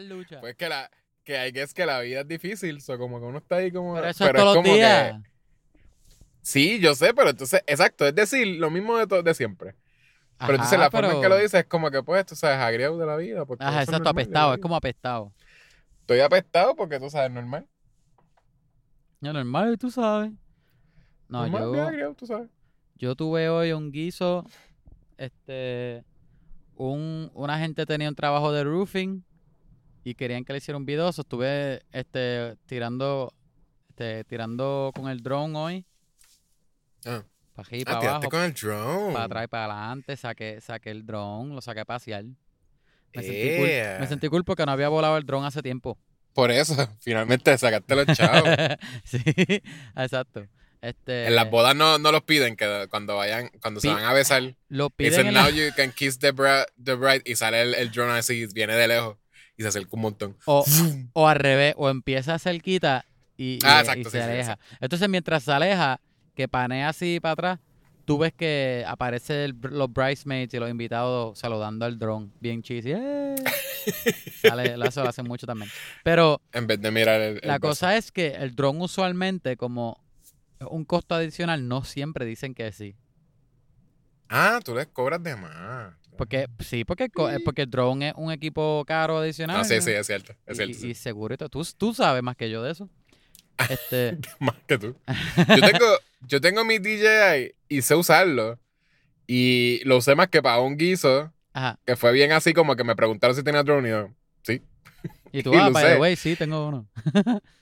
[0.00, 0.40] más lucha.
[0.40, 0.90] Pues que la,
[1.24, 3.70] que hay que es que la vida es difícil, so como que uno está ahí
[3.72, 3.94] como.
[3.94, 5.20] pero eso es todos como que- días.
[6.42, 9.74] sí, yo sé, pero entonces, exacto, es decir, lo mismo de, to- de siempre.
[10.38, 12.34] Pero entonces Ajá, la forma en que pero- lo dices es como que, pues, tú
[12.34, 13.44] sabes, agriado de la vida.
[13.44, 14.54] Porque Ajá, exacto, normal apestado.
[14.54, 15.32] Es como apestado.
[16.00, 17.66] Estoy apestado porque tú sabes, normal.
[19.20, 20.32] Ya normal, tú sabes.
[21.28, 22.48] No, normal, yo, agriado, tú sabes.
[22.96, 24.44] yo tuve hoy un guiso.
[25.18, 26.04] Este.
[26.74, 29.22] Un, una gente tenía un trabajo de roofing
[30.04, 31.12] y querían que le hiciera un video.
[31.12, 33.32] so estuve este, tirando.
[33.90, 35.84] Este, tirando con el drone hoy.
[37.04, 37.22] Ah.
[37.54, 38.30] Para aquí, Ah, para abajo.
[38.30, 39.12] con el drone.
[39.12, 40.16] Para atrás y para adelante.
[40.16, 42.24] Saqué, saqué el drone, lo saqué a pasear.
[43.12, 43.68] Me sentí, cool,
[44.00, 45.98] me sentí cool porque no había volado el drone hace tiempo.
[46.32, 48.48] Por eso, finalmente sacaste los chavos.
[49.04, 49.20] sí,
[49.96, 50.46] exacto.
[50.80, 54.14] Este, en las bodas no, no los piden que cuando vayan, cuando se van a
[54.14, 57.34] besar, lo piden dicen en now la- you can kiss the, bra- the bride y
[57.36, 59.16] sale el, el drone así, viene de lejos
[59.60, 60.36] y se acerca un montón.
[60.46, 60.64] o,
[61.12, 63.04] o al revés, o empieza cerquita
[63.36, 64.58] y, Ah, y exacto, se sí, aleja.
[64.80, 66.00] Entonces, mientras se aleja,
[66.34, 67.58] que panea así para atrás,
[68.06, 72.30] tú ves que aparece el- los bridesmaids y los invitados saludando al drone.
[72.40, 72.92] Bien cheesy.
[72.92, 73.34] ¡eh!
[74.40, 75.70] Sale, eso lo hacen mucho también.
[76.02, 80.02] Pero En vez de mirar el, el la cosa es que el drone usualmente, como
[80.70, 82.96] un costo adicional, no siempre dicen que sí.
[84.30, 85.94] Ah, tú les cobras de más.
[86.20, 89.56] Porque, sí, porque, eh, porque el drone es un equipo caro adicional.
[89.62, 90.34] Ah, sí, sí, es cierto.
[90.44, 90.70] Es Y- cierto.
[90.72, 90.88] y, sí.
[90.90, 91.48] y seguro y todo.
[91.48, 92.90] Tú, tú sabes más que yo de eso.
[93.70, 94.94] Este, Más que tú.
[95.48, 95.86] Yo tengo,
[96.28, 98.58] yo tengo mi DJI y sé usarlo.
[99.26, 101.78] Y lo usé más que para un guiso, ajá.
[101.86, 104.10] que fue bien así como que me preguntaron si tenía drone y yo,
[104.42, 104.60] sí.
[105.32, 106.86] Y tú, Y ah, lo by the way, sí, tengo uno.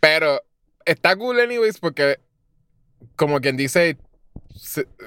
[0.00, 0.42] Pero
[0.84, 2.18] está cool anyways porque
[3.14, 3.96] como quien dice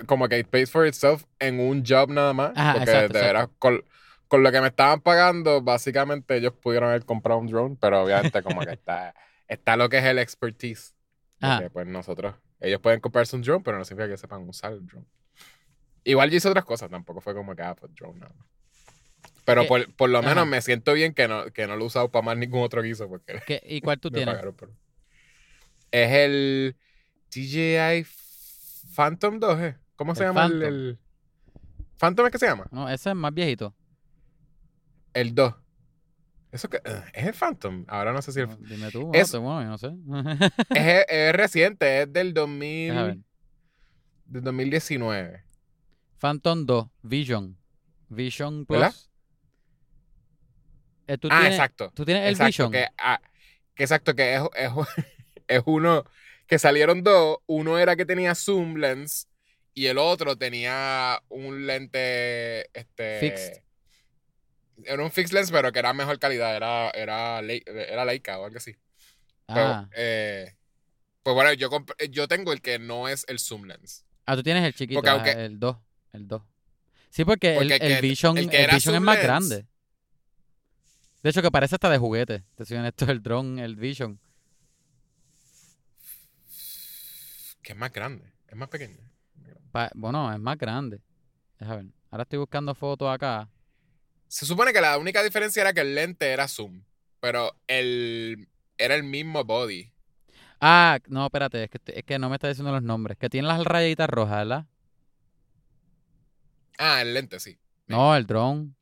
[0.06, 2.52] como que it pays for itself en un job nada más.
[2.56, 3.84] Ajá, porque exacto, de veras, con,
[4.28, 8.42] con lo que me estaban pagando, básicamente ellos pudieron haber comprado un drone, pero obviamente
[8.44, 9.14] como que está,
[9.48, 10.96] está lo que es el expertise.
[11.40, 14.86] Porque pues nosotros, ellos pueden comprarse un drone, pero no significa que sepan usar el
[14.86, 15.08] drone.
[16.04, 18.48] Igual yo hice otras cosas, tampoco fue como que, ah, pues drone nada más.
[19.44, 20.46] Pero por, por lo menos Ajá.
[20.46, 23.10] me siento bien que no, que no lo he usado para más ningún otro guiso,
[23.10, 24.36] porque ¿Qué- ¿Y cuál tú tienes?
[24.36, 24.72] pagaron por-
[25.92, 26.76] Es el
[27.32, 28.04] DJI
[28.96, 29.78] Phantom 2, ¿eh?
[29.96, 30.68] ¿Cómo se El llama el, Phantom.
[30.68, 31.00] el-
[31.98, 32.66] Phantom es que se llama?
[32.72, 33.76] No, ese es más viejito.
[35.14, 35.54] El 2.
[36.52, 37.86] Eso que eh, es el Phantom.
[37.88, 39.92] Ahora no sé si el- No, dime tú, Es- bueno, yo no sé.
[40.76, 43.18] es, es reciente, es del Deja 2000 ver.
[44.26, 45.44] del 2019.
[46.20, 47.58] Phantom 2, Vision.
[48.10, 48.80] Vision Plus.
[48.80, 48.96] ¿Verdad?
[51.08, 51.92] Eh, ¿tú ah, tienes, exacto.
[51.96, 52.72] ¿Tú tienes el exacto, Vision?
[52.72, 53.22] Que, ah,
[53.76, 54.72] que exacto, que es, es,
[55.48, 56.04] es uno
[56.52, 57.38] que salieron dos.
[57.48, 59.30] Uno era que tenía zoom lens
[59.74, 63.64] y el otro tenía un lente este Fixed.
[64.84, 68.58] Era un fixed lens, pero que era mejor calidad, era era era Leica o algo
[68.58, 68.76] así.
[69.48, 69.90] Pero, ah.
[69.96, 70.54] eh,
[71.24, 71.70] pues bueno, yo
[72.10, 74.04] yo tengo el que no es el zoom lens.
[74.26, 75.78] Ah, tú tienes el chiquito, Porque ah, aunque- el 2.
[76.12, 76.42] El 2.
[77.12, 79.66] Sí, porque, Porque el, el el que- Vision, el Vision es más lens- grande.
[81.24, 82.44] De hecho, que parece hasta de juguete.
[82.56, 84.20] Te soy honesto, el drone, el Vision.
[87.72, 88.98] Que es más grande, es más pequeño.
[89.72, 91.00] Pa- bueno, es más grande.
[91.58, 91.86] Deja ver.
[92.10, 93.48] Ahora estoy buscando fotos acá.
[94.28, 96.84] Se supone que la única diferencia era que el lente era zoom,
[97.22, 99.90] pero el era el mismo body.
[100.60, 103.18] Ah, no, espérate, es que, es que no me está diciendo los nombres.
[103.18, 104.66] Que tiene las rayitas rojas, ¿verdad?
[106.78, 107.58] Ah, el lente sí.
[107.88, 108.74] No, el drone.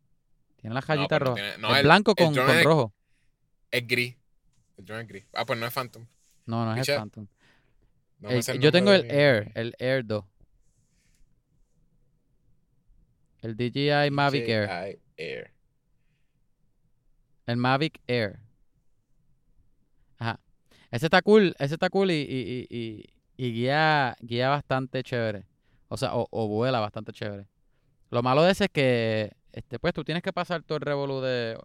[0.58, 1.44] Tiene las No, rayitas no rojas.
[1.44, 2.92] tiene- no, el, el- blanco con, con es- rojo.
[3.70, 4.16] Es gris.
[4.78, 5.26] El drone es gris.
[5.34, 6.08] Ah, pues no es Phantom.
[6.48, 6.96] No, no es el.
[6.98, 7.28] Phantom.
[8.20, 10.26] No El- el yo tengo el Air, el Air 2.
[13.42, 14.68] El DJI Mavic Air.
[14.68, 15.52] DJI Air.
[17.46, 18.40] El Mavic Air.
[20.18, 20.40] Ajá.
[20.92, 23.06] Ese está cool, ese está cool y, y, y, y-
[23.38, 25.46] y guía, guía bastante chévere.
[25.88, 27.48] O sea, o, o vuela bastante chévere.
[28.12, 31.22] Lo malo de ese es que, este, pues tú tienes que pasar todo el revolú
[31.22, 31.58] de,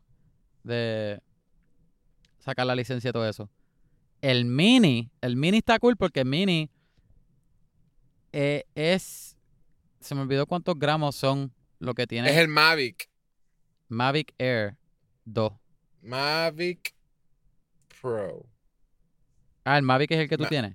[0.63, 1.21] de
[2.39, 3.51] sacar la licencia y todo eso.
[4.25, 6.71] El Mini, el Mini está cool porque el Mini
[8.33, 9.37] eh, es,
[10.01, 13.11] se me olvidó cuántos gramos son lo que tiene Es el Mavic.
[13.89, 14.79] Mavic Air
[15.27, 15.53] 2.
[16.01, 16.95] Mavic
[18.01, 18.47] Pro.
[19.63, 20.75] Ah, el Mavic es el que tú Ma- tienes.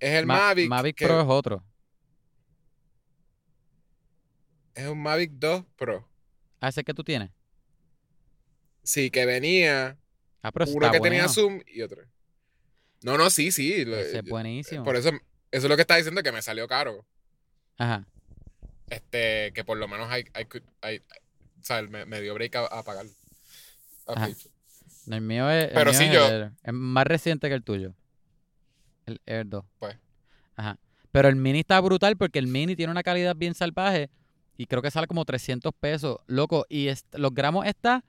[0.00, 0.68] Es el Ma- Mavic.
[0.70, 1.62] Mavic que- Pro es otro.
[4.74, 6.08] Es un Mavic 2 Pro.
[6.62, 7.30] Ah, ese que tú tienes.
[8.84, 9.98] Sí, que venía
[10.42, 12.02] Ah, pero uno que tenía zoom y otro.
[13.02, 13.72] No, no, sí, sí.
[13.72, 14.84] Ese es buenísimo.
[14.84, 17.04] Por eso, eso es lo que está diciendo que me salió caro.
[17.78, 18.06] Ajá.
[18.90, 20.46] Este, que por lo menos hay, hay,
[20.82, 22.82] hay- o sea, me, me dio break a.
[25.06, 27.62] No, el mío es, el Pero mío sí, es, yo- el más reciente que el
[27.64, 27.94] tuyo.
[29.06, 29.64] El Air 2.
[29.78, 29.96] Pues.
[30.56, 30.78] Ajá.
[31.10, 34.10] Pero el Mini está brutal porque el Mini tiene una calidad bien salvaje
[34.56, 36.66] y creo que sale como 300 pesos, loco.
[36.68, 38.04] Y los gramos está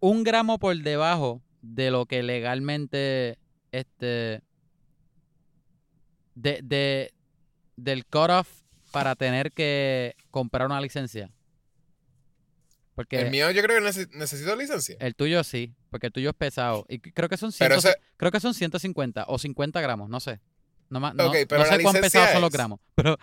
[0.00, 3.38] un gramo por debajo de lo que legalmente
[3.72, 4.42] este
[6.34, 7.12] de, de
[7.76, 8.48] del cutoff
[8.92, 11.30] para tener que comprar una licencia.
[12.94, 14.96] Porque El mío yo creo que nece- necesito licencia.
[15.00, 16.86] el tuyo sí, porque el tuyo es pesado.
[16.88, 20.40] Y creo que son, 100 ese- creo que son 150 o 50 gramos, no sé.
[20.88, 22.80] No, no, no pero sé cuán pesados son los gramos.
[22.94, 23.18] Pero,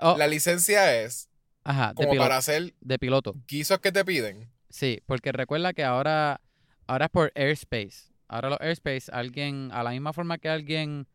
[0.00, 1.28] oh, La licencia es
[1.64, 3.34] ajá, de como piloto, para hacer de piloto.
[3.46, 4.50] guisos que te piden.
[4.76, 6.40] Sí, porque recuerda que ahora,
[6.88, 8.12] ahora es por airspace.
[8.26, 11.06] Ahora los airspace, alguien, a la misma forma que alguien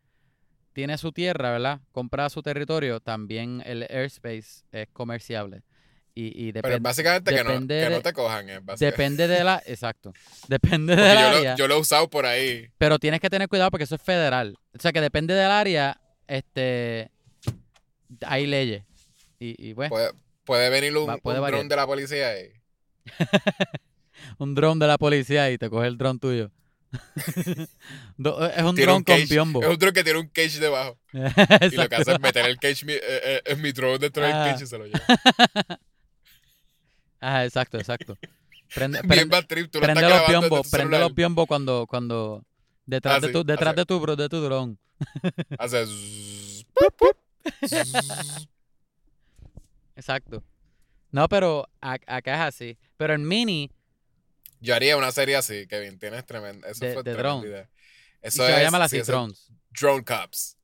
[0.71, 1.81] tiene su tierra, ¿verdad?
[1.91, 5.63] Compra su territorio, también el airspace es comerciable.
[6.15, 8.45] Y, y Pero depen- básicamente que, no, depende que no de- te cojan.
[8.45, 8.85] Básicamente.
[8.85, 9.61] depende de la...
[9.65, 10.13] Exacto.
[10.47, 11.51] Depende del yo, área.
[11.51, 12.69] lo, yo lo he usado por ahí.
[12.77, 14.55] Pero tienes que tener cuidado porque eso es federal.
[14.77, 17.11] O sea que depende del área, este
[18.25, 18.83] hay leyes.
[19.37, 20.11] Y, y bueno, Puede,
[20.45, 22.51] puede venir un, Va- puede un dron de la policía y
[24.37, 26.51] un dron de la policía y te coge el dron tuyo.
[28.51, 29.61] Es un dron con piombo.
[29.63, 30.97] es un dron que tiene un cage debajo.
[31.13, 34.23] Y lo que hace es meter el cage mi- eh, eh, en mi drone dentro
[34.23, 34.49] del Ah.
[34.51, 34.99] cage y se lo lleva.
[37.21, 38.17] Ajá, exacto, exacto.
[38.73, 38.99] Prende,
[39.47, 42.43] trip, tú los piombos, prende los piombos cuando, cuando
[42.85, 44.77] detrás Ah, de tu, detrás hace- de tu, de tu dron.
[45.57, 45.85] Hace
[46.73, 47.17] pup, pup.
[49.95, 50.43] Exacto.
[51.11, 52.77] No, pero ac- acá es así.
[52.97, 53.71] Pero el mini,
[54.61, 55.97] Yo haría una serie así, Kevin.
[55.99, 56.69] Tienes tremenda.
[56.69, 57.47] Eso De- fue de drone.
[57.47, 57.69] idea.
[58.21, 59.47] Eso se llama sí, así, es drones.
[59.71, 60.57] Drone Cops.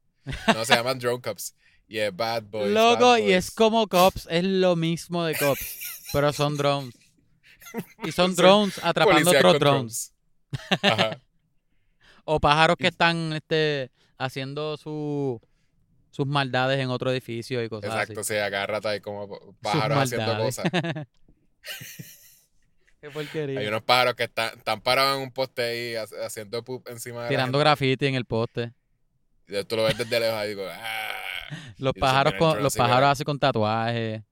[0.53, 1.55] No, se llaman Drone Cops.
[1.87, 2.73] Y es Bad Boys.
[2.73, 5.79] Loco, Bad y es como cops, es lo mismo de cops,
[6.13, 6.93] pero son drones.
[8.03, 10.13] Y son drones atrapando Policía otros drones.
[10.81, 11.21] Ajá.
[12.27, 15.39] O pájaros que están este, haciendo su,
[16.15, 18.33] sus maldades en otro edificio y cosas Exacto, así.
[18.33, 19.27] sí, acá rato hay como
[19.61, 20.65] pájaros haciendo cosas.
[23.01, 23.59] Qué porquería.
[23.59, 27.23] Hay unos pájaros que están, están parados en un poste ahí ha- haciendo poop encima
[27.23, 28.71] de Tirando graffiti en el poste.
[29.47, 31.11] Y Tú lo ves desde lejos y digo, ah.
[31.77, 34.23] Los Y pájaros con, los pájaros así con tatuajes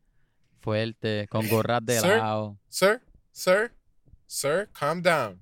[0.61, 2.17] fuertes, con gorras de Sir.
[2.17, 2.57] lado.
[2.69, 3.01] Sir,
[3.33, 3.73] sir,
[4.25, 5.39] sir, calm down.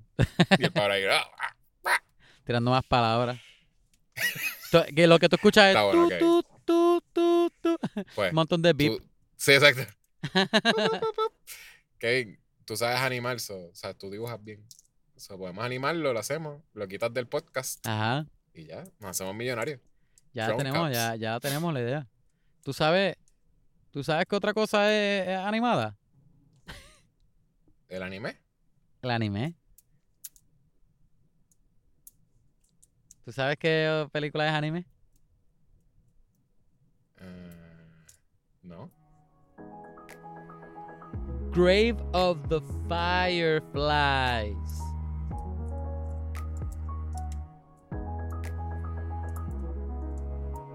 [0.58, 1.24] Y el pájaro ahí, ah,
[1.84, 2.02] ah.
[2.44, 3.38] tirando más palabras.
[4.94, 6.44] Que lo que tú escuchas es Está bueno, tu, ok.
[6.64, 7.78] tu, tu, tu, tu.
[8.14, 8.98] Pues, un montón de beep.
[8.98, 9.04] tú-
[9.36, 9.82] sí, exacto.
[11.98, 14.64] Kevin, tú sabes animar, so, o sea, tú dibujas bien.
[15.16, 18.26] So, podemos animarlo, lo hacemos, lo quitas del podcast Ajá.
[18.54, 19.80] y ya, nos hacemos millonarios.
[20.32, 20.94] Ya Drone tenemos, cops.
[20.96, 22.08] ya, ya tenemos la idea.
[22.64, 23.16] ¿Tú sabes,
[23.90, 25.96] tú sabes qué otra cosa es, es animada?
[27.88, 28.40] ¿El anime?
[29.02, 29.54] El anime.
[33.24, 34.84] ¿Tú sabes qué película es anime?
[37.20, 37.50] Eh,
[38.62, 38.90] no.
[41.52, 44.56] Grave of the Fireflies.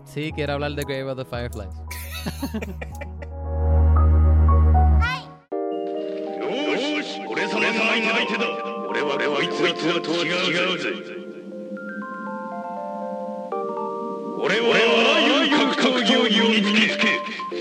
[0.06, 1.74] Sí, quiero hablar de Grave of the Fireflies.
[14.48, 17.20] 俺はあらゆる格闘技を身につけ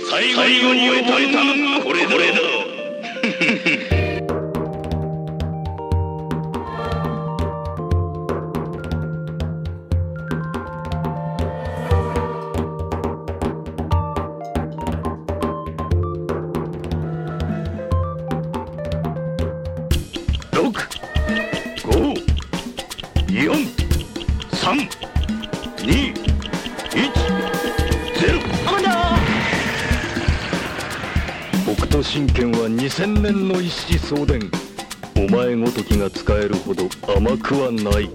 [0.08, 2.65] 最後に終えたのがこれだ。
[37.45, 38.09] くはない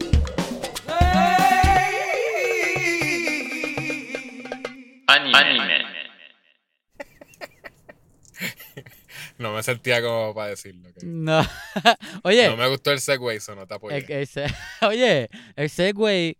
[5.08, 5.86] Anime.
[9.38, 10.88] No me sentía como para decirlo.
[10.94, 11.24] Kevin.
[11.24, 11.40] No.
[12.22, 13.98] Oye, No me gustó el segue, eso no te apoyé.
[13.98, 14.46] el, el se-
[14.82, 16.36] oye, el Segway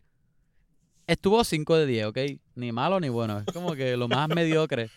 [1.06, 2.18] estuvo 5 de 10, ¿ok?
[2.54, 3.40] Ni malo ni bueno.
[3.46, 4.88] Es como que lo más mediocre.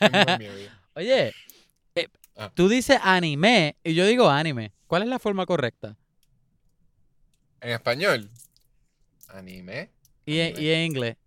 [0.00, 0.80] En mi vida.
[0.94, 1.32] Oye,
[1.96, 2.52] eh, Ah.
[2.54, 4.72] tú dices anime y yo digo anime.
[4.86, 5.96] ¿Cuál es la forma correcta?
[7.63, 8.29] En español,
[9.29, 9.89] anime.
[10.25, 10.61] Y en, Anime.
[10.61, 11.17] y en inglés.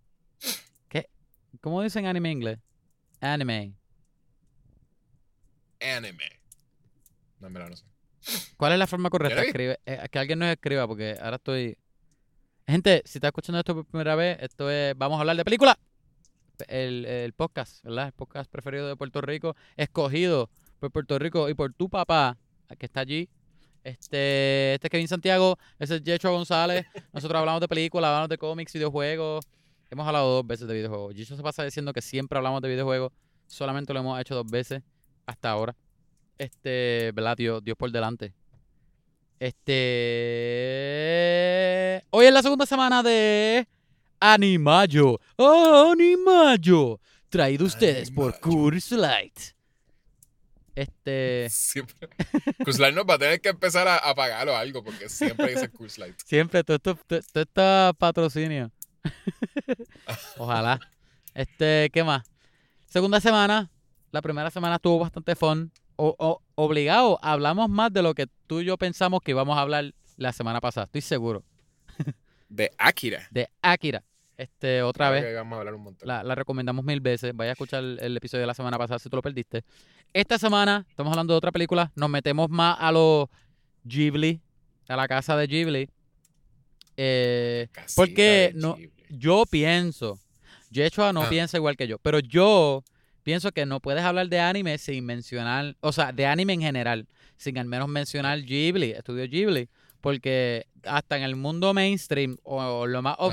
[0.90, 1.09] ¿Qué?
[1.62, 2.59] ¿Cómo dicen anime en inglés?
[3.23, 3.73] Anime.
[5.81, 6.40] Anime.
[7.40, 7.87] No, en verdad no sé.
[8.59, 9.43] ¿Cuál es la forma correcta?
[9.43, 11.78] Escribe, eh, que alguien nos escriba, porque ahora estoy.
[12.66, 14.95] Gente, si estás escuchando esto por primera vez, esto es.
[14.99, 15.78] Vamos a hablar de película.
[16.69, 18.09] El, el podcast, ¿verdad?
[18.09, 20.50] El podcast preferido de Puerto Rico, escogido
[20.81, 22.37] por Puerto Rico y por tu papá,
[22.78, 23.31] que está allí.
[23.87, 26.85] Este, este es Kevin Santiago, ese es Yecho González.
[27.12, 29.47] Nosotros hablamos de películas, hablamos de cómics, videojuegos.
[29.88, 31.14] Hemos hablado dos veces de videojuegos.
[31.14, 33.12] Yecho se pasa diciendo que siempre hablamos de videojuegos.
[33.47, 34.83] Solamente lo hemos hecho dos veces
[35.25, 35.76] hasta ahora.
[36.37, 37.37] Este, ¿verdad?
[37.37, 38.35] Dios, Dios por delante.
[39.38, 39.73] Este.
[42.11, 43.69] Hoy es la segunda semana de
[44.19, 45.21] Animayo.
[45.37, 46.99] ¡Oh, Animayo!
[47.28, 48.40] Traído ustedes por.
[48.40, 49.56] Curse Light.
[50.76, 51.49] Este.
[51.50, 52.09] Siempre.
[52.64, 55.68] Kuzlight nos va a tener que empezar a, a pagar o algo, porque siempre dice
[55.71, 56.14] Kuzlight.
[56.25, 58.71] Siempre, todo esto, todo está patrocinio.
[60.38, 60.78] Ojalá.
[61.35, 62.25] Este, ¿qué más?
[62.87, 63.71] Segunda semana.
[64.12, 65.73] La primera semana estuvo bastante fun.
[65.97, 69.62] O, o- obligado, hablamos más de lo que tú y yo pensamos que íbamos a
[69.62, 70.85] hablar la semana pasada.
[70.85, 71.42] Estoy seguro.
[72.49, 73.26] De Akira.
[73.30, 74.04] De Akira.
[74.37, 75.35] Este, otra Creo vez.
[75.35, 76.07] vamos a hablar un montón.
[76.07, 77.33] La, la recomendamos mil veces.
[77.35, 79.64] Vaya a escuchar el, el episodio de la semana pasada si tú lo perdiste.
[80.12, 81.90] Esta semana estamos hablando de otra película.
[81.95, 83.28] Nos metemos más a los
[83.85, 84.40] Ghibli,
[84.88, 85.88] a la casa de Ghibli.
[86.97, 88.93] Eh, porque de no- Ghibli.
[89.11, 90.19] yo pienso,
[90.71, 91.28] Yechua no Ah.
[91.28, 92.83] piensa igual que yo, pero yo
[93.23, 97.07] pienso que no puedes hablar de anime sin mencionar, o sea, de anime en general,
[97.37, 99.69] sin al menos mencionar Ghibli, estudio Ghibli,
[100.00, 103.26] porque hasta en el mundo mainstream o lo más Ah.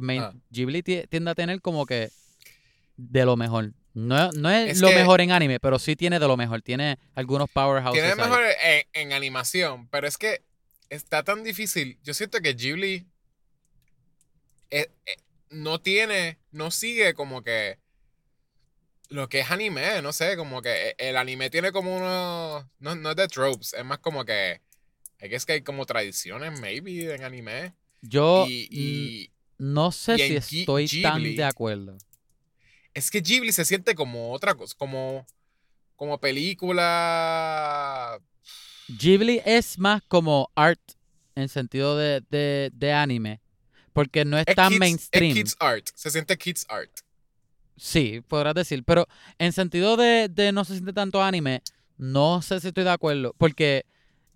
[0.00, 0.32] Pues Ah.
[0.50, 2.10] Ghibli ti- tiende a tener como que
[2.96, 3.72] de lo mejor.
[3.94, 6.62] No, no es, Es lo mejor en anime, pero sí tiene de lo mejor.
[6.62, 8.02] Tiene algunos powerhouses.
[8.02, 10.42] Tiene mejor en, en animación, pero es que
[10.90, 11.98] está tan difícil.
[12.02, 13.06] Yo siento que Ghibli
[14.70, 15.16] eh, eh,
[15.50, 17.78] no tiene, no sigue como que
[19.10, 22.96] lo que es anime, no sé, como que eh, el anime tiene como unos, no,
[22.96, 24.60] no es de tropes, es más como que,
[25.20, 27.74] es que hay como tradiciones, maybe, en anime.
[28.02, 31.96] Yo y, mm, y no sé si estoy tan de acuerdo.
[32.92, 35.26] es que Ghibli se siente como otra cosa, como,
[35.96, 38.18] como película...
[38.88, 40.80] Ghibli es más como art
[41.34, 43.40] en sentido de, de, de anime.
[43.92, 45.30] Porque no es, Es tan kids- mainstream.
[45.30, 46.90] Es kids art, se siente kids art.
[47.76, 48.84] Sí, podrás decir.
[48.84, 49.06] Pero
[49.38, 51.62] en sentido de, de no se siente tanto anime,
[51.96, 53.34] no sé si estoy de acuerdo.
[53.38, 53.86] Porque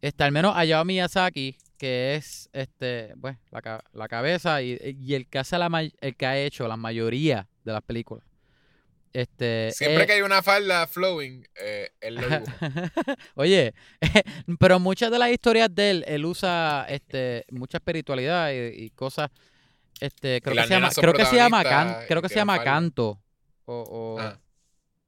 [0.01, 5.27] está al menos Hayao Miyazaki, que es este, pues, la, la cabeza y, y el
[5.29, 5.69] que hace la
[6.01, 8.25] el que ha hecho la mayoría de las películas.
[9.13, 12.59] Este, Siempre es- que hay una falda flowing, eh, él lo dibuja.
[13.37, 13.75] Oye,
[14.61, 19.31] pero muchas de las historias de él, él usa este, mucha espiritualidad y, y cosas.
[20.01, 22.71] Este, creo que se llama, creo que se llama can- creo que se llama falda.
[22.71, 23.21] canto.
[23.65, 24.39] O, o Ah.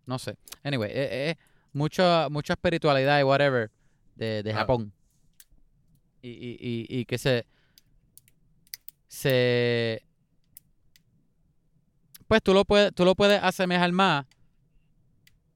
[0.06, 0.36] no sé.
[0.64, 1.36] Anyway, es, es
[1.72, 3.70] mucha, mucha espiritualidad y whatever
[4.16, 4.56] de, de Ah.
[4.56, 4.92] Japón.
[6.22, 6.56] Y, y,
[6.90, 7.46] y, y que se.
[9.08, 10.02] Se.
[12.28, 14.26] Pues tú lo puedes, tú lo puedes asemejar más.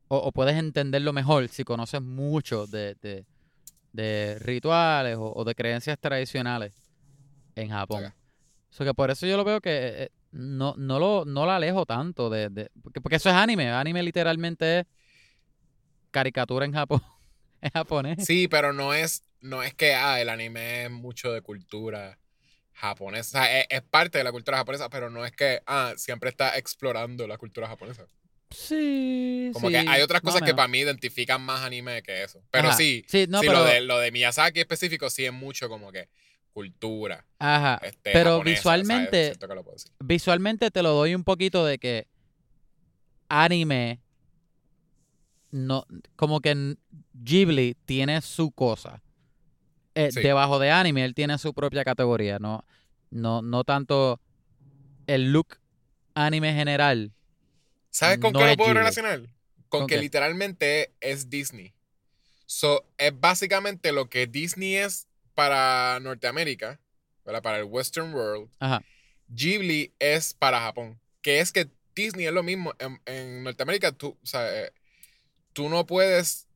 [0.08, 3.24] O, o puedes entenderlo mejor si conoces mucho de, de,
[3.92, 6.72] de rituales o, o de creencias tradicionales
[7.56, 8.04] en Japón.
[8.06, 8.12] Ok.
[8.70, 9.70] So que por eso yo lo veo que
[10.04, 13.70] eh, no, no lo no la alejo tanto de, de- porque, porque eso es anime.
[13.70, 14.86] Anime literalmente es
[16.10, 17.02] caricatura en Japón.
[17.60, 18.24] en japonés.
[18.24, 22.18] Sí, pero no es, no es que ah, el anime es mucho de cultura
[22.72, 23.38] japonesa.
[23.38, 26.30] O sea, es, es parte de la cultura japonesa, pero no es que ah, siempre
[26.30, 28.06] está explorando la cultura japonesa.
[28.50, 32.42] Sí, Como sí, que hay otras cosas que para mí identifican más anime que eso.
[32.50, 32.76] Pero Ajá.
[32.76, 35.92] sí, Sí, no, sí, pero, lo, de, lo de Miyazaki específico sí es mucho como
[35.92, 36.08] que
[36.52, 37.26] cultura.
[37.38, 39.32] ajá, este, pero japonesa, visualmente-
[39.98, 42.06] visualmente te lo doy un poquito de que
[43.28, 44.00] anime
[45.50, 45.84] no
[46.16, 46.76] como que
[47.12, 49.02] Ghibli tiene su cosa.
[49.94, 50.20] Eh, Sí.
[50.20, 52.64] Debajo de anime él tiene su propia categoría, no
[53.10, 54.20] no no tanto
[55.06, 55.58] el look
[56.14, 57.12] anime general.
[57.90, 59.20] ¿Sabes con No qué lo puedo relacionar?
[59.68, 60.00] Con, ¿Con que qué?
[60.02, 61.74] literalmente es Disney.
[62.46, 66.80] So, es básicamente lo que Disney es para Norteamérica,
[67.24, 67.42] ¿verdad?
[67.42, 68.50] para el Western World.
[68.58, 68.82] Ajá.
[69.28, 71.00] Ghibli es para Japón.
[71.22, 72.74] Que es que Disney es lo mismo.
[72.78, 74.72] En, en Norteamérica, tú, o sea, eh,
[75.52, 76.46] tú no puedes.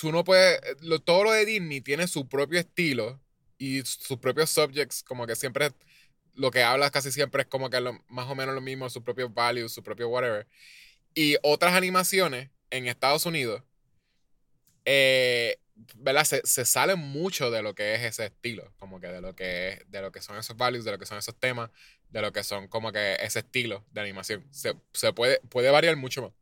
[0.00, 0.60] Tú no puedes.
[0.82, 3.20] Lo, todo lo de Disney tiene su propio estilo
[3.58, 5.02] y sus propios subjects.
[5.02, 5.72] Como que siempre.
[6.34, 9.02] Lo que hablas casi siempre es como que lo- más o menos lo mismo, sus
[9.02, 10.46] propios values, su propio whatever.
[11.14, 13.62] Y otras animaciones en Estados Unidos.
[14.84, 15.58] eh,
[15.96, 16.24] ¿verdad?
[16.24, 19.68] Se, se salen mucho de lo que es ese estilo, como que de lo que
[19.70, 21.70] es, de lo que son esos values, de lo que son esos temas,
[22.10, 24.46] de lo que son como que ese estilo de animación.
[24.52, 26.32] Se, se puede, puede variar mucho más.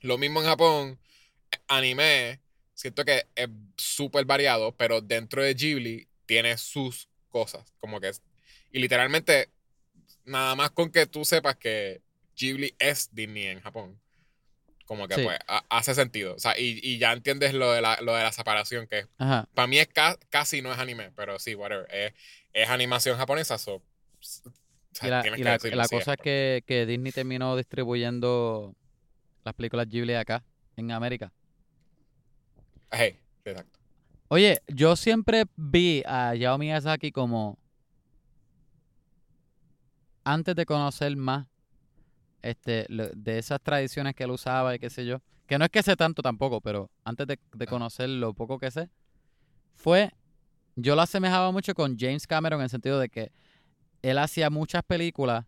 [0.00, 0.98] Lo mismo en Japón,
[1.68, 2.40] anime
[2.80, 7.74] siento que es súper variado, pero dentro de Ghibli tiene sus cosas.
[7.78, 8.22] Como que es.
[8.72, 9.50] Y literalmente,
[10.24, 12.00] nada más con que tú sepas que
[12.36, 14.00] Ghibli es Disney en Japón.
[14.86, 15.22] Como que Sí.
[15.22, 16.34] pues ha- hace sentido.
[16.34, 19.46] O sea, y, y ya entiendes lo de la, lo de la separación, que Ajá.
[19.54, 21.86] para mí es ca- casi no es anime, pero sí, whatever.
[21.94, 22.12] Es,
[22.52, 23.82] es animación japonesa, so, o
[24.92, 28.74] sea, Y la, y la- cosa es que, que Disney terminó distribuyendo
[29.44, 30.42] las películas Ghibli acá,
[30.76, 31.32] en América.
[32.92, 33.78] Hey, exacto.
[34.28, 37.58] Oye, yo siempre vi a Hayao Miyazaki como
[40.24, 41.46] antes de conocer más
[42.42, 45.82] este, de esas tradiciones que él usaba y qué sé yo, que no es que
[45.82, 47.68] sé tanto tampoco, pero antes de, de Ah.
[47.68, 48.88] conocer lo poco que sé,
[49.74, 50.12] fue,
[50.76, 53.32] yo lo asemejaba mucho con James Cameron en el sentido de que
[54.02, 55.44] él hacía muchas películas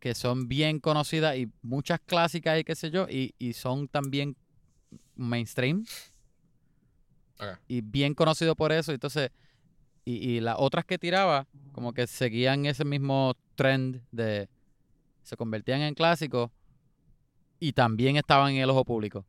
[0.00, 4.34] que son bien conocidas y muchas clásicas y qué sé yo, y, y son también
[5.20, 5.84] mainstream
[7.68, 8.92] y bien conocido por eso.
[8.92, 9.30] Entonces,
[10.04, 14.48] y, y las otras que tiraba, como que seguían ese mismo trend de
[15.22, 16.50] se convertían en clásicos
[17.58, 19.24] y también estaban en el ojo público.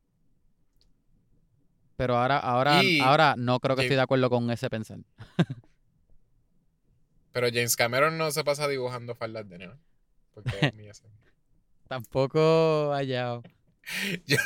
[1.98, 5.00] Pero ahora, ahora, Y ahora no creo que James- estoy de acuerdo con ese pensar.
[7.32, 9.78] Pero James Cameron no se pasa dibujando faldas de neo.
[10.34, 11.14] Porque es Miyazaki.
[11.88, 13.42] Tampoco allá.
[14.26, 14.38] Yo,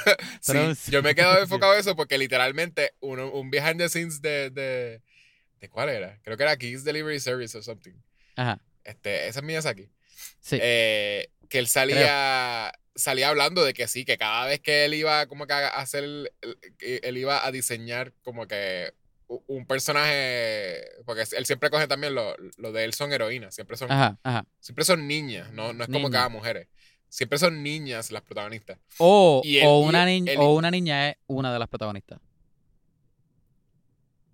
[0.41, 4.21] sí, yo me he quedado enfocado en eso porque literalmente uno, un behind the scenes
[4.21, 5.01] de, de,
[5.59, 6.19] de cuál era?
[6.23, 7.93] Creo que era Keys Delivery Service o something.
[8.37, 8.59] Ajá.
[8.83, 9.89] Este, ese es Miyazaki.
[10.39, 10.57] Sí.
[10.61, 15.25] Eh, que él salía salía hablando de que sí, que cada vez que él iba
[15.27, 16.31] como que a hacer,
[16.79, 18.93] él iba a diseñar como que
[19.27, 23.91] un personaje, porque él siempre coge también lo, lo de él son heroínas, siempre son,
[23.91, 24.45] Ajá, ajá.
[24.59, 26.67] siempre son niñas, no, no es como cada mujeres,
[27.09, 28.77] siempre son niñas las protagonistas.
[28.97, 32.19] O, Y o, una él- o una niña es una de las protagonistas.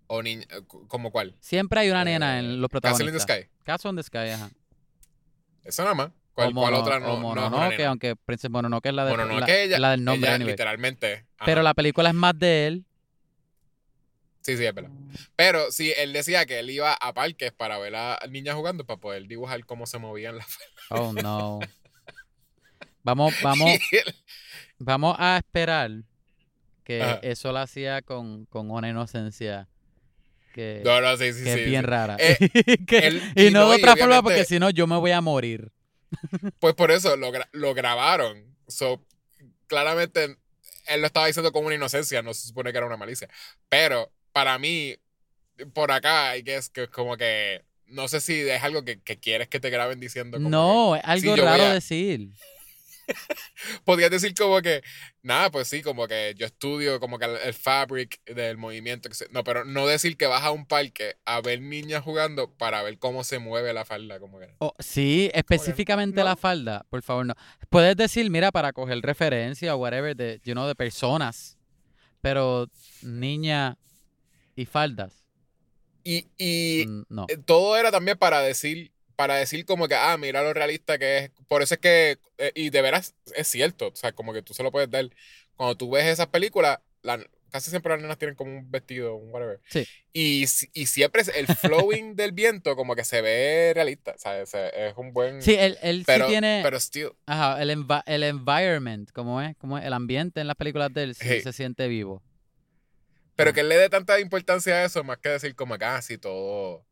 [0.08, 0.45] O niña,
[0.88, 1.36] ¿como cuál?
[1.39, 3.24] Siempre hay una Eh, nena en los Castle in the protagonistas.
[3.24, 3.50] Sky.
[3.63, 4.50] Castle in the Sky, ajá.
[5.63, 6.12] Eso nada más.
[6.34, 7.08] ¿Cuál, o otra o no?
[7.08, 7.89] no una Mononoke, nena?
[7.89, 10.54] aunque Princess Mononoke es la, de, la, ella- la del nombre, ella anyway.
[10.54, 11.13] literalmente.
[11.38, 11.45] ajá.
[11.45, 12.86] Pero la película es más de él.
[14.41, 14.89] Sí, sí, es verdad.
[15.36, 19.00] Pero sí, él decía que él iba a parques para ver a niñas jugando para
[19.00, 20.48] poder dibujar cómo se movían las
[20.89, 21.60] Oh, no.
[23.04, 23.80] Vamos, vamos,
[24.80, 25.92] vamos a esperar
[26.84, 27.20] que Ajá.
[27.24, 29.68] eso lo hacía con, con una inocencia
[30.54, 31.60] que, No, no, sí, sí, que sí.
[31.60, 32.18] es bien rara.
[32.20, 32.38] Eh,
[33.36, 35.72] y, y no de otra forma, porque si no yo me voy a morir.
[36.60, 38.44] Pues por eso lo, gra- lo grabaron.
[38.68, 39.04] So,
[39.68, 40.38] claramente
[40.88, 43.30] él lo estaba diciendo con una inocencia, no se supone que era una malicia.
[43.70, 44.98] Pero para mí,
[45.74, 47.64] por acá, hay que es que es como que.
[47.88, 50.38] No sé si es algo que, que quieres que te graben diciendo.
[50.38, 52.30] como No, es algo sí, raro a- decir.
[53.86, 54.82] podías decir como que.
[55.24, 59.08] Nada, pues sí, como que yo estudio como que el, el fabric del movimiento.
[59.10, 62.52] que se- no, pero no decir que vas a un parque a ver niñas jugando
[62.52, 64.19] para ver cómo se mueve la falda.
[64.19, 64.47] Como que.
[64.60, 66.26] Oh, sí, específicamente no.
[66.26, 67.36] la falda, por favor, no.
[67.69, 71.58] Puedes decir, mira, para coger referencia o whatever, de, you know, de personas,
[72.21, 72.67] pero
[73.04, 73.78] niña
[74.56, 75.13] y faldas,
[76.04, 77.26] Y, y mm, no.
[77.45, 81.32] todo era también para decir, para decir como que, ah, mira lo realista que es.
[81.47, 84.54] Por eso es que, eh, y de veras es cierto, o sea, como que tú
[84.54, 85.10] se lo puedes dar.
[85.56, 89.30] Cuando tú ves esas películas, la- casi siempre las nenas tienen como un vestido, un
[89.32, 89.60] whatever.
[89.67, 89.86] Sí.
[90.13, 90.43] Y,
[90.74, 94.43] y siempre el flowing del viento como que se ve realista, ¿sabes?
[94.43, 95.41] O sea, es un buen...
[95.41, 99.56] Sí, él, él pero, sí tiene pero still, ajá, el, envi- el environment, como es,
[99.58, 101.41] como es, el ambiente en las películas de él sí Hey.
[101.41, 102.24] se siente vivo.
[103.36, 103.54] pero Ah.
[103.54, 106.17] que él le dé tanta importancia a eso, más que decir como que, ah, sí,
[106.17, 106.86] todo...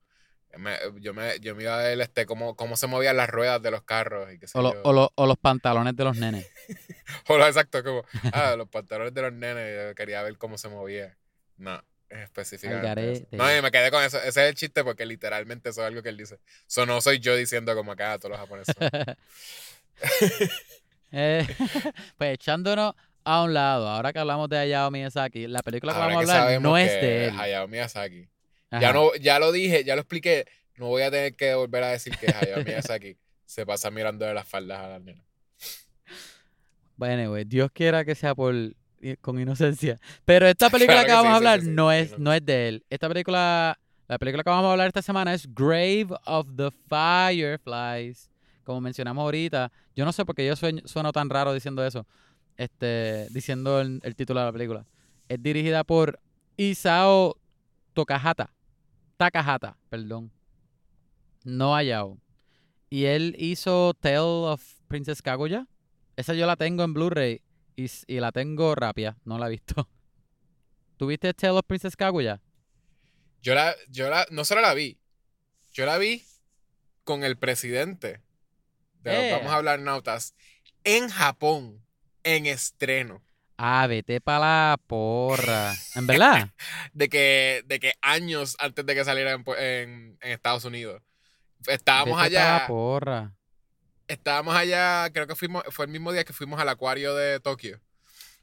[0.57, 3.61] me- yo, me, yo me iba a ver este, cómo, cómo se movían las ruedas
[3.61, 4.81] de los carros y qué sé O, lo- yo.
[4.83, 6.47] o lo- o los pantalones de los nenes.
[7.27, 10.69] O lo exacto, como, ah, los pantalones de los nenes, yo quería ver cómo se
[10.69, 11.17] movía.
[11.57, 13.27] No, específicamente.
[13.31, 14.17] No, y me quedé con eso.
[14.17, 16.39] Ese es el chiste porque literalmente eso es algo que él dice.
[16.67, 18.75] Eso no soy yo diciendo como acá todos los japoneses.
[18.77, 18.89] son".
[21.11, 21.47] Eh,
[22.17, 26.13] pues echándonos a un lado, ahora que hablamos de Hayao Miyazaki, la película que Ahora
[26.13, 27.39] vamos que a hablar no es de él.
[27.39, 28.29] Hayao Miyazaki.
[28.71, 28.81] Ajá.
[28.81, 30.45] Ya, no, ya lo dije, ya lo expliqué.
[30.77, 34.33] No voy a tener que volver a decir que Hayao Miyazaki se pasa mirando de
[34.33, 35.25] las faldas a las nenas.
[36.95, 38.53] Bueno, güey, Dios quiera que sea por
[39.21, 39.97] con inocencia.
[40.25, 42.33] Pero esta película Claro que que vamos sí, a hablar sí, sí, no es no.
[42.33, 42.85] es de él.
[42.89, 48.29] Esta película, la película que vamos a hablar esta semana es Grave of the Fireflies.
[48.65, 52.05] Como mencionamos ahorita, yo no sé por qué yo sueño- sueno tan raro diciendo eso,
[52.57, 54.85] este, diciendo el, el título de la película.
[55.29, 56.19] Es dirigida por
[56.57, 57.37] Isao
[57.93, 58.51] Tokahata,
[59.19, 60.31] Takahata, perdón.
[61.43, 62.17] No Hayao.
[62.89, 65.67] Y él hizo Tale of Princess Kaguya.
[66.15, 67.41] Esa yo la tengo en Blu-ray
[67.75, 69.89] y, y la tengo rápida, no la he visto.
[70.97, 72.41] ¿Tuviste Tale of Princess Kaguya?
[73.41, 74.97] Yo la, yo la, no solo la vi,
[75.73, 76.23] yo la vi
[77.03, 78.21] con el presidente
[79.01, 79.31] de los Eh.
[79.33, 80.33] Vamos a hablar nautas
[80.85, 81.83] en Japón,
[82.23, 83.21] en estreno.
[83.61, 85.73] Ah, vete para la porra.
[85.95, 86.49] ¿En verdad?
[86.93, 91.01] De que, de que años antes de que saliera en, en- en Estados Unidos.
[91.67, 93.33] Estábamos Vete pa' la allá, porra.
[94.07, 97.81] estábamos allá, creo que fuimos, fue el mismo día que fuimos al acuario de Tokio.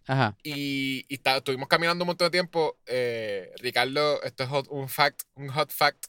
[0.06, 0.36] Ajá.
[0.42, 2.78] Y, y está- estuvimos caminando un montón de tiempo.
[2.86, 6.06] eh, Ricardo, esto es hot- un fact, un hot fact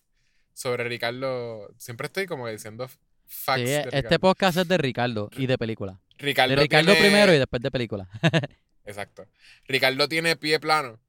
[0.54, 1.74] sobre Ricardo.
[1.78, 2.90] Siempre estoy como diciendo
[3.26, 3.62] facts.
[3.62, 6.00] Sí, de este podcast es de Ricardo y de película.
[6.18, 8.10] Ricardo De Ricardo tiene- primero y después de película.
[8.88, 9.28] Exacto.
[9.68, 11.00] Ricardo tiene pie plano.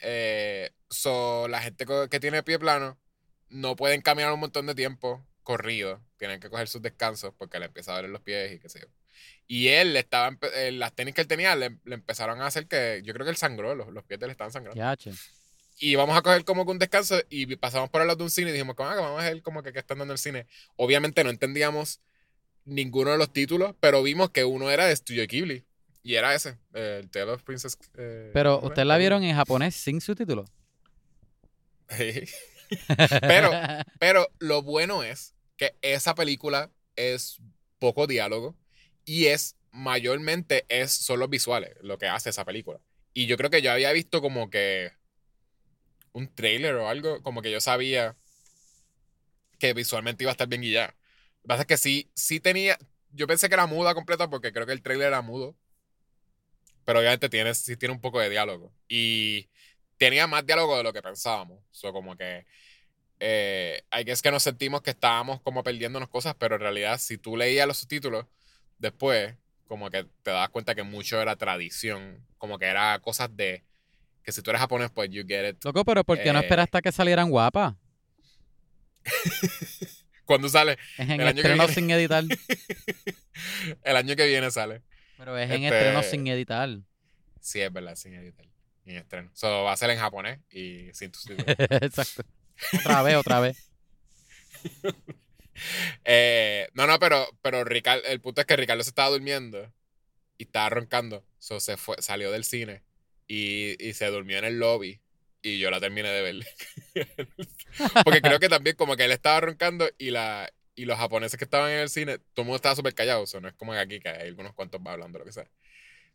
[0.00, 2.98] Eh, so, la gente que tiene pie plano
[3.50, 6.00] no pueden caminar un montón de tiempo corrido.
[6.18, 8.80] Tienen que coger sus descansos porque le empieza a doler los pies y qué sé
[8.80, 8.86] yo.
[9.46, 13.02] Y él estaba, eh, las tenis que él tenía le, le empezaron a hacer que,
[13.04, 14.80] yo creo que él sangró, los, los pies de él estaban sangrando.
[15.78, 18.30] Y vamos a coger como que un descanso y pasamos por el lado de un
[18.30, 20.46] cine y dijimos, como, ah, vamos a ver como que qué están dando el cine.
[20.76, 22.00] Obviamente no entendíamos
[22.64, 25.64] ninguno de los títulos, pero vimos que uno era de Studio Ghibli.
[26.02, 27.78] Y era ese, eh, el Tale of Princess.
[27.96, 28.88] eh, Pero, ¿cómo ¿ustedes es?
[28.88, 30.50] la vieron en japonés sin subtítulos?
[33.20, 33.50] Pero-
[33.98, 37.38] Pero lo bueno es que esa película es
[37.78, 38.56] poco diálogo
[39.04, 42.80] y es mayormente es solo visuales lo que hace esa película.
[43.14, 44.92] Y yo creo que yo había visto como que
[46.12, 48.16] un trailer o algo, como que yo sabía
[49.58, 50.88] que visualmente iba a estar bien guiada.
[50.88, 52.78] Lo que pasa es que sí, sí tenía,
[53.10, 55.56] yo pensé que era muda completa porque creo que el trailer era mudo.
[56.84, 58.72] Pero obviamente tiene, sí tiene un poco de diálogo.
[58.88, 59.48] Y
[59.98, 61.60] tenía más diálogo de lo que pensábamos.
[61.70, 62.44] So, como que
[63.20, 67.18] eh, I guess que nos sentimos que estábamos como perdiéndonos cosas, pero en realidad si
[67.18, 68.26] tú leías los subtítulos
[68.78, 69.34] después,
[69.68, 73.64] como que te das cuenta que mucho era tradición, como que era cosas de
[74.24, 75.64] que si tú eres japonés, pues you get it.
[75.64, 76.42] Loco, pero ¿por qué no Eh.
[76.42, 77.74] esperaste a que salieran guapas?
[80.24, 81.68] Cuando sale, Es en el año que viene.
[81.68, 82.24] sin editar.
[83.82, 84.82] el año que viene sale.
[85.22, 86.68] Pero es en Este- estreno sin editar.
[87.40, 88.44] Sí, es verdad, sin editar.
[88.84, 89.30] En estreno.
[89.34, 91.46] So, va a ser en japonés y sin subtítulos.
[91.80, 92.24] Exacto.
[92.80, 93.70] Otra vez, otra vez.
[96.04, 99.70] Eh, no, no, pero, pero Ricardo, el punto es que Ricardo se estaba durmiendo
[100.38, 101.24] y estaba roncando.
[101.38, 102.82] So se fue, salió del cine
[103.28, 105.00] y, y se durmió en el lobby.
[105.42, 106.46] Y yo la terminé de ver.
[108.04, 111.44] Porque creo que también como que él estaba roncando y la y los japoneses que
[111.44, 113.26] estaban en el cine, todo el mundo estaba súper callado.
[113.26, 115.48] So, no es como aquí que hay algunos cuantos hablando, lo que sea.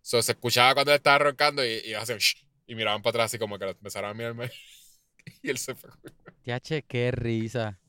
[0.02, 3.26] So, se escuchaba cuando él estaba roncando y, y hacían "Shh", y miraban para atrás
[3.28, 4.52] así como que lo empezaron a mirarme.
[5.44, 5.90] y él se fue.
[6.44, 7.80] Tiache, qué risa.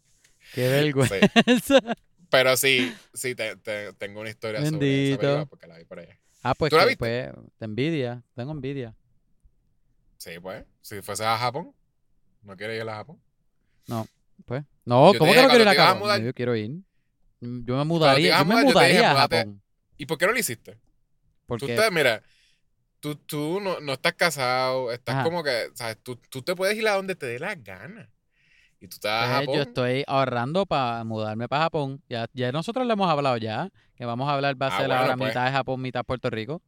[0.53, 1.17] Qué vergüenza.
[2.31, 5.19] Pero sí, sí, te- te- tengo una historia sobre esa Bendito.
[5.19, 6.19] película porque la vi por allá.
[6.43, 6.99] Ah, pues, ¿Tú la viste?
[6.99, 8.23] pues, te envidia.
[8.35, 8.95] Tengo envidia.
[10.19, 10.65] Sí, pues.
[10.81, 11.75] Si fuese a Japón,
[12.43, 13.21] ¿no quieres ir a Japón?
[14.49, 14.65] Pues.
[14.85, 16.25] No, Yo ¿cómo que no quiero ir a Japón?
[16.25, 16.71] Yo quiero ir.
[17.41, 18.39] Mm, Yo me mudaría.
[18.39, 19.15] Yo me mudar, yo te dije, mudaría a.
[19.21, 19.63] Japón.
[19.99, 20.73] ¿Y por qué no lo hiciste?
[20.75, 20.81] Tú
[21.47, 22.23] Porque estás, mira,
[23.01, 25.25] tú, tú no, no estás casado, estás Ajá.
[25.25, 25.99] como que, ¿sabes?
[26.03, 28.11] Tú, tú te puedes ir a donde te dé la gana.
[28.81, 29.55] Y tú a pues, Japón.
[29.57, 32.03] yo estoy ahorrando para mudarme para Japón.
[32.09, 33.69] Ya, ya nosotros le hemos hablado ya.
[33.97, 35.29] Que vamos a hablar, va a Ah, ser bueno, ahora pues.
[35.31, 36.63] mitad de Japón, mitad Puerto Rico.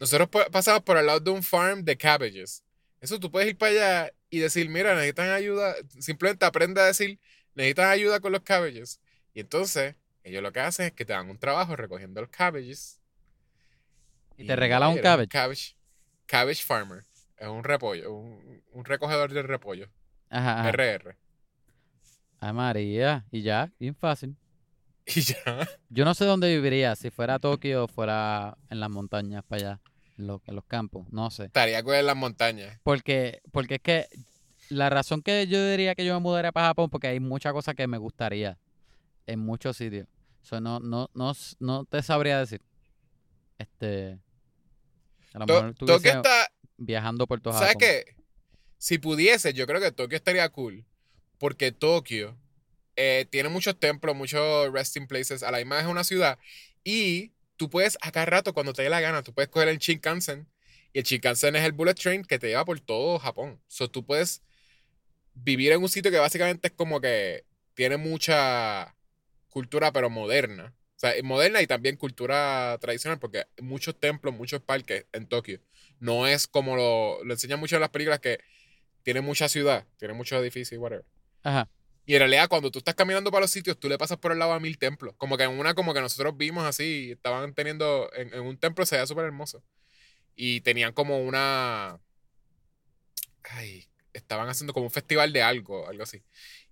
[0.00, 2.64] Nosotros pa- pasamos por el lado de un farm de cabbages.
[3.00, 5.74] Eso tú puedes ir para allá y decir, mira, necesitan ayuda.
[6.00, 7.20] Simplemente aprende a decir,
[7.54, 8.98] necesitan ayuda con los cabbages.
[9.34, 12.98] Y entonces, ellos lo que hacen es que te dan un trabajo recogiendo los cabbages.
[14.38, 15.28] Y te regalan un cabbage.
[15.28, 15.76] cabbage.
[16.24, 17.04] Cabbage farmer.
[17.36, 19.90] Es un repollo, un, un recogedor de repollo.
[20.30, 20.70] Ajá, ajá.
[20.70, 21.18] RR.
[22.40, 23.26] Ay, María.
[23.30, 24.34] Y ya, bien fácil.
[25.04, 25.68] Y ya.
[25.90, 29.80] Yo no sé dónde viviría, si fuera Tokio o fuera en las montañas para allá,
[30.18, 31.44] en, los- en los campos, no sé.
[31.44, 32.78] Estaría con en las montañas.
[32.82, 34.06] Porque, porque es que
[34.68, 37.74] la razón que yo diría que yo me mudaría para Japón, porque hay muchas cosas
[37.74, 38.58] que me gustaría
[39.26, 40.06] en muchos sitios.
[40.42, 42.60] So, no, no, no, no te sabría decir.
[43.58, 44.18] Este.
[45.34, 48.16] A lo mejor Tokio estuviese está, viajando por todo ¿Sabes qué?
[48.78, 50.84] Si pudiese, yo creo que Tokio estaría cool.
[51.38, 52.36] Porque Tokio
[52.96, 55.42] eh, tiene muchos templos, muchos resting places.
[55.42, 56.38] A la misma vez es una ciudad.
[56.84, 60.48] Y tú puedes, a rato, cuando te dé la gana, tú puedes coger el Shinkansen.
[60.92, 63.60] Y el Shinkansen es el bullet train que te lleva por todo Japón.
[63.68, 64.42] So, tú puedes
[65.32, 67.44] vivir en un sitio que básicamente es como que
[67.74, 68.96] tiene mucha
[69.48, 70.74] cultura, pero moderna.
[70.96, 75.60] O sea, moderna y también cultura tradicional, porque muchos templos, muchos parques en Tokio.
[76.00, 78.40] No es como lo, lo enseñan mucho en las películas que
[79.04, 81.04] tiene mucha ciudad, tiene muchos edificios y whatever.
[81.44, 81.68] Ajá.
[82.04, 84.38] Y en realidad, cuando tú estás caminando para los sitios, tú le pasas por el
[84.38, 85.14] lado a mil templos.
[85.18, 88.84] Como que en una, como que nosotros vimos así, estaban teniendo, en, en un templo
[88.86, 89.62] se veía súper hermoso.
[90.34, 92.00] Y tenían como una,
[93.44, 96.22] ay, estaban haciendo como un festival de algo, algo así.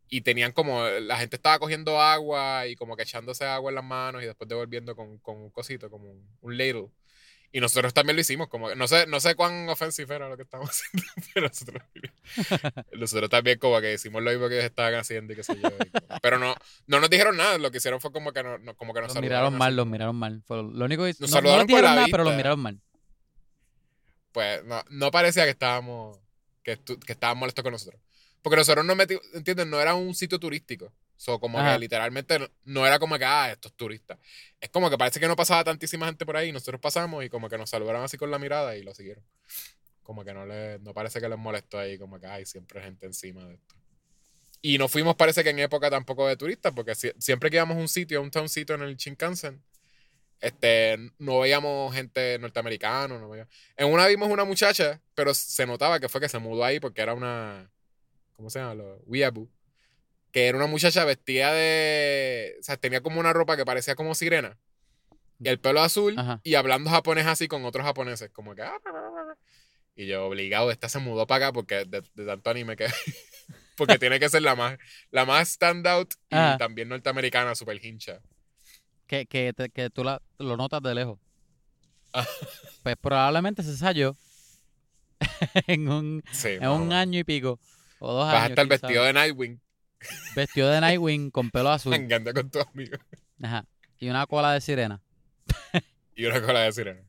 [0.09, 3.85] Y tenían como, la gente estaba cogiendo agua y como que echándose agua en las
[3.85, 6.91] manos y después devolviendo con, con un cosito, como un, un ladle.
[7.53, 10.45] Y nosotros también lo hicimos, como, no sé, no sé cuán ofensivo era lo que
[10.45, 11.83] estábamos haciendo, pero nosotros,
[12.93, 15.63] nosotros también como que hicimos lo mismo que ellos estaban haciendo y qué sé yo.
[15.69, 16.55] como- pero no,
[16.87, 19.09] no nos dijeron nada, lo que hicieron fue como que, no, no- como que nos
[19.15, 19.77] Los miraron saludaron mal, así.
[19.77, 20.43] los miraron mal.
[20.47, 22.81] Fue lo único que Nos no, no saludaron les con dijeron pero los miraron mal.
[24.33, 26.19] Pues no, no parecía que estábamos,
[26.63, 28.01] que, que estaban molestos con nosotros.
[28.43, 29.67] Porque nosotros nos metimos, ¿entiendes?
[29.67, 30.93] No era un sitio turístico.
[31.21, 31.75] So, como Ajá.
[31.75, 34.17] que literalmente no, era como que, ah, estos turistas.
[34.59, 36.49] Es como que parece que no pasaba tantísima gente por ahí.
[36.49, 39.23] y Nosotros pasamos y como que nos saludaron así con la mirada y lo siguieron.
[40.03, 42.87] Como que no le, no parece que les molestó ahí, como que, ay, siempre hay
[42.87, 43.75] gente encima de esto.
[44.63, 47.77] Y no fuimos, parece que en época tampoco de turistas, porque si- siempre que íbamos
[47.77, 49.63] a un sitio, a un towncito en el Shinkansen,
[50.41, 53.19] este, no veíamos gente norteamericana.
[53.19, 56.65] No veíamos- En una vimos una muchacha, pero se notaba que fue que se mudó
[56.65, 57.71] ahí porque era una,
[58.37, 58.83] ¿cómo se llama?
[59.05, 59.51] Weeaboo.
[60.33, 64.15] Que era una muchacha vestida de, o sea, tenía como una ropa que parecía como
[64.15, 64.59] sirena.
[65.43, 66.41] Y el pelo azul Ajá.
[66.45, 68.63] y hablando japonés así con otros japoneses, como que...
[68.63, 68.77] "Ah,
[69.97, 72.87] Y yo obligado, esta se mudó para acá porque de, de tanto anime que...
[73.77, 74.79] porque tiene que ser la más,
[75.11, 76.59] la más standout y Ajá.
[76.59, 78.21] también norteamericana, super hincha.
[79.07, 81.19] Que, que, te- que tú la- lo notas de lejos.
[82.83, 84.17] Pues probablemente se ensayó
[85.67, 87.59] en un, Sí, en un año y pico.
[87.99, 88.51] O dos Vas a años.
[88.51, 88.89] estar quién sabe.
[88.93, 89.61] vestido de Nightwing,
[90.35, 91.93] Vestido de Nightwing con pelo azul.
[91.95, 93.01] hangando con tus amigos.
[93.43, 93.67] Ajá.
[93.99, 95.03] Y una cola de sirena.
[96.17, 97.01] Y una cola de sirena.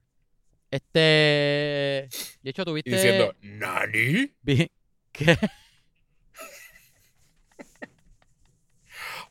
[0.69, 0.99] Este.
[0.99, 2.91] De hecho, Y tuviste.
[2.91, 4.31] diciendo, ¿Nani?
[5.11, 5.37] ¿Qué?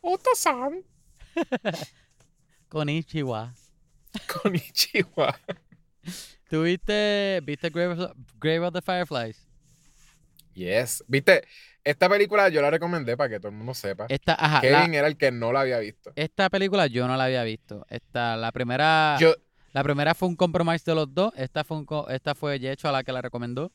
[0.03, 0.83] Oto-san.
[2.69, 3.55] Con Ichiwa.
[4.43, 5.39] Con Ichiwa.
[6.49, 7.41] ¿Tuviste.
[7.43, 9.47] ¿Viste Grave of, Grave of the Fireflies?
[10.55, 11.05] Yes.
[11.09, 11.43] ¿Viste?
[11.83, 14.07] Esta película yo la recomendé para que todo el mundo sepa.
[14.09, 14.57] Esta, ajá.
[14.57, 16.13] la- Kevin era el que no la había visto.
[16.15, 17.87] esta película yo no la había visto.
[17.89, 19.17] Esta, la primera.
[19.21, 19.35] Yo,
[19.73, 21.33] La primera fue un compromise de los dos.
[21.37, 23.71] Esta fue, un esta fue Yecho a la que la recomendó.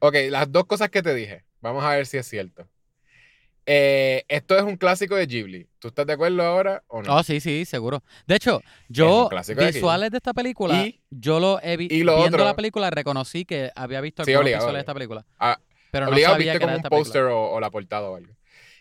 [0.00, 1.44] ok, las dos cosas que te dije.
[1.60, 2.68] Vamos a ver si es cierto.
[3.64, 5.68] Eh, esto es un clásico de Ghibli.
[5.78, 7.16] ¿Tú estás de acuerdo ahora o no?
[7.16, 8.02] Oh, sí, sí, seguro.
[8.26, 11.94] De hecho, yo, de visuales de esta película, Y- yo lo he visto.
[11.94, 14.82] y lo Viendo otro- la película, reconocí que había visto Sí, algunos obligado, visuales de
[14.82, 15.24] esta película.
[15.38, 15.58] Ah,
[15.92, 17.04] Pero no Obligado sabía viste que como un esta película.
[17.04, 18.34] póster o, o la portada o algo.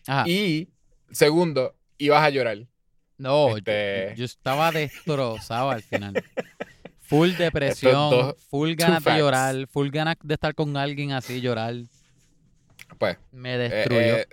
[0.08, 0.24] Ajá.
[0.28, 0.70] Y,
[1.12, 2.58] segundo, ibas a llorar.
[3.20, 6.14] No, yo- Este- yo, estaba destrozado al final.
[7.02, 9.20] Full depresión, dos- full ganas de facts.
[9.20, 11.76] llorar, full ganas de estar con alguien así, llorar.
[12.98, 14.00] Pues, Me eh, destruyó.
[14.18, 14.28] eh,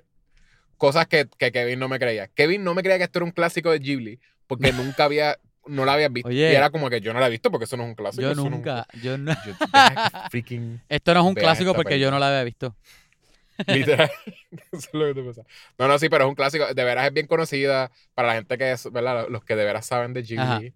[0.76, 2.28] cosas que, que Kevin no me creía.
[2.28, 5.84] Kevin no me creía que esto era un clásico de Ghibli porque nunca había, no
[5.84, 6.28] la había visto.
[6.28, 6.52] Oye.
[6.52, 8.22] y era como que yo no la he visto porque eso no es un clásico.
[8.22, 9.32] yo eso no es un- nunca, yo no.
[9.46, 9.64] yo- que
[10.30, 12.74] freaking Esto no es un clásico porque yo no la había visto.
[13.66, 14.08] Literal.
[14.72, 15.42] Eso es lo que te pasa.
[15.78, 16.72] No, no, sí, pero es un clásico.
[16.72, 19.26] De veras es bien conocida para la gente que es, ¿verdad?
[19.28, 20.58] Los que de veras saben de Ajá.
[20.60, 20.74] Ghibli.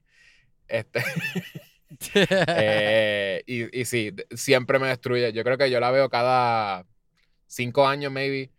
[0.67, 1.01] Este,
[2.15, 5.33] eh, y, y sí, siempre me destruye.
[5.33, 6.85] Yo creo que yo la veo cada
[7.47, 8.51] cinco años, maybe.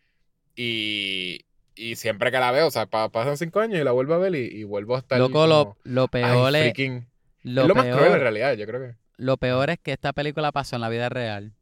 [0.56, 4.14] Y, y siempre que la veo, o sea, pa- pasan cinco años y la vuelvo
[4.14, 5.20] a ver y, y vuelvo a estar.
[5.20, 7.08] Loco, lo, como, lo "Ay, peor es, freaking".
[7.44, 8.96] lo, es lo más cruel en realidad, yo creo que.
[9.18, 11.54] lo peor es que esta película pasó en la vida real.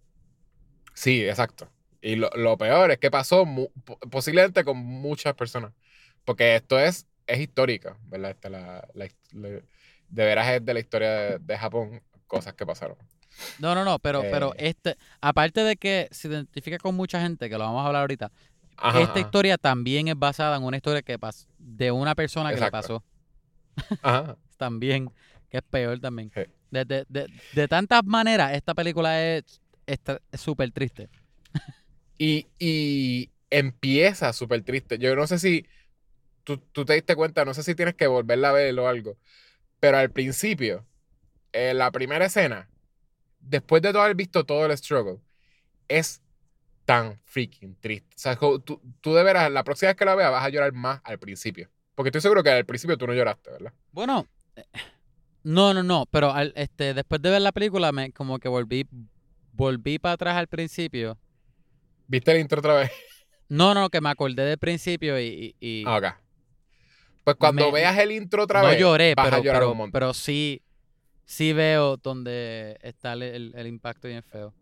[0.93, 1.69] Sí, exacto.
[2.01, 3.69] Y lo, lo peor es que pasó mu-
[4.09, 5.71] posiblemente con muchas personas.
[6.25, 8.31] Porque esto es, es histórica, ¿verdad?
[8.31, 9.63] Esta la, la de
[10.25, 12.97] veras es de la historia de, de Japón, cosas que pasaron.
[13.59, 14.69] No, no, no, pero, pero Eh.
[14.69, 18.31] este, aparte de que se identifica con mucha gente, que lo vamos a hablar ahorita,
[18.81, 22.53] Ajá, esta ajá, historia también es basada en una historia que pasó de una persona
[22.53, 22.69] que le Exacto.
[22.69, 23.03] pasó
[24.01, 24.37] ajá.
[24.57, 25.13] también,
[25.49, 26.33] que es peor también.
[26.33, 26.41] Sí.
[26.69, 29.61] De, de, de, de tantas maneras, esta película es
[30.33, 31.09] súper triste.
[32.17, 34.97] Y, y empieza súper triste.
[34.99, 35.65] Yo no sé si
[36.43, 39.17] tú, tú te diste cuenta, no sé si tienes que volverla a ver o algo.
[39.79, 40.87] Pero al principio,
[41.53, 42.69] en la primera escena,
[43.39, 45.19] después de todo haber visto todo el struggle,
[45.89, 46.20] es
[46.91, 48.15] tan freaking triste.
[48.15, 48.59] O sea, tú,
[49.01, 51.69] tú de veras, la próxima vez que la veas vas a llorar más al principio.
[51.95, 53.73] Porque estoy seguro que al principio tú no lloraste, ¿verdad?
[53.91, 54.63] Bueno, eh,
[55.43, 58.85] no, no, no, pero al- este, después de ver la película, me como que volví,
[59.53, 61.17] volví para atrás al principio.
[62.07, 62.91] ¿Viste el intro otra vez?
[63.47, 66.05] No, no, que me acordé del principio y, y- y Ah, ok.
[67.25, 69.71] Pues cuando Me- veas el intro otra no vez, lloré, vas pero, a llorar pero,
[69.71, 69.91] un montón.
[69.91, 70.61] pero sí,
[71.25, 74.53] sí veo donde está el, el- el impacto bien feo.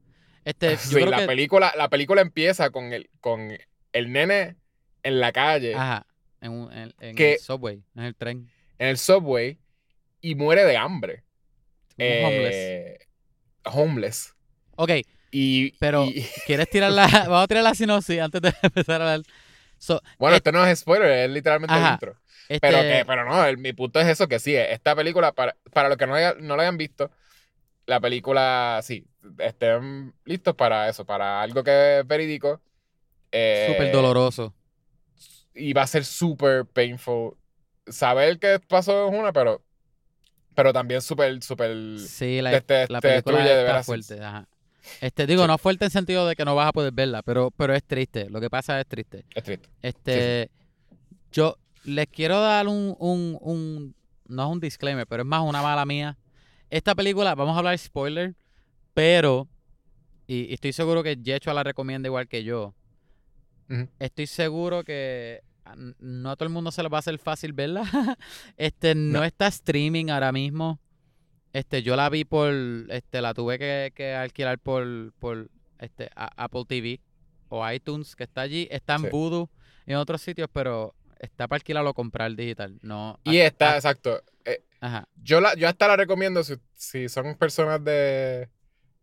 [0.50, 3.56] Este, yo Sí, creo la que, película, la película empieza con el, con
[3.94, 4.56] el nene
[5.04, 6.08] en la calle, ajá,
[6.42, 9.60] en, un- en- en que- el subway, en el tren, en el subway,
[10.22, 11.24] y muere de hambre.
[11.96, 12.56] como homeless.
[12.56, 13.00] Eh,
[13.66, 14.34] homeless.
[14.76, 14.92] Ok,
[15.32, 17.06] Y, Pero, y- ¿quieres tirar la...
[17.08, 19.26] Vamos a tirar la sinopsis antes de empezar a hablar.
[19.78, 21.94] So, bueno, eh, esto no es spoiler, es literalmente Ajá.
[21.94, 22.18] intro.
[22.48, 25.56] este, Pero, que, pero no, el- mi punto es eso, que sí, esta película, para,
[25.72, 27.12] para los que no, haya- no la hayan visto,
[27.86, 29.06] la película, sí,
[29.40, 32.62] estén listos para eso, para algo que es verídico.
[33.32, 34.54] eh, súper doloroso.
[35.54, 37.36] Y va a ser súper painful.
[37.88, 39.62] Saber qué pasó es una, pero,
[40.56, 42.00] pero también súper, súper...
[42.00, 44.24] Sí, la, te- la te película destruye de está fuerte.
[44.24, 44.48] Ajá.
[45.02, 45.48] Este, digo, Sí.
[45.48, 48.30] no fuerte en sentido de que no vas a poder verla, pero, pero es triste.
[48.30, 49.26] Lo que pasa es triste.
[49.36, 49.70] Es triste.
[49.82, 50.52] Este,
[51.32, 53.96] yo les quiero dar un, un, un,
[54.28, 56.18] no es un disclaimer, pero es más una mala mía.
[56.70, 58.36] Esta película, vamos a hablar spoiler,
[58.94, 59.48] pero,
[60.28, 62.74] y, y estoy seguro que Yecho la recomienda igual que yo.
[64.00, 67.20] Estoy seguro que a- n- no a todo el mundo se le va a hacer
[67.20, 67.84] fácil verla.
[68.58, 69.24] este, no, No.
[69.24, 70.80] está streaming ahora mismo.
[71.54, 72.52] Este, yo la vi por,
[72.90, 75.50] este, la tuve que, que alquilar por, por,
[75.80, 77.00] este, a- Apple TV
[77.50, 78.68] o iTunes, que está allí.
[78.72, 79.08] Está en Sí.
[79.12, 79.50] Voodoo
[79.86, 82.80] y en otros sitios, pero está para alquilar o comprar digital.
[82.82, 83.20] No.
[83.24, 84.24] Y ah, está, ah, exacto.
[84.46, 85.08] eh, Ajá.
[85.22, 88.50] yo, la, yo hasta la recomiendo si, si son personas de...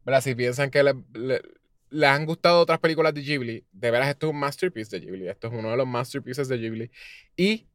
[0.06, 0.22] ¿verdad?
[0.22, 1.42] Si piensan que le, le-
[1.90, 5.28] les han gustado otras películas de Ghibli, de veras esto es un masterpiece de Ghibli.
[5.28, 6.92] Esto es uno de los masterpieces de Ghibli.
[7.36, 7.68] Y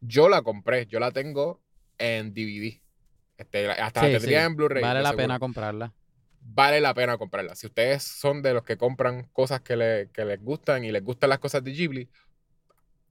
[0.00, 1.62] yo la compré, yo la tengo
[1.98, 2.82] en DVD.
[3.38, 4.46] Este, hasta Sí, la tendría sí.
[4.46, 4.82] en Blu-ray.
[4.82, 5.24] Vale la seguro.
[5.24, 5.94] pena comprarla.
[6.40, 7.54] Vale la pena comprarla.
[7.56, 11.04] Si ustedes son de los que compran cosas que, le- que les gustan y les
[11.04, 12.08] gustan las cosas de Ghibli,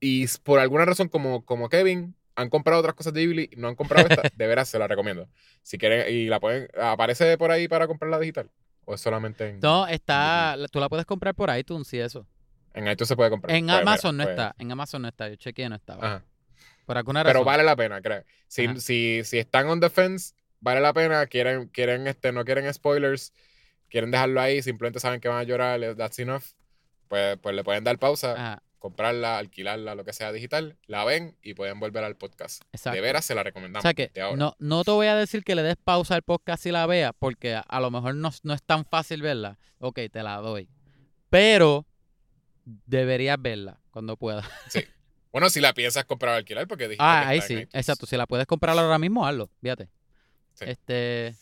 [0.00, 3.68] y por alguna razón, como, como Kevin, han comprado otras cosas de Ghibli y no
[3.68, 5.28] han comprado esta, de veras se la recomiendo.
[5.62, 8.50] Si quieren, y la pueden, aparece por ahí para comprarla digital.
[8.84, 12.26] O es solamente en, No, está, la- tú la puedes comprar por iTunes y eso.
[12.74, 13.56] en iTunes se puede comprar.
[13.56, 16.06] En Pues, Amazon mira, no pues, está, en Amazon no está, yo chequeé no estaba.
[16.06, 16.24] Ajá.
[16.84, 17.32] Por alguna razón.
[17.40, 18.22] Pero vale la pena, creo.
[18.46, 21.26] Si, si, si están on the fence, vale la pena.
[21.26, 23.32] Quieren, quieren, este, no quieren spoilers,
[23.90, 26.44] quieren dejarlo ahí, simplemente saben que van a llorar, that's enough.
[27.08, 31.36] Pues, pues le pueden dar pausa, Ajá, comprarla, alquilarla, lo que sea digital, la ven
[31.42, 32.62] y pueden volver al podcast.
[32.72, 32.94] exacto.
[32.94, 33.82] De veras se la O recomendamos.
[33.82, 34.36] sea que de ahora.
[34.36, 37.12] no, no te voy a decir que le des pausa al podcast y la veas,
[37.18, 39.58] porque a, lo mejor no, no es tan fácil verla.
[39.78, 40.68] Ok, te la doy.
[41.30, 41.84] Pero
[42.64, 44.46] deberías verla cuando puedas.
[45.32, 48.06] Bueno, si la piensas comprar o alquilar, porque dijiste Ah, que ahí en sí, exacto.
[48.06, 49.50] Si la puedes comprar ahora mismo, hazlo.
[49.60, 49.90] Fíjate.
[50.54, 50.64] Sí.
[50.66, 51.34] Este.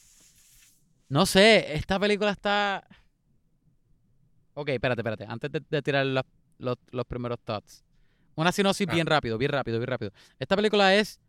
[1.08, 2.84] No sé, esta película está.
[4.54, 5.26] Ok, espérate, espérate.
[5.28, 6.24] Antes de, de tirar los,
[6.64, 7.84] los- los primeros thoughts.
[8.36, 8.94] Una sinopsis Ah.
[8.94, 10.10] bien rápido, bien rápido, bien rápido.
[10.38, 11.20] Esta película es.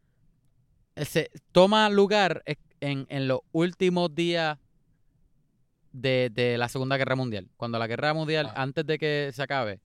[0.96, 4.58] eh, Se toma lugar e- en, en los últimos días
[5.92, 7.50] de, de la Segunda Guerra Mundial.
[7.58, 8.62] Cuando la Guerra Mundial, Ah.
[8.64, 9.80] antes de que se acabe,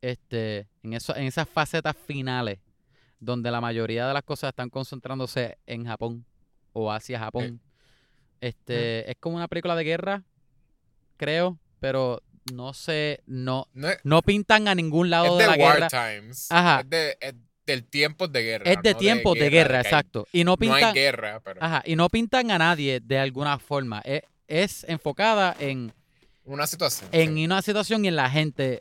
[0.00, 2.58] este, en, eso, en esas facetas finales,
[3.20, 6.24] donde la mayoría de las cosas están concentrándose en Japón
[6.72, 7.60] o hacia Japón.
[8.40, 10.22] Este, es como una película de guerra,
[11.16, 15.56] creo, pero no sé, no, No es, no pintan a ningún lado es de, de
[15.58, 15.88] la war guerra.
[15.88, 16.46] times.
[16.50, 16.80] Ajá.
[16.80, 17.34] Es, de, es
[17.66, 18.70] del tiempo de guerra.
[18.70, 20.26] Es de no tiempos de guerra, hay- exacto.
[20.32, 23.58] Y no No pintan, hay guerra, pero ajá, y no pintan a nadie de alguna
[23.58, 24.00] forma.
[24.04, 25.92] Es, es enfocada en,
[26.44, 27.08] una situación.
[27.12, 27.44] en sí.
[27.44, 28.80] una situación y en la gente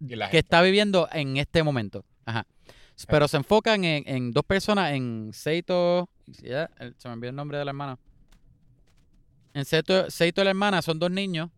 [0.00, 2.04] Y la que está viviendo en este momento.
[2.26, 2.46] Ajá.
[3.08, 7.64] Pero se enfocan en, en dos personas, en Seito, se me olvidó el nombre de
[7.64, 7.98] la hermana.
[9.54, 11.50] En Seito, Seito y la hermana son dos niños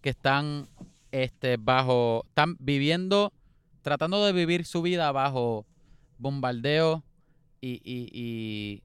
[0.00, 0.68] que están
[1.12, 3.32] este, bajo, están viviendo,
[3.82, 5.66] tratando de vivir su vida bajo
[6.18, 7.02] bombardeo
[7.60, 8.82] y, y- y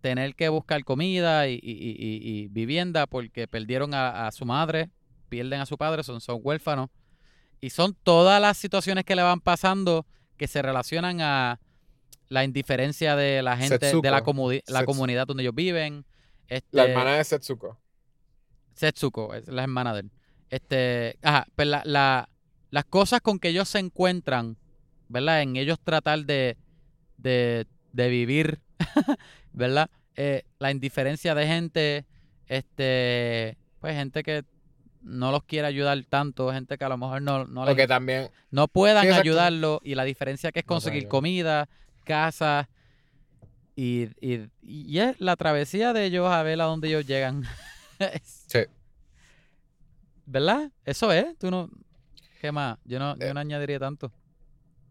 [0.00, 4.90] tener que buscar comida y, y- vivienda porque perdieron a, a su madre,
[5.28, 6.88] pierden a su padre, son, son huérfanos.
[7.60, 11.58] Y son todas las situaciones que le van pasando que se relacionan a
[12.28, 16.04] la indiferencia de la gente, de la, comuni- la comunidad donde ellos viven.
[16.46, 17.76] Este, La hermana de Setsuko.
[18.78, 20.10] Setsuko, es la hermana de él.
[20.50, 22.28] Este, ajá, pues la, la-
[22.70, 24.56] las cosas con que ellos se encuentran,
[25.08, 25.42] ¿verdad?
[25.42, 26.56] En ellos tratar de,
[27.16, 28.60] de, de vivir,
[29.52, 29.90] ¿verdad?
[30.16, 32.04] Eh, la indiferencia de gente,
[32.46, 34.44] este, pues gente que
[35.00, 38.28] no los quiere ayudar tanto, gente que a lo mejor no, no, les- también.
[38.50, 41.68] no puedan Sí, ayudarlo y la diferencia que es conseguir comida,
[42.04, 42.68] casa
[43.76, 47.44] y, y, y es la travesía de ellos a ver a dónde ellos llegan.
[48.22, 48.60] Sí.
[50.26, 50.70] ¿Verdad?
[50.84, 51.36] Eso es.
[51.38, 51.70] Tú no.
[52.40, 52.78] ¿Qué más?
[52.84, 53.28] Yo no, Eh.
[53.28, 54.12] yo no añadiría tanto.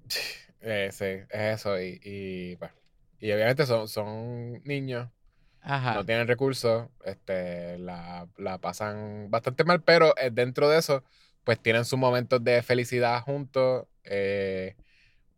[0.59, 1.27] Eh, sí, es
[1.59, 1.79] eso.
[1.79, 2.71] Y, y, pues,
[3.19, 5.07] y obviamente son, son niños,
[5.61, 5.93] Ajá.
[5.95, 11.03] no tienen recursos, este, la, la pasan bastante mal, pero eh, dentro de eso,
[11.43, 14.75] pues tienen sus momentos de felicidad juntos eh,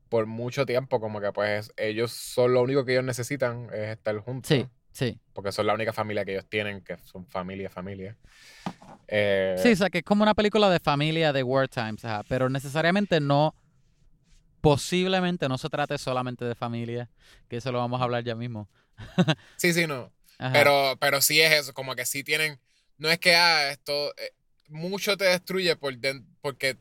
[0.10, 4.18] por mucho tiempo, como que pues ellos son lo único que ellos necesitan es estar
[4.20, 4.48] juntos.
[4.48, 5.20] Sí, sí.
[5.34, 8.18] porque son la única familia que ellos tienen, que son familia, familia.
[9.08, 12.24] Eh, Sí, o sea, que es como una película de familia de War Times, ajá,
[12.28, 13.54] pero necesariamente no,
[14.62, 17.10] posiblemente no se trate solamente de familia,
[17.48, 18.68] que eso lo vamos a hablar ya mismo.
[19.58, 20.12] sí, sí, no.
[20.38, 20.54] Ajá.
[20.54, 22.60] Pero, pero sí es eso, como que sí tienen.
[22.98, 24.12] No es que ah, esto.
[24.18, 24.32] eh,
[24.70, 26.78] mucho te destruye por den- porque.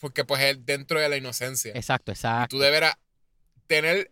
[0.00, 1.72] Porque pues es dentro de la inocencia.
[1.74, 2.56] Exacto, Y exacto.
[2.56, 2.96] tú deberás
[3.66, 4.10] tener.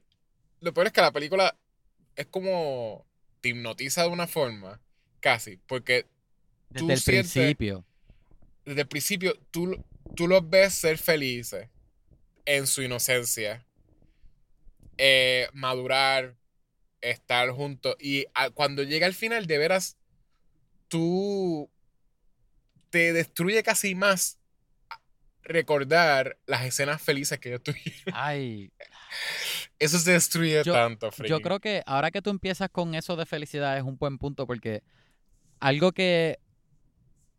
[0.60, 1.56] Lo peor es que la película
[2.18, 3.06] es como.
[3.40, 4.80] Te hipnotiza de una forma.
[5.20, 5.56] Casi.
[5.66, 6.06] Porque
[6.74, 7.84] tú Desde el sientes- principio.
[8.64, 9.82] desde el principio tú,
[10.14, 11.68] tú los ves ser felices
[12.44, 13.64] en su inocencia,
[14.98, 16.36] eh, madurar,
[17.00, 17.96] estar juntos.
[18.00, 19.96] Y a- cuando llega al final, de veras,
[20.88, 21.70] tú
[22.90, 24.38] te destruye casi más
[25.42, 28.12] recordar las escenas felices que ellos tuvieron.
[28.14, 28.70] Ay,
[29.78, 31.40] Eso se destruye Yo- tanto, yo freaking.
[31.42, 34.82] creo que ahora que tú empiezas con eso de felicidad es un buen punto porque
[35.60, 36.38] algo que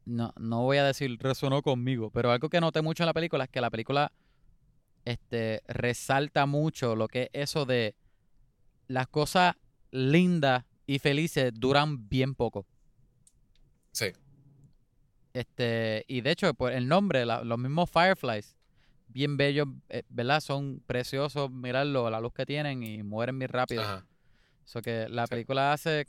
[0.06, 3.44] no, no voy a decir resonó conmigo, pero algo que noté mucho en la película
[3.44, 4.12] es que la película
[5.06, 7.96] este, resalta mucho lo que es eso de
[8.88, 9.56] las cosas
[9.92, 12.66] lindas y felices duran bien poco.
[13.92, 14.08] Sí.
[15.34, 18.56] Este, y de hecho, pues el nombre, la- los mismos Fireflies,
[19.10, 20.40] bien bellos, eh, ¿verdad?
[20.40, 23.82] Son preciosos, mirarlo, la luz que tienen y mueren bien rápido.
[23.82, 24.06] Ajá.
[24.64, 25.32] So que la Sí.
[25.32, 26.08] película hace.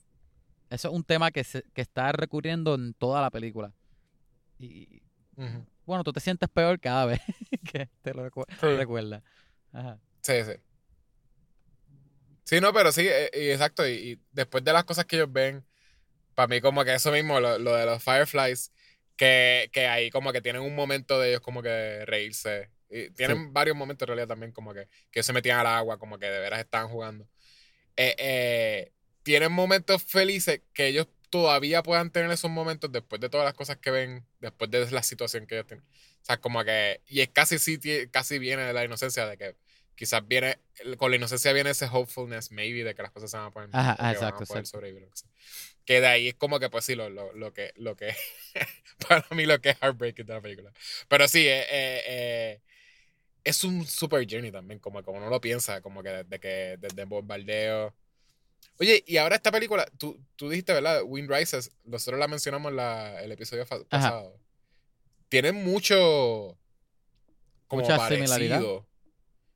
[0.71, 3.73] Eso es un tema que, se- que está recurriendo en toda la película.
[4.59, 5.03] Y
[5.87, 7.21] bueno, tú te sientes peor cada vez
[7.73, 8.77] que te lo recu- Sí.
[8.77, 9.23] recuerdas.
[9.73, 9.99] Ajá.
[10.23, 10.53] Sí, sí.
[12.45, 13.87] Sí, no, pero sí, eh, y exacto.
[13.87, 15.65] Y, y después de las cosas que ellos ven,
[16.35, 18.73] para mí como que eso mismo, lo, lo de los Fireflies,
[19.17, 22.71] que, que ahí como que tienen un momento de ellos como que reírse.
[22.91, 26.19] Y tienen varios momentos en realidad también como que, que se metían al agua, como
[26.19, 27.29] que de veras estaban jugando.
[27.97, 33.45] Eh, eh, tienen momentos felices que ellos todavía puedan tener esos momentos después de todas
[33.45, 35.85] las cosas que ven, después de la situación que ellos tienen.
[35.85, 37.79] O sea, como que, y es casi sí,
[38.11, 39.57] casi viene de la inocencia de que
[39.95, 40.59] quizás viene,
[40.97, 43.69] con la inocencia viene ese hopefulness, maybe, de que las cosas se van a poder,
[43.73, 44.79] Ajá, o ah, van exacto, a poder exacto.
[44.79, 45.09] sobrevivir.
[45.09, 45.29] que sea.
[45.85, 48.15] Que de ahí es como que, pues sí, lo, lo, lo que, lo que,
[49.09, 50.73] para mí lo que es heartbreaking de la película.
[51.09, 52.61] Pero sí, eh, eh, eh,
[53.45, 57.05] es un super journey también, como, como uno lo piensa, como que desde que, desde
[57.05, 57.95] bombardeo.
[58.79, 61.03] Oye, y ahora esta película, tú, tú dijiste, ¿verdad?
[61.05, 64.39] Wind Rises, nosotros la mencionamos en la, el episodio fa- pasado.
[65.29, 66.57] Tiene mucho.
[67.67, 68.27] Como Mucha parecido.
[68.27, 68.63] similaridad.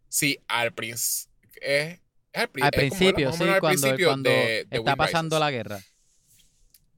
[0.09, 1.33] Sí, al principio.
[1.61, 2.01] Es,
[2.33, 4.97] es al, Al es como principio, sí, al cuando, principio cuando de- de está Wind
[4.97, 5.41] pasando Rises.
[5.41, 5.81] la guerra.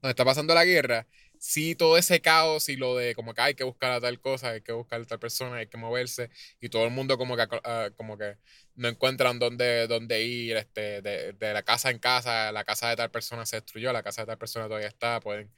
[0.01, 1.07] Donde está pasando la guerra.
[1.39, 4.49] Sí, todo ese caos y lo de como que hay que buscar a tal cosa,
[4.51, 6.29] hay que buscar a tal persona, hay que moverse.
[6.59, 8.37] Y todo el mundo como que, ah, como que
[8.75, 12.95] no encuentran dónde, dónde ir, este, de, de la casa en casa, la casa de
[12.95, 15.51] tal persona se destruyó, la casa de tal persona todavía está, pueden.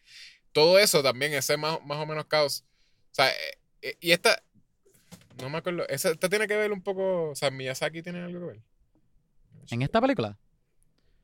[0.51, 2.65] Todo eso también, ese más, más o menos caos.
[3.11, 3.31] O sea,
[3.81, 4.41] eh, y esta,
[5.41, 8.39] no me acuerdo, esa, esta tiene que ver un poco, o sea, Miyazaki tiene algo
[8.39, 8.61] que ver.
[9.71, 10.37] En esta película,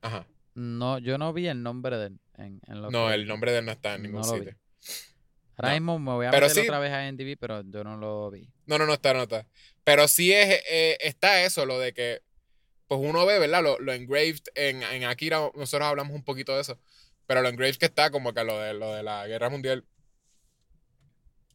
[0.02, 0.28] Ajá.
[0.56, 3.52] No, yo no vi el nombre de él en, en lo No, que- el nombre
[3.52, 4.56] de él no está en ningún no sitio.
[5.58, 5.76] Ahora no.
[5.76, 6.68] mismo me voy a Pero meter sí.
[6.68, 8.50] otra vez a NDB, pero yo no lo vi.
[8.66, 9.48] No, no, no está, no está.
[9.84, 12.22] Pero sí es, eh, está eso, lo de que,
[12.88, 13.64] pues uno ve, ¿verdad?
[13.64, 16.78] Lo, lo engraved en, en Akira, nosotros hablamos un poquito de eso,
[17.26, 19.86] pero lo engraved que está como que lo de, lo de la guerra mundial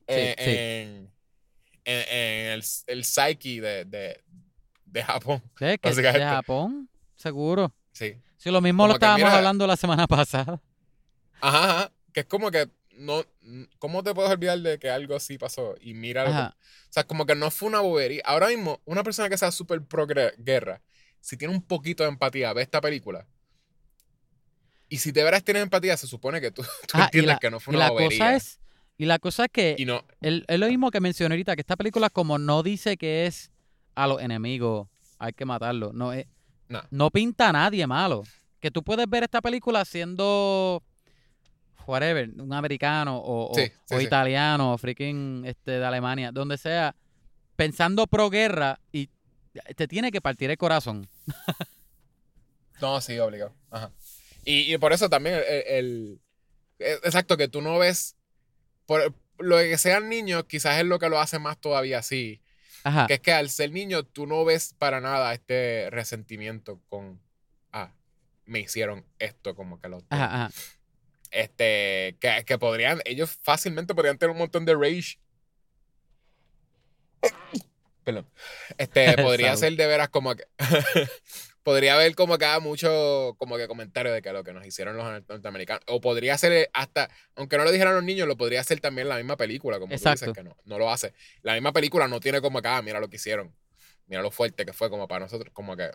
[0.06, 0.50] eh, Sí, sí.
[0.50, 1.12] en,
[1.84, 4.20] en, en el, el psyche de, de,
[4.86, 5.42] de Japón.
[5.58, 6.12] Sí, que de.
[6.20, 7.74] Japón, seguro.
[7.92, 8.16] Sí.
[8.42, 10.62] Sí, lo mismo Como lo estábamos mira- hablando la semana pasada.
[11.42, 13.22] Ajá, ajá, que es como que, no,
[13.78, 15.74] ¿cómo te puedes olvidar de que algo así pasó?
[15.82, 16.54] Y mira.
[16.88, 18.22] O sea, como que no fue una bobería.
[18.24, 20.80] Ahora mismo, una persona que sea súper pro guerra,
[21.20, 23.26] si tiene un poquito de empatía, ve esta película.
[24.88, 27.38] Y si de veras tienes empatía, se supone que tú, tú Ajá, y entiendes la,
[27.38, 28.08] que no fue y una la bobería.
[28.18, 28.60] cosa es,
[28.96, 31.60] y la cosa es que Y no, el- es lo mismo que mencioné ahorita, que
[31.60, 33.50] esta película como no dice que es
[33.94, 34.88] a los enemigos,
[35.18, 35.92] hay que matarlo.
[35.92, 36.26] No, es,
[36.70, 36.82] no.
[36.90, 38.24] no pinta a nadie malo.
[38.60, 40.82] Que tú puedes ver esta película siendo
[41.86, 43.96] whatever, un americano o, o- Sí, sí.
[44.04, 46.94] italiano o freaking este, de Alemania, donde sea,
[47.56, 49.08] pensando pro guerra y
[49.76, 51.06] te tiene que partir el corazón.
[52.80, 53.52] No, sí, obligado.
[53.70, 53.90] Ajá.
[54.44, 56.20] Y, y por eso también el, el- el-
[56.78, 58.16] es- Exacto, que tú no ves.
[58.86, 62.40] Por lo que sean niños, quizás es lo que lo hace más todavía así.
[62.84, 63.06] Ajá.
[63.06, 67.20] Que es que al ser niño, tú no ves para nada este resentimiento con.
[67.72, 67.92] Ah,
[68.46, 70.02] me hicieron esto, como que lo.
[70.10, 70.50] Ajá, ajá.
[71.30, 75.18] este, que, que podrían, ellos fácilmente podrían tener un montón de rage.
[78.04, 78.26] Perdón.
[78.78, 80.44] Este, podría ser de veras como que,
[81.62, 84.96] podría haber como que haga mucho como que comentario de que lo que nos hicieron
[84.96, 85.82] los nor- norteamericanos.
[85.88, 89.08] O podría ser eh, hasta, aunque no lo dijeran los niños, lo podría hacer también
[89.08, 90.26] la misma película, como tú Exacto.
[90.26, 91.12] dices que no, no lo hace.
[91.42, 93.54] La misma película no tiene como que, ah, mira lo que hicieron.
[94.06, 95.90] Mira lo fuerte que fue como para nosotros, como que,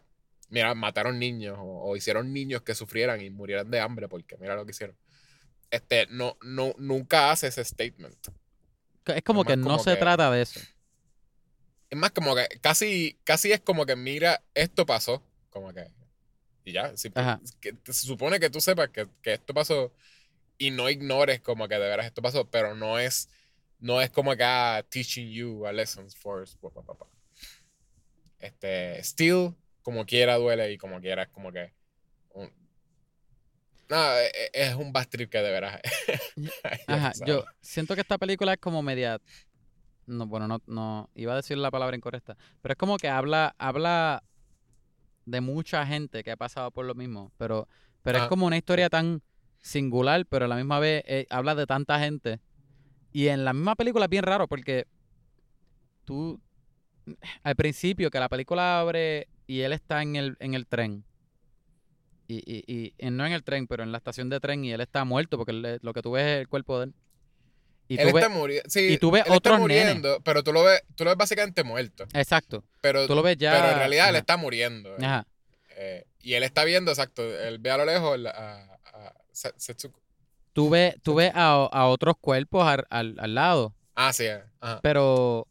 [0.49, 4.55] mira, mataron niños o, o hicieron niños que sufrieran y murieran de hambre porque mira
[4.55, 4.95] lo que hicieron.
[5.71, 8.15] Este, no, no, nunca hace ese statement.
[9.07, 10.59] Es como que no como se que- trata de eso.
[11.89, 15.21] Es más como que casi, casi es como que mira, esto pasó,
[15.55, 15.87] como que
[16.65, 19.93] y ya, que se supone que tú sepas que, que esto pasó
[20.57, 23.29] y no ignores como que de veras esto pasó, pero no es
[23.79, 27.07] no es como que ah, teaching you a lessons for pa, pa, pa, pa.
[28.39, 31.71] este still como quiera duele y como quiera es como que
[32.33, 32.51] un-
[33.87, 35.79] no, e- e- es un bad trip que de veras
[36.87, 39.21] Ajá, yo siento que esta película es como media.
[40.07, 43.55] No, bueno, no, no iba a decir la palabra incorrecta, pero es como que habla,
[43.57, 44.23] habla
[45.25, 47.67] de mucha gente que ha pasado por lo mismo, pero,
[48.03, 48.29] pero es Ajá.
[48.29, 49.21] como una historia tan
[49.61, 52.39] singular, pero a la misma vez eh, habla de tanta gente.
[53.11, 54.85] Y en la misma película es bien raro porque
[56.03, 56.39] tú,
[57.43, 61.03] al principio que la película abre y él está en el, en el tren,
[62.27, 64.71] y, y, y, y no en el tren, pero en la estación de tren y
[64.71, 66.93] él está muerto porque él- lo que tú ves es el cuerpo de él.
[67.87, 68.69] Y él tú está ves, muriendo.
[68.69, 70.01] Sí, y tú ves él está otros nenes.
[70.23, 72.05] pero tú lo ves, tú lo ves básicamente muerto.
[72.13, 73.51] exacto, Pero, tú lo ves ya.
[73.53, 74.89] pero en realidad él ajá, está muriendo.
[74.97, 75.05] eh.
[75.05, 75.27] ajá.
[75.77, 77.21] Eh, y él está viendo, exacto.
[77.23, 80.01] Él ve a lo lejos a, a Se- Setsuko.
[80.53, 84.23] Tú ves, tú ves a, a otros cuerpos al, al, al lado, Ah, sí.
[84.25, 84.79] eh, Ajá.
[84.81, 85.47] pero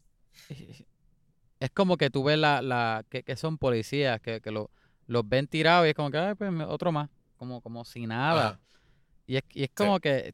[1.59, 4.71] es como que tú ves la, la que, que son policías, que, que lo-
[5.07, 8.47] los ven tirados y es como que, "Ay, pues otro más, como, como si nada.
[8.47, 8.59] Ajá.
[9.27, 10.33] Y es, y es como que,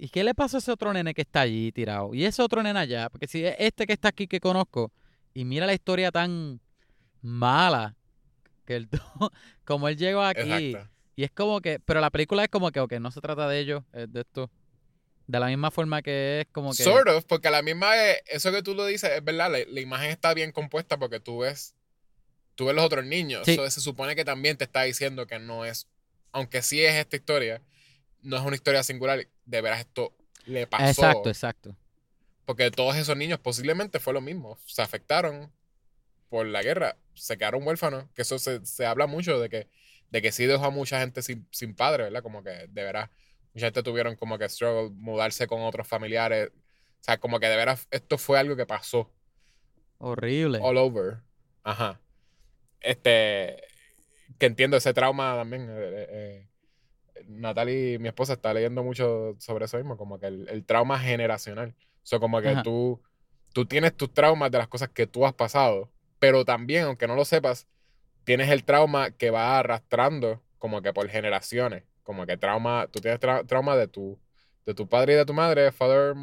[0.00, 2.14] ¿y qué le pasó a ese otro nene que está allí tirado?
[2.14, 4.90] Y ese otro nene allá, porque si es este que está aquí que conozco,
[5.34, 6.58] y mira la historia tan
[7.20, 7.94] mala,
[8.64, 8.88] que el,
[9.64, 10.90] como él llegó aquí, Exacto.
[11.16, 13.60] y es como que, pero la película es como que, ok, no se trata de
[13.60, 14.50] ellos, es de esto.
[15.26, 16.82] De la misma forma que es como que...
[16.82, 19.58] Sort of, porque a la misma vez, eso que tú lo dices es verdad, la,
[19.64, 21.76] la imagen está bien compuesta porque tú ves,
[22.56, 23.42] tú ves los otros niños.
[23.44, 23.54] Sí.
[23.54, 25.86] So, se supone que también te está diciendo que no es,
[26.32, 27.62] aunque sí es esta historia,
[28.22, 30.14] no es una historia singular, de veras esto
[30.46, 30.86] le pasó.
[30.88, 31.76] Exacto, exacto.
[32.44, 34.58] Porque todos esos niños posiblemente fue lo mismo.
[34.66, 35.52] Se afectaron
[36.28, 39.68] por la guerra, se quedaron huérfanos, que eso se, se habla mucho de que,
[40.10, 42.22] de que sí dejó a mucha gente sin, sin padre, ¿verdad?
[42.22, 43.10] Como que de veras,
[43.54, 46.50] mucha gente tuvieron como que struggle, mudarse con otros familiares.
[47.00, 49.12] O sea, como que de veras esto fue algo que pasó
[49.98, 50.58] Horrible.
[50.60, 51.22] all over.
[51.64, 52.00] Ajá.
[52.80, 53.62] Este,
[54.38, 55.68] que entiendo ese trauma también.
[55.70, 56.49] eh, eh, eh,
[57.28, 61.74] Natalie, mi esposa, está leyendo mucho sobre eso mismo, como que el, el trauma generacional.
[61.78, 62.62] O sea, como que Ajá.
[62.62, 63.00] tú,
[63.52, 67.16] tú tienes tus traumas de las cosas que tú has pasado, pero también, aunque no
[67.16, 67.66] lo sepas,
[68.24, 71.84] tienes el trauma que va arrastrando como que por generaciones.
[72.02, 74.20] Como que trauma, tú tienes tra- trauma de tu,
[74.66, 76.14] de tu padre y de tu madre, father,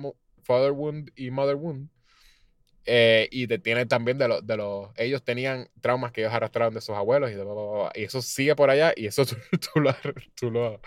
[0.44, 1.90] father wound y mother wound.
[2.90, 6.74] Eh, y te tiene también de los, de los, ellos tenían traumas que ellos arrastraron
[6.74, 9.08] de sus abuelos y, de bla, bla, bla, bla, y eso sigue por allá y
[9.08, 9.36] eso tú,
[9.74, 9.94] tú lo,
[10.36, 10.82] tú lo,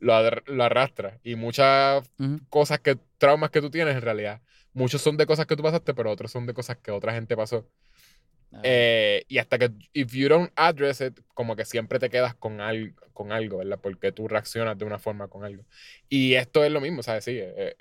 [0.00, 1.18] lo, lo arrastras.
[1.24, 2.40] Y muchas Ujú.
[2.50, 4.42] cosas que, traumas que tú tienes en realidad,
[4.74, 7.36] muchos son de cosas que tú pasaste, pero otros son de cosas que otra gente
[7.36, 7.66] pasó.
[8.52, 12.34] Ah, Eh, y hasta que, if you don't address it, como que siempre te quedas
[12.34, 13.78] con, al, con algo, ¿verdad?
[13.80, 15.64] Porque tú reaccionas de una forma con algo.
[16.08, 17.24] Y esto es lo mismo, ¿sabes?
[17.24, 17.76] Sí, eh, eh,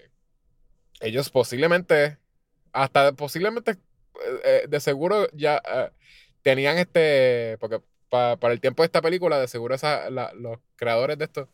[0.99, 2.17] ellos posiblemente,
[2.83, 3.77] hasta posiblemente, eh,
[4.43, 5.89] eh, de seguro ya eh,
[6.41, 10.59] tenían este, porque pa- para el tiempo de esta película, de seguro esa- la- los
[10.75, 11.49] creadores de esto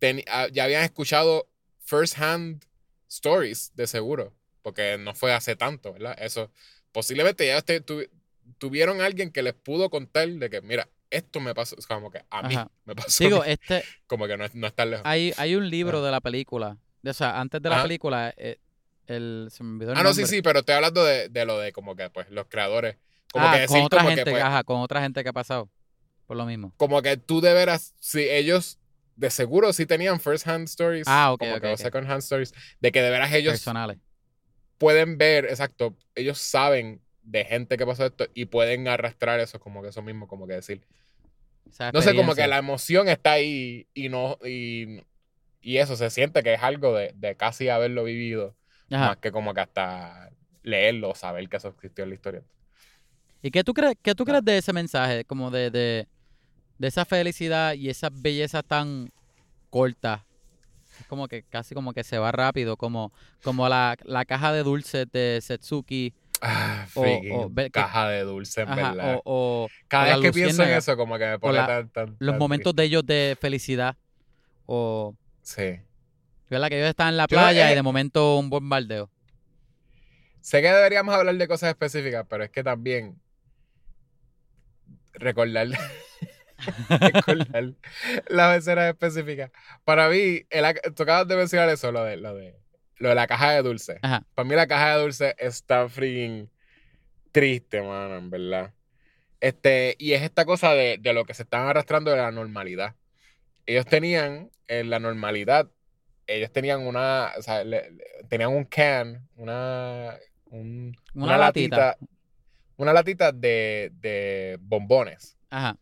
[0.00, 1.48] teni- ah, ya habían escuchado
[1.80, 2.64] first hand
[3.08, 4.32] stories, de seguro,
[4.62, 6.16] porque no fue hace tanto, ¿verdad?
[6.20, 6.50] Eso,
[6.92, 8.06] posiblemente ya este, tu-
[8.58, 12.22] tuvieron alguien que les pudo contar de que, mira, esto me pasó, es como que
[12.30, 12.70] a mí Ajá.
[12.84, 15.04] me pasó, Digo, este, como que no, no es tan lejos.
[15.06, 16.06] hay, hay un libro Ajá.
[16.06, 16.76] de la película.
[17.04, 18.58] O sea, antes de la película, eh,
[19.10, 20.36] el, se me olvidó el Ah, no, sí, nombre.
[20.36, 22.96] sí, pero estoy hablando de, de lo de como que, pues, los creadores.
[23.32, 25.28] Como ah, que con decir otra como gente, que, pues, ajá, con otra gente que
[25.28, 25.70] ha pasado.
[26.26, 26.72] Por lo mismo.
[26.76, 28.78] como que tú de veras, si ellos
[29.16, 31.78] de seguro sí tenían first hand stories, Ah, ok, como ok, que o ok.
[31.78, 33.98] second hand stories, de que de veras ellos Personales.
[34.78, 39.82] pueden ver, exacto, ellos saben de gente que pasó esto y pueden arrastrar eso como
[39.82, 40.86] que eso mismo, como que decir.
[41.92, 45.02] No sé, como que la emoción está ahí y no, y,
[45.60, 48.56] y eso se siente que es algo de, de casi haberlo vivido,
[48.90, 49.08] Ajá.
[49.08, 50.30] más que como que hasta
[50.62, 52.42] leerlo, saber que eso existió en la historia.
[53.42, 55.24] ¿Y qué tú crees, qué tú crees de ese mensaje?
[55.24, 56.06] Como de, de,
[56.78, 59.10] de esa felicidad y esa belleza tan
[59.70, 60.24] corta.
[61.00, 63.12] Es como que casi como que se va rápido, como,
[63.42, 66.12] como la, la caja de dulces de Setsuki
[66.42, 69.20] Ah, O- o que- caja de dulce, en Ajá, verdad.
[69.24, 71.88] o, o Cada o vez que pienso en eso, como que me pone la- tan,
[71.90, 73.94] tan, los tan momentos de ellos de felicidad.
[74.66, 75.14] O.
[75.42, 75.80] Sí.
[76.50, 76.68] ¿Verdad?
[76.68, 79.10] Que ellos están en la Yo, playa eh, y de momento un bombardeo.
[80.40, 83.20] Sé que deberíamos hablar de cosas específicas, pero es que también
[85.12, 85.68] recordar,
[86.88, 87.74] recordar
[88.28, 89.50] las escenas específicas.
[89.84, 92.58] Para mí, el, tú acabas de mencionar eso, lo de, lo de,
[92.96, 93.98] lo de la caja de dulce.
[94.02, 94.24] Ajá.
[94.34, 96.50] Para mí la caja de dulce está freaking
[97.32, 98.72] triste, mano, en verdad.
[99.40, 102.96] Este, y es esta cosa de, de lo que se están arrastrando de la normalidad.
[103.66, 105.70] Ellos tenían, en la normalidad,
[106.36, 110.16] ellos tenían una, o sea, le- le- tenían un can, una,
[110.46, 111.96] un- Una latita.
[112.76, 115.76] una latita de, de bombones, Ajá.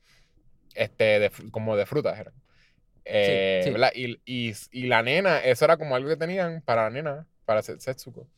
[0.74, 2.34] este, de, como de frutas eran.
[3.04, 3.70] Eh, sí.
[3.70, 3.90] ¿verdad?
[3.94, 7.62] Y, y, y la nena, eso era como algo que tenían para la nena, para
[7.62, 8.28] Se- Setsuko.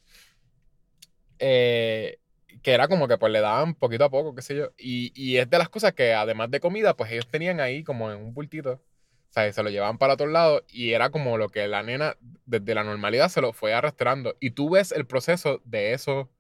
[1.38, 2.18] Eh,
[2.62, 4.72] que era como que pues le daban poquito a poco, qué sé yo.
[4.76, 8.10] Y, y es de las cosas que además de comida, pues ellos tenían ahí como
[8.12, 8.82] en un bultito.
[9.30, 12.16] O sea, se lo llevaban para otro lado y era como lo que la nena
[12.46, 14.36] desde la normalidad se lo fue arrastrando.
[14.40, 16.30] Y tú ves el proceso de eso,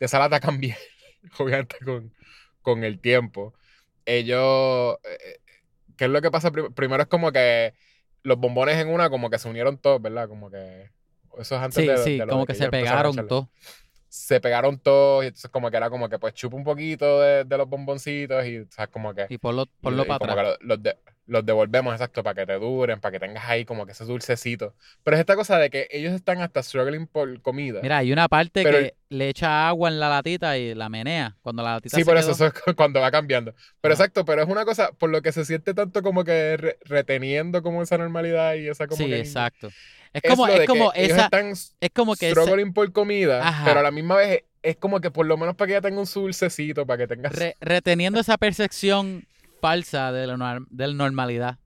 [0.00, 0.78] de esa lata cambiar,
[1.38, 2.14] obviamente con,
[2.62, 3.54] con el tiempo.
[4.06, 5.38] Ellos, eh,
[5.96, 6.50] ¿qué es lo que pasa?
[6.52, 7.74] Prim- Primero es como que
[8.22, 10.28] los bombones en una como que se unieron todos, ¿verdad?
[10.28, 10.90] Como que
[11.38, 13.48] eso es antes Sí, de, sí, de como de que, ellos se pegaron todos.
[14.08, 17.44] Se pegaron todos y entonces como que era como que pues chupa un poquito de,
[17.44, 20.32] de los bomboncitos y o sea, como que Y ponlo, y- ponlo y para como
[20.32, 20.56] atrás.
[20.58, 20.96] que lo- los, de-
[21.26, 24.74] los devolvemos exacto para que te duren, para que tengas ahí como que ese dulcecito.
[25.02, 27.80] Pero es esta cosa de que ellos están hasta struggling por comida.
[27.82, 31.36] Mira, hay una parte que le echa agua en la latita y la menea.
[31.42, 33.54] Cuando la latita sí, se por eso, quedó- eso es cu- cuando va cambiando.
[33.80, 36.78] Pero exacto, pero es una cosa por lo que se siente tanto como que re-
[36.84, 39.70] reteniendo como esa normalidad y esa como Sí, que exacto.
[40.16, 43.64] Es es como, es que como esa, están es como que struggling por comida, Ajá.
[43.64, 45.80] pero a la misma vez es, es como que por lo menos para que ella
[45.82, 49.26] tenga un dulcecito, para que tenga re- reteniendo esa percepción
[49.60, 51.58] falsa de la, nor- de la normalidad.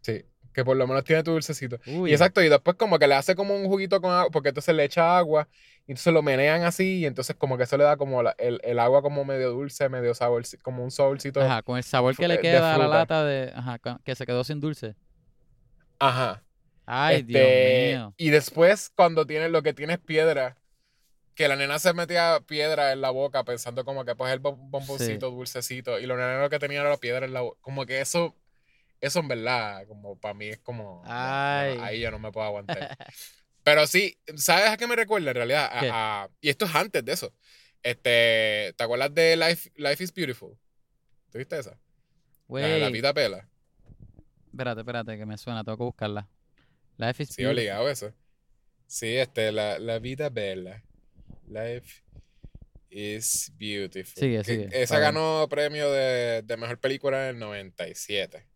[0.00, 1.78] Sí, que por lo menos tiene tu dulcecito.
[1.86, 2.10] Uy.
[2.10, 4.74] Y exacto, y después como que le hace como un juguito con agua, porque entonces
[4.74, 5.48] le echa agua,
[5.86, 8.60] y entonces lo menean así, y entonces como que eso le da como la- el,
[8.64, 11.40] el agua como medio dulce, medio sabor, como un saborcito.
[11.40, 11.52] Ajá.
[11.54, 14.24] Ajá, con el sabor que le de queda a la lata de, ajá, que se
[14.24, 14.94] quedó sin dulce.
[16.86, 18.14] Ay, Este, Dios mío.
[18.16, 20.56] Y después cuando tienes lo que tienes piedra,
[21.34, 24.56] que la nena se metía piedra en la boca pensando como que pues el bom-
[24.70, 27.58] bomboncito dulcecito, y lo nena lo que tenía era la piedra en la boca.
[27.60, 28.34] Como que eso,
[29.00, 31.78] eso en verdad, como para mí es como, no, no, Ay.
[31.82, 32.96] ahí yo no me puedo aguantar.
[33.64, 35.68] Pero sí, ¿sabes a qué me recuerda en realidad?
[35.72, 35.90] A- ¿Qué?
[35.92, 37.34] a- y esto es antes de eso.
[37.82, 40.56] Este, ¿te acuerdas de Life, Life is Beautiful?
[41.30, 41.78] ¿Tuviste esa?
[42.48, 43.48] La, la vida pela.
[44.52, 46.28] espérate, espérate, que me suena, tengo que buscarla.
[46.98, 47.46] Life is Sí, beautiful.
[47.58, 48.12] obligado eso.
[48.86, 50.82] Sí, este, la, la vida bella.
[51.48, 52.02] Life
[52.90, 54.14] is beautiful.
[54.22, 58.46] Sigue, Que sigue, Esa ganó premio de, de mejor película en el 97.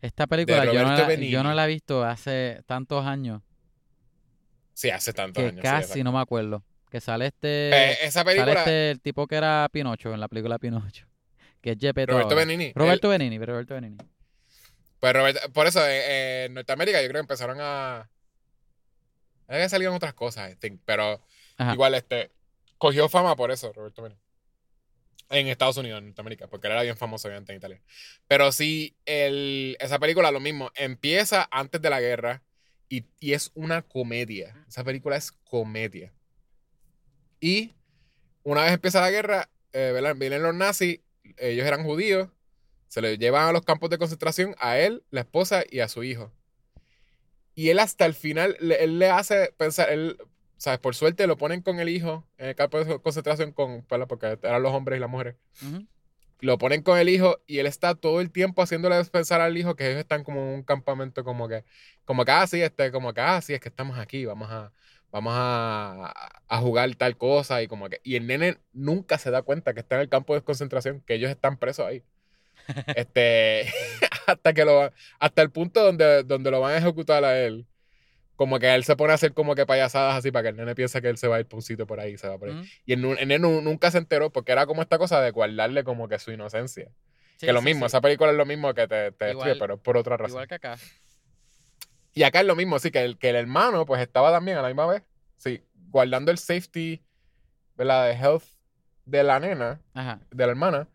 [0.00, 3.42] Esta película yo no, la, yo no la he visto hace tantos años
[4.72, 5.62] Sí, hace tantos que años.
[5.62, 6.64] casi no me acuerdo.
[6.88, 10.28] Que sale este, Eh, esa sale película, este el tipo que era Pinocho en la
[10.28, 11.06] película Pinocho,
[11.60, 12.46] que es Gepetto Roberto ahora.
[12.46, 12.72] Benigni.
[12.74, 13.96] Roberto Benini, Roberto Benini.
[15.00, 18.10] Pues Roberto- por eso, eh, eh, en Norteamérica yo creo que empezaron a...
[19.46, 21.24] Había salido otras cosas, I think, pero
[21.56, 21.72] Ajá.
[21.72, 22.30] igual este
[22.76, 24.22] cogió fama por eso, Roberto Benigni.
[25.30, 27.82] En Estados Unidos, en Norteamérica, porque él era bien famoso obviamente en Italia.
[28.26, 32.42] Pero sí, el, esa película lo mismo, empieza antes de la guerra
[32.88, 34.64] y, y es una comedia.
[34.68, 36.14] Esa película es comedia.
[37.40, 37.74] Y
[38.42, 41.00] una vez empieza la guerra, eh, vienen los nazis,
[41.36, 42.30] ellos eran judíos,
[42.88, 46.02] se los llevan a los campos de concentración a él, la esposa y a su
[46.04, 46.32] hijo.
[47.54, 50.16] Y él hasta el final, le- él le hace pensar, él,
[50.56, 50.78] ¿sabes?
[50.78, 54.62] Por suerte lo ponen con el hijo en el campo de concentración con, porque eran
[54.62, 55.36] los hombres y las mujeres.
[56.40, 59.74] Lo ponen con el hijo y él está todo el tiempo haciéndole pensar al hijo
[59.74, 61.64] que ellos están como en un campamento como que,
[62.04, 64.72] como que, ah, sí, este, como que, ah, sí, es que estamos aquí, vamos a,
[65.10, 66.14] vamos a,
[66.46, 69.80] a jugar tal cosa y como que, y el nene nunca se da cuenta que
[69.80, 72.04] está en el campo de concentración, que ellos están presos ahí.
[72.96, 73.66] Este,
[74.26, 77.66] hasta que lo, hasta el punto donde, donde lo van a ejecutar a él.
[78.36, 80.74] Como que él se pone a hacer como que payasadas así para que el nene
[80.76, 82.48] piense que él se va a ir por un sitio por ahí, se va por
[82.50, 82.54] ahí.
[82.54, 82.64] Ujú.
[82.86, 85.82] Y el, el nene nu- nunca se enteró porque era como esta cosa de guardarle
[85.82, 86.88] como que su inocencia.
[87.36, 87.86] Sí, que lo sí, mismo, sí.
[87.86, 90.30] esa película es lo mismo que te, te Igual- destruye, pero es por otra razón.
[90.32, 90.76] Igual que acá.
[92.14, 94.62] Y acá es lo mismo, sí, que el, que el hermano pues estaba también a
[94.62, 95.02] la misma vez,
[95.36, 97.02] sí, guardando el safety,
[97.76, 98.06] ¿verdad?
[98.08, 98.44] De health
[99.04, 100.20] de la nena, Ajá.
[100.30, 100.88] de la hermana,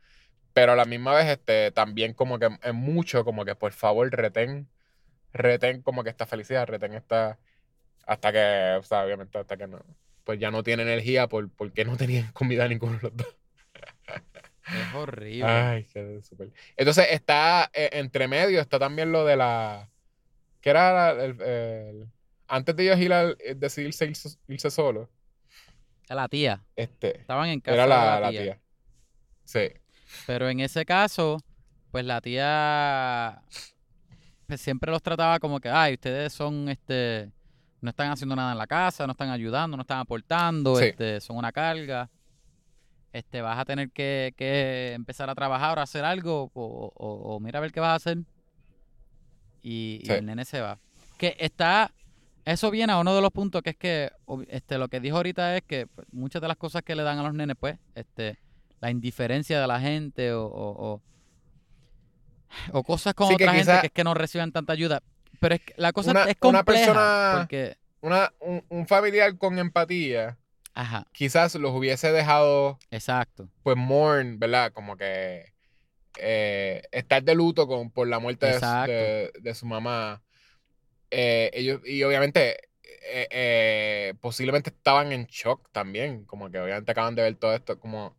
[0.53, 4.09] pero a la misma vez este, también como que es mucho, como que por favor
[4.11, 4.67] retén,
[5.33, 7.39] retén como que esta felicidad, retén esta,
[8.05, 9.83] hasta que, o sea, obviamente hasta que no,
[10.23, 13.35] pues ya no tiene energía por, porque no tenían comida ninguno de los dos.
[14.65, 15.43] Es horrible.
[15.45, 16.51] Ay, qué súper.
[16.77, 19.89] Entonces está eh, entre medio, está también lo de la.
[20.61, 22.07] ¿Qué era la- el- el-
[22.47, 25.09] antes de ellos ir al, eh, decidirse irse, irse solo?
[26.07, 26.63] La tía.
[26.77, 27.19] Este.
[27.19, 28.59] Estaban en casa Era de la, la tía.
[29.43, 29.69] Sí.
[30.27, 31.41] Pero en ese caso,
[31.91, 33.41] pues la tía
[34.47, 37.31] pues, siempre los trataba como que, ay, ustedes son, este,
[37.81, 40.85] no están haciendo nada en la casa, no están ayudando, no están aportando, Sí.
[40.85, 42.09] este, son una carga.
[43.11, 47.35] Este, vas a tener que, que empezar a trabajar o a hacer algo, o, o-
[47.35, 48.17] o mira a ver qué vas a hacer.
[49.61, 50.79] Y, y el nene se va.
[51.17, 51.91] Que está,
[52.43, 54.11] eso viene a uno de los puntos que es que,
[54.49, 57.19] este, lo que dijo ahorita es que pues, muchas de las cosas que le dan
[57.19, 58.39] a los nenes, pues, este,
[58.83, 61.01] la indiferencia de la gente o, o, o-
[62.73, 65.01] o cosas con Sí, que otra gente que es que no reciben tanta ayuda.
[65.39, 69.37] Pero es que la cosa Una- es una compleja persona- porque, Una, un, un familiar
[69.37, 70.37] con empatía
[70.73, 74.73] ajá, quizás los hubiese dejado, exacto, pues, mourn, ¿verdad?
[74.73, 75.53] Como que
[76.19, 80.21] eh, estar de luto con, por la muerte de su mamá.
[81.09, 82.57] Eh, ellos, y obviamente,
[83.05, 87.79] eh, eh, posiblemente estaban en shock también, como que obviamente acaban de ver todo esto,
[87.79, 88.15] como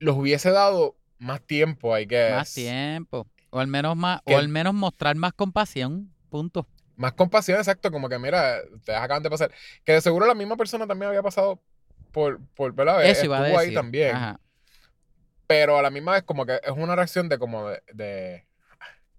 [0.00, 4.38] los hubiese dado más tiempo, hay que más tiempo o al menos más Que- o
[4.38, 6.66] al menos mostrar más compasión, punto.
[6.96, 9.50] Más compasión, exacto, como que mira, ustedes acaban de pasar.
[9.84, 11.60] Que de seguro la misma persona también había pasado
[12.12, 13.04] por, por ¿verdad?
[13.06, 13.70] Eso iba a Estuvo decir.
[13.70, 14.14] ahí también.
[14.16, 14.40] Ajá.
[15.46, 18.44] Pero a la misma vez, como que es una reacción de como de.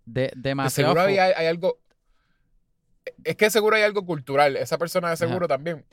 [0.06, 1.80] de, De, seguro había, hay algo.
[3.24, 4.56] Es que seguro hay algo cultural.
[4.58, 5.86] Esa persona de seguro también.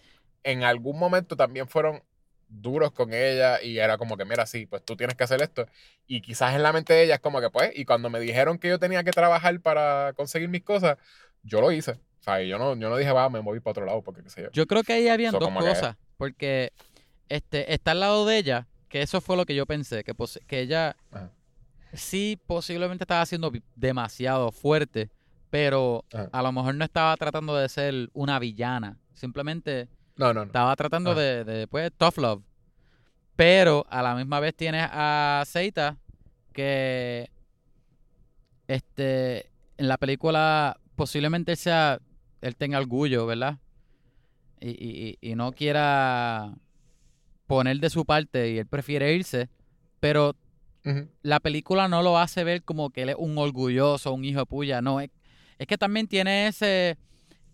[0.44, 2.02] En algún momento también fueron
[2.48, 5.66] duros con ella y era como que, mira, sí, pues tú tienes que hacer esto.
[6.06, 8.58] Y quizás en la mente de ella es como que, pues, y cuando me dijeron
[8.58, 10.96] que yo tenía que trabajar para conseguir mis cosas,
[11.42, 11.92] yo lo hice.
[11.92, 14.22] O sea, y yo no, yo no dije, va, me voy para otro lado, porque
[14.22, 14.50] qué sé yo.
[14.52, 15.96] Yo creo que ahí habían So, dos que- cosas.
[16.16, 16.72] Porque
[17.28, 20.14] este, está al lado de ella, que eso fue lo que yo pensé, que,
[20.46, 21.30] que ella Ajá.
[21.92, 25.10] sí posiblemente estaba siendo demasiado fuerte,
[25.50, 26.28] pero Ajá.
[26.32, 28.98] a lo mejor no estaba tratando de ser una villana.
[29.14, 29.88] Simplemente
[30.18, 30.42] No, no, no.
[30.46, 31.20] estaba tratando Ajá.
[31.20, 32.42] de, de, pues, tough love.
[33.36, 35.96] Pero a la misma vez tienes a Seita
[36.52, 37.30] que
[38.66, 42.00] este en la película posiblemente sea
[42.40, 43.58] él tenga orgullo, ¿verdad?
[44.60, 46.52] Y, y- y- no quiera
[47.46, 49.48] poner de su parte y él prefiere irse,
[50.00, 50.34] pero
[51.22, 54.46] la película no lo hace ver como que él es un orgulloso, un hijo de
[54.46, 55.10] puya, no, es,
[55.58, 56.96] es que también tiene ese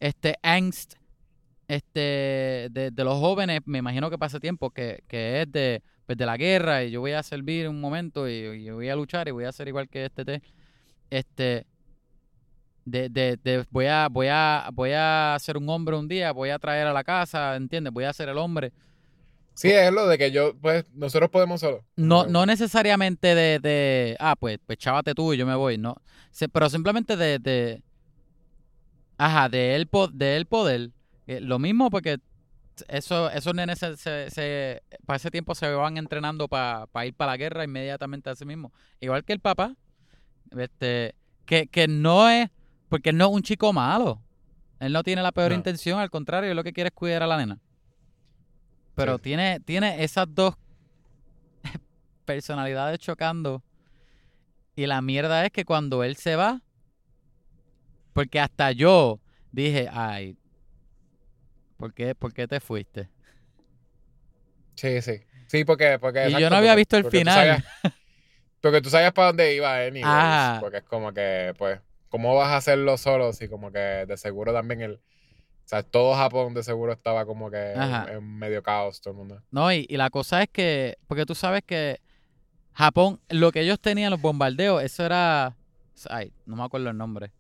[0.01, 0.95] este angst
[1.69, 6.19] este de, de los jóvenes, me imagino que pasa tiempo, que, que es de, pues,
[6.19, 9.29] de la guerra y yo voy a servir un momento y, y voy a luchar
[9.29, 10.43] y voy a ser igual que este te-
[11.11, 11.67] este
[12.85, 16.51] de, de, de voy a voy a voy a ser un hombre un día, voy
[16.51, 17.93] a traer a la casa, ¿entiendes?
[17.93, 18.73] Voy a ser el hombre.
[19.55, 21.85] Sí, es lo de que yo, pues, nosotros podemos solo.
[21.97, 25.95] No, no necesariamente de, de, ah, pues, pues chávate tú y yo me voy, no.
[26.33, 27.83] Se- pero simplemente de, de,
[29.19, 30.91] ajá, de él, de él poder.
[31.27, 32.19] Eh, lo mismo porque
[32.89, 37.33] eso, esos nenes se, se, se- para ese tiempo se van entrenando para ir para
[37.33, 38.73] la guerra inmediatamente a sí mismo.
[39.01, 39.75] Igual que el papá,
[40.57, 41.15] este,
[41.47, 42.51] que, que no es,
[42.89, 44.21] porque él no es un chico malo.
[44.81, 45.57] Él no tiene la peor No.
[45.57, 47.59] intención, al contrario, él lo que quiere es cuidar a la nena.
[48.95, 49.23] Pero Sí.
[49.23, 50.55] tiene, tiene esas dos
[52.25, 53.63] personalidades chocando.
[54.77, 56.61] Y la mierda es que cuando él se va,
[58.13, 59.21] porque hasta yo
[59.53, 60.37] dije, ay,
[61.85, 63.11] ¿por qué, por qué te fuiste?
[64.75, 65.21] Sí, sí.
[65.49, 65.99] Sí, porque.
[65.99, 67.35] porque Y yo no había porque- visto el tú final.
[67.35, 67.65] sabías-
[68.63, 70.05] porque tú sabías para dónde iba, anyways.
[70.07, 70.57] Ah.
[70.61, 71.79] Porque es como que, pues,
[72.09, 73.35] ¿cómo vas a hacerlo solo?
[73.35, 74.93] Si como que de seguro también el.
[74.95, 79.19] O sea, todo Japón de seguro estaba como que en, en medio caos, todo el
[79.19, 79.43] mundo.
[79.51, 82.01] No, y, y la cosa es que, porque tú sabes que
[82.73, 85.55] Japón, lo que ellos tenían, los bombardeos, eso era,
[86.09, 87.31] ay, no me acuerdo el nombre,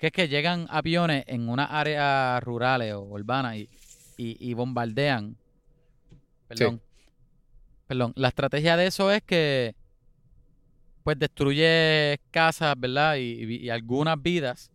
[0.00, 3.68] que es que llegan aviones en unas áreas rurales o urbanas y,
[4.16, 5.36] y, y bombardean.
[6.48, 6.80] Perdón.
[7.86, 8.12] Perdón.
[8.16, 9.74] La estrategia de eso es que,
[11.04, 13.16] pues, destruye casas, ¿verdad?
[13.18, 14.70] Y, algunas vidas,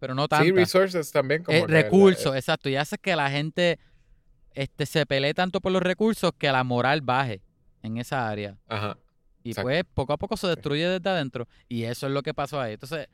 [0.00, 0.48] pero no tantas.
[0.48, 1.44] Sí, resources también.
[1.44, 2.68] Como Eh, recursos, exacto.
[2.68, 3.78] Y hace que la gente
[4.54, 7.40] este, se pelee tanto por los recursos que la moral baje
[7.84, 8.58] en esa área.
[8.66, 8.98] Ajá.
[9.44, 9.66] Y Exacto.
[9.66, 11.46] pues poco a poco se destruye desde adentro.
[11.68, 12.72] Y eso es lo que pasó ahí.
[12.72, 13.06] Entonces,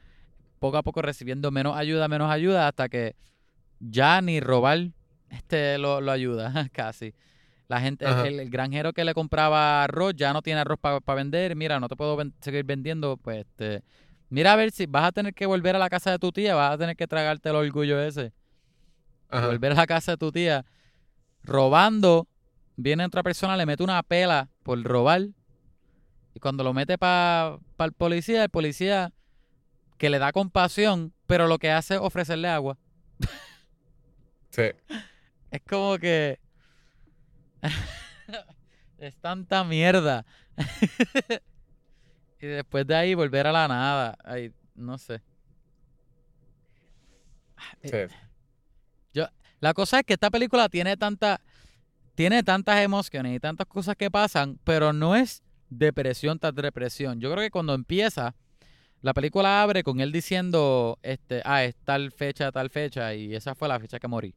[0.59, 3.15] poco a poco recibiendo menos ayuda, menos ayuda, hasta que
[3.81, 4.89] ya ni robar
[5.31, 7.15] este lo, lo ayuda, casi.
[7.69, 11.57] La gente, el, el granjero que le compraba arroz ya no tiene arroz para vender.
[11.57, 13.17] Mira, no te puedo ven- seguir vendiendo.
[13.17, 13.83] Pues, este,
[14.31, 16.55] mira a ver si vas a tener que volver a la casa de tu tía,
[16.55, 18.33] vas a tener que tragarte el orgullo ese
[19.29, 19.49] Ajá.
[19.49, 20.65] volver a la casa de tu tía,
[21.43, 22.29] robando,
[22.77, 25.23] viene otra persona, le mete una pela por robar.
[26.35, 29.13] Y cuando lo mete para el policía, el policía
[29.99, 32.79] que le da compasión, pero lo que hace es ofrecerle agua.
[34.51, 34.71] Sí.
[35.51, 36.39] Es como que.
[38.99, 40.25] es tanta mierda.
[42.41, 44.17] y después de ahí volver a la nada.
[44.25, 45.21] Ay, no sé.
[47.83, 48.17] Eh, sí.
[49.13, 49.27] Yo,
[49.61, 51.41] la cosa es que esta película tiene tanta,
[52.15, 57.21] tiene tantas emociones y tantas cosas que pasan, pero no es depresión tras depresión.
[57.21, 58.35] Yo creo que cuando empieza,
[59.03, 63.55] la película abre con él diciendo, este, ah, es tal fecha, tal fecha, y esa
[63.55, 64.35] fue la fecha que morí.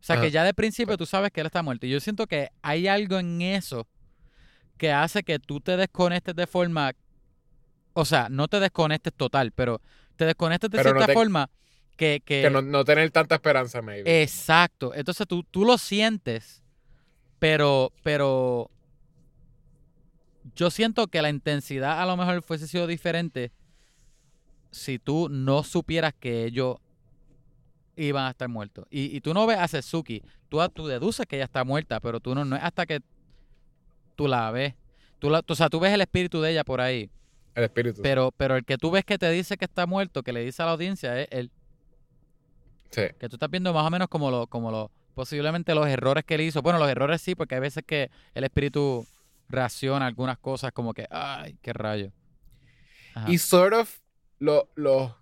[0.00, 0.24] O sea, Ajá.
[0.24, 1.86] que ya de principio tú sabes que él está muerto.
[1.86, 3.86] Y yo siento que hay algo en eso
[4.76, 6.92] que hace que tú te desconectes de forma,
[7.92, 9.80] o sea, no te desconectes total, pero
[10.16, 11.50] te desconectes de Pero no cierta te- forma
[11.96, 12.20] que...
[12.24, 14.22] que, Que no, no tener tanta esperanza, maybe.
[14.22, 14.92] Exacto.
[14.92, 16.64] Entonces tú, tú lo sientes,
[17.38, 18.70] pero, pero
[20.54, 23.52] yo siento que la intensidad a lo mejor fuese sido diferente
[24.70, 26.76] si tú no supieras que ellos
[27.96, 28.86] iban a estar muertos.
[28.90, 32.20] Y, y tú no ves a Setsuki, tú, tú deduces que ella está muerta, pero
[32.20, 33.00] tú no, no es hasta que
[34.16, 34.74] tú la ves.
[35.18, 37.10] Tú la- o sea, tú ves el espíritu de ella por ahí,
[37.54, 38.00] El espíritu.
[38.02, 40.62] pero, pero el que tú ves que te dice que está muerto, que le dice
[40.62, 41.50] a la audiencia, es él.
[42.90, 43.02] Sí.
[43.20, 46.34] Que tú estás viendo más o menos como lo, como lo, posiblemente los errores que
[46.34, 46.60] él hizo.
[46.62, 49.06] Bueno, los errores sí, porque hay veces que el espíritu
[49.48, 52.12] reacciona a algunas cosas como que, ay, qué rayo.
[53.14, 53.30] Ajá.
[53.30, 53.98] Y sort of
[54.38, 55.16] lo, lo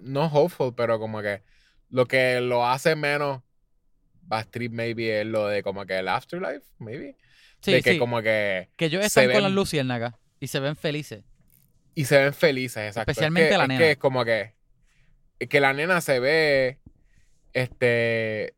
[0.00, 1.42] no hopeful, pero como que
[1.90, 3.42] lo que lo hace menos
[4.22, 7.16] bad trip maybe es lo de como que el afterlife, maybe.
[7.60, 10.60] sí, de que sí, como que que ellos están con las ven- luciérnagas y se
[10.60, 11.24] ven felices.
[11.94, 13.10] y se ven felices, exacto.
[13.10, 13.78] Es Especialmente que- la es nena.
[13.80, 14.54] que es como que
[15.38, 16.78] es que la nena se ve
[17.52, 18.54] este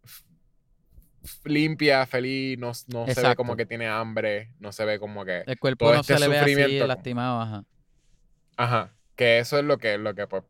[1.44, 5.42] limpia, feliz, no, no se ve como que tiene hambre, no se ve como que
[5.46, 7.64] El cuerpo todo no este se le ve así lastimado, ajá.
[8.56, 10.42] Ajá, que eso es lo que, lo que pues,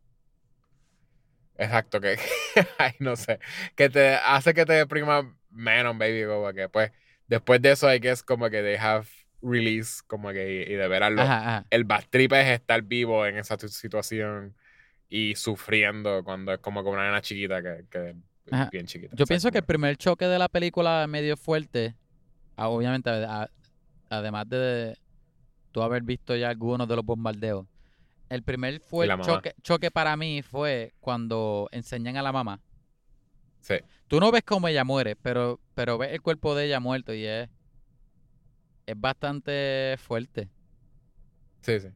[1.57, 2.17] exacto, que,
[2.77, 3.39] ay, no sé,
[3.75, 6.91] que te hace que te deprima menos, baby, como que pues,
[7.27, 9.07] después de eso hay que es como que they have
[9.41, 11.67] release, como que, y, y de verlo, Ajá, ajá.
[11.69, 14.55] el bad trip es estar vivo en esa tu- situación
[15.09, 18.15] y sufriendo cuando es como con una nena chiquita que, que
[18.51, 18.69] Ajá.
[18.71, 19.15] bien chiquita.
[19.15, 21.95] Yo pienso que el primer choque de la película medio fuerte,
[22.55, 23.49] ah, obviamente, a-
[24.09, 24.97] además de
[25.71, 27.65] tú haber visto ya algunos de los bombardeos.
[28.29, 32.59] El primer fue la el choque, choque para mí fue cuando enseñan a la mamá.
[33.61, 33.75] Sí,
[34.07, 37.25] Tú no ves cómo ella muere, pero, pero ves el cuerpo de ella muerto y
[37.25, 37.49] es,
[38.85, 40.49] es bastante fuerte.
[41.61, 41.87] sí, sí.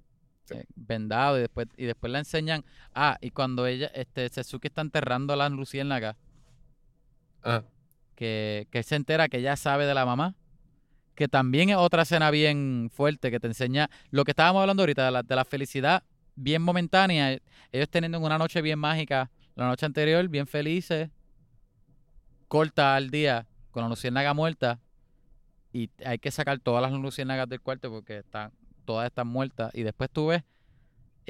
[0.53, 2.65] Eh, vendado y después, y después la enseñan.
[2.93, 6.17] Ah, y cuando ella, este, Setsuki está enterrando a las luciérnagas,
[7.43, 7.63] Ajá.
[8.15, 10.35] que, que se entera que ella sabe de la mamá.
[11.15, 15.05] Que también es otra escena bien fuerte que te enseña lo que estábamos hablando ahorita,
[15.05, 16.03] de la, de la felicidad
[16.35, 17.39] bien momentánea.
[17.71, 21.09] Ellos teniendo una noche bien mágica, la noche anterior, bien felices,
[22.47, 24.79] corta al día con la luciérnaga muerta.
[25.73, 28.51] Y hay que sacar todas las luciérnagas del cuarto porque están,
[28.85, 29.73] todas están muertas.
[29.73, 30.43] Y después tú ves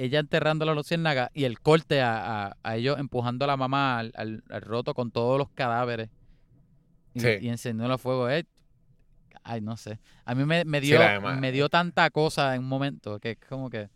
[0.04, 3.56] ella enterrando a la luciérnaga y el corte a, a- a ellos empujando a la
[3.56, 6.10] mamá al, al- al roto con todos los cadáveres
[7.14, 7.28] y, Sí.
[7.40, 8.28] y encendiendo el fuego.
[8.30, 8.46] Eh,
[9.42, 9.98] ay, no sé.
[10.24, 10.98] A mí me, me dio,
[11.38, 13.88] me dio tanta cosa en un momento que es como que.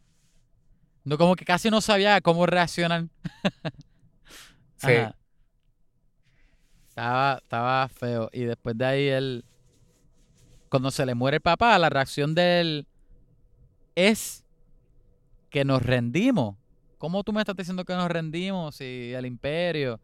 [1.05, 3.07] No, como que casi no sabía cómo reaccionar.
[4.79, 4.93] Sí.
[4.93, 5.17] Ajá.
[6.89, 8.29] Estaba, estaba feo.
[8.33, 9.45] Y después de ahí él.
[10.69, 12.87] Cuando se le muere el papá, la reacción de él
[13.95, 14.45] es
[15.57, 16.55] que nos rendimos.
[16.99, 18.77] ¿Cómo tú me estás diciendo que nos rendimos?
[18.77, 19.99] Si el imperio.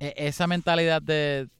[0.00, 1.50] E- esa mentalidad de.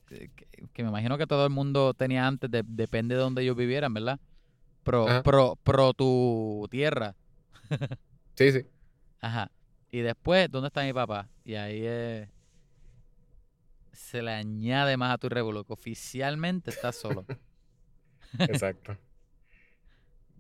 [0.73, 3.93] que, me imagino que todo el mundo tenía antes, de- depende de donde ellos vivieran,
[3.93, 4.19] ¿verdad?
[4.85, 5.23] Pro, Ajá.
[5.23, 7.15] pro, pro tu tierra.
[8.37, 8.67] Sí, sí.
[9.21, 9.51] Ajá.
[9.93, 11.29] Y después, ¿dónde está mi papá?
[11.45, 12.29] Y ahí es-
[13.93, 17.27] se le añade más a tu revuelo, que oficialmente estás solo.
[18.39, 18.97] Exacto.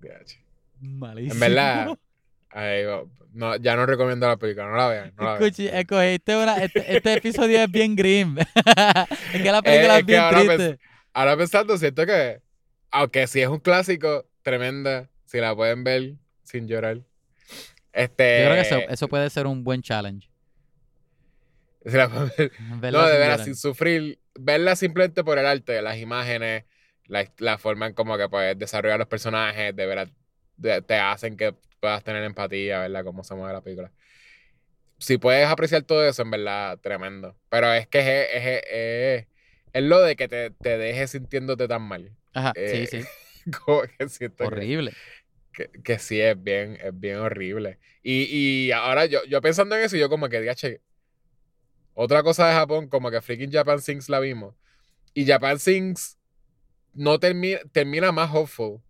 [0.80, 1.34] Malísimo.
[1.34, 1.98] En verdad,
[2.54, 2.84] ay,
[3.32, 5.12] no, ya no recomiendo la película, no la vean.
[5.16, 5.42] No la vean.
[5.42, 8.36] Escuchi, escogiste una- este, este episodio es bien grim.
[9.34, 10.78] es que la película Eh, es, es bien ahora pens-.
[11.12, 12.40] Ahora pensando, siento que,
[12.90, 17.00] aunque sí es un clásico, tremenda, si la pueden ver sin llorar.
[17.92, 20.28] Este, Yo creo que eso, eso puede ser un buen challenge.
[21.84, 25.80] si la pueden ver- verla no, de veras, sin sufrir, verla simplemente por el arte,
[25.82, 26.64] las imágenes,
[27.06, 30.08] la, la forma en como que puedes desarrollar los personajes, de veras,
[30.86, 31.54] te hacen que
[31.84, 33.04] puedas tener empatía, ¿verdad?
[33.04, 33.92] Cómo se mueve la película.
[34.98, 37.36] Si puedes apreciar todo eso, en verdad, tremendo.
[37.50, 39.26] Pero es que es, es- es-
[39.72, 42.16] es lo de que te, te dejes sintiéndote tan mal.
[42.32, 43.08] Ajá, Eh, sí, sí.
[43.64, 44.92] Como que siento que- Horrible.
[45.52, 47.78] Que, que sí, es bien, es bien horrible.
[48.02, 48.22] Y,
[48.66, 50.80] y ahora yo, yo pensando en eso, yo como que, diache,
[51.94, 54.54] otra cosa de Japón, como que freaking Japan Sings la vimos.
[55.12, 56.18] Y Japan Sings
[56.92, 58.80] no termina, termina más hopeful.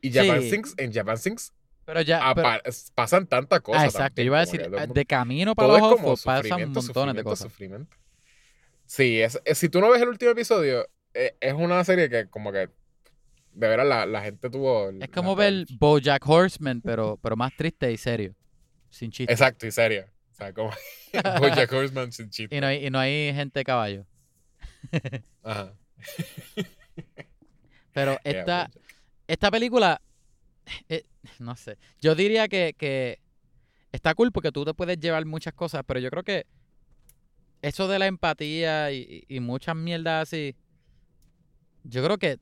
[0.00, 0.50] Y Japan Sí.
[0.50, 1.53] Sings, en Japan Sings
[1.86, 2.32] Pero ya.
[2.34, 2.62] pero- apa-
[2.94, 3.82] pasan tantas cosas.
[3.82, 4.06] ah, exacto.
[4.08, 7.50] también, Yo iba a decir, ah, de camino para los ojos pasan montones de cosas.
[7.50, 7.94] sufrimiento.
[8.86, 12.28] Sí, es, es- si tú no ves el último episodio, eh, es una serie que
[12.28, 12.68] como que
[13.52, 14.90] de veras la, la gente tuvo...
[15.00, 18.34] Es como ver Bojack Horseman, pero, pero más triste y serio.
[18.90, 19.32] Sin chiste.
[19.32, 20.06] Exacto, y serio.
[20.32, 20.70] O sea, como
[21.40, 22.56] Bojack Horseman sin chiste.
[22.56, 24.06] Y no hay, y no hay gente de caballo.
[25.42, 25.72] Ajá.
[27.92, 28.70] Pero esta,
[29.28, 30.00] esta película,
[30.88, 31.04] eh,
[31.38, 33.18] no sé, yo diría que, que
[33.92, 36.46] está cool porque tú te puedes llevar muchas cosas, pero yo creo que
[37.62, 40.54] eso de la empatía y, y- muchas mierdas así,
[41.84, 42.38] yo creo que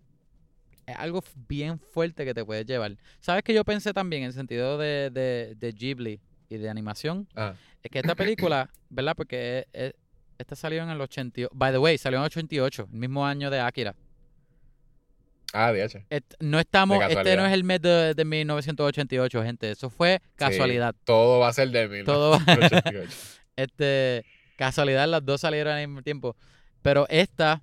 [0.87, 2.97] es algo bien fuerte que te puedes llevar.
[3.21, 7.29] ¿Sabes que yo pensé también en el sentido de, de, de Ghibli y de animación?
[7.35, 7.57] Ajá.
[7.83, 9.15] Es que esta película, ¿verdad?
[9.17, 9.95] Porque es- es-
[10.39, 11.51] esta salió en el 88.
[11.55, 13.95] By the way, salió en el 88, el mismo año de Akira.
[15.53, 16.07] Ah, DH.
[16.11, 19.71] Et- no estamos, De este no es el mes de, de 1988, gente.
[19.71, 20.95] Eso fue casualidad.
[21.05, 23.11] Todo va a ser de Todo va- 1988.
[23.57, 24.25] Este,
[24.57, 26.35] casualidad, las dos salieron al mismo tiempo.
[26.81, 27.63] Pero esta,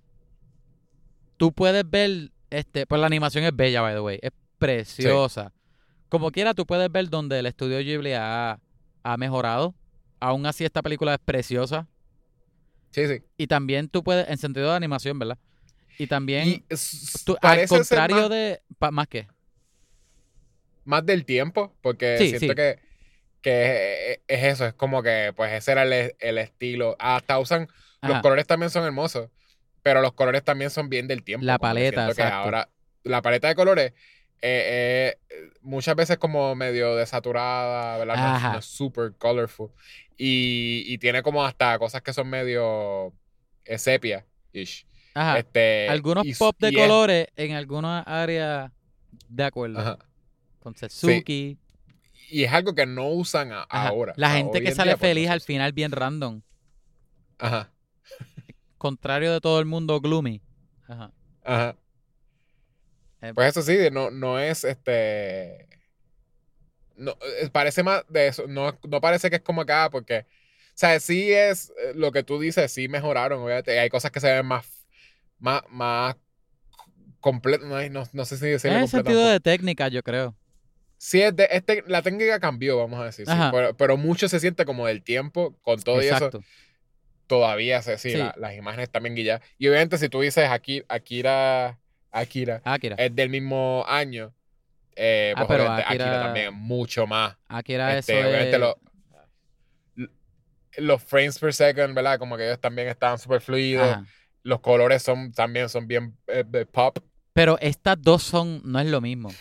[1.37, 4.19] tú puedes ver, este, pues la animación es bella, by the way.
[4.21, 5.51] Es preciosa.
[6.09, 8.59] Como quiera, tú puedes ver donde el estudio Ghibli ha,
[9.03, 9.73] ha mejorado.
[10.19, 11.87] Aún así, esta película es preciosa.
[12.91, 13.21] Sí, sí.
[13.37, 15.37] Y también tú puedes, en sentido de animación, ¿verdad?
[15.99, 16.63] Y también, Y
[17.25, 19.27] tú- al contrario más, de, pa- más que,
[20.85, 22.55] más del tiempo, porque Sí, siento sí.
[22.55, 22.79] que,
[23.41, 26.95] que es- es eso, es como que pues ese era el, el estilo.
[26.99, 27.67] Hasta usan,
[28.01, 29.29] los colores también son hermosos,
[29.83, 31.45] pero los colores también son bien del tiempo.
[31.45, 32.33] La paleta, que exacto.
[32.35, 32.69] ahora,
[33.03, 33.93] la paleta de colores
[34.41, 38.39] eh, eh, muchas veces como medio desaturada, ¿verdad?
[38.41, 38.53] No.
[38.53, 39.69] No es super colorful.
[40.17, 43.13] Y, y tiene como hasta cosas que son medio
[43.65, 44.85] eh, sepia-ish.
[45.13, 45.39] Ajá.
[45.39, 48.71] Este, algunos y pop de es- colores en algunas áreas
[49.27, 49.79] de acuerdo.
[49.79, 49.97] ajá.
[50.59, 51.57] Con Setsuki.
[52.31, 54.13] Y es algo que no usan a- ahora.
[54.17, 56.41] La gente que sale día, feliz al final bien random.
[57.39, 57.71] Ajá,
[58.77, 60.41] Contrario de todo el mundo gloomy.
[60.87, 61.11] Ajá.
[61.43, 61.75] ajá.
[63.21, 65.67] Eh, Pues eso sí, no, no es este.
[66.95, 68.45] No, eh, parece más de eso.
[68.47, 70.19] No, no parece que es como acá, porque.
[70.69, 73.77] O sea, sí es eh, lo que tú dices, sí mejoraron, obviamente.
[73.79, 74.78] Hay cosas que se ven más.
[75.39, 75.61] Más.
[75.69, 76.15] más
[77.19, 77.65] completo.
[77.65, 80.35] No, no, no sé si decirlo el completo sentido de técnica, yo creo.
[80.97, 83.25] Sí, es de, este, la técnica cambió, vamos a decir.
[83.25, 86.15] sí, pero, pero mucho se siente como del tiempo, con todo y eso.
[86.15, 86.43] Exacto.
[87.27, 88.17] Todavía se, sí, Sí.
[88.17, 89.41] la- las imágenes bien guilladas.
[89.57, 91.77] Y obviamente, si tú dices Aki- Akira.
[92.11, 92.61] Akira.
[92.65, 92.95] Akira.
[92.97, 94.33] es del mismo año.
[95.01, 97.37] eh, Ah, pues pero obviamente Akira, Akira- también es mucho más.
[97.47, 98.59] Akira Este, eso obviamente es...
[98.59, 98.77] lo-
[100.77, 102.19] los frames per second, ¿verdad?
[102.19, 103.87] Como que ellos también estaban súper fluidos.
[103.89, 104.05] Ajá.
[104.43, 106.97] Los colores son también son bien eh, pop.
[107.33, 109.31] Pero estas dos son, no es lo mismo.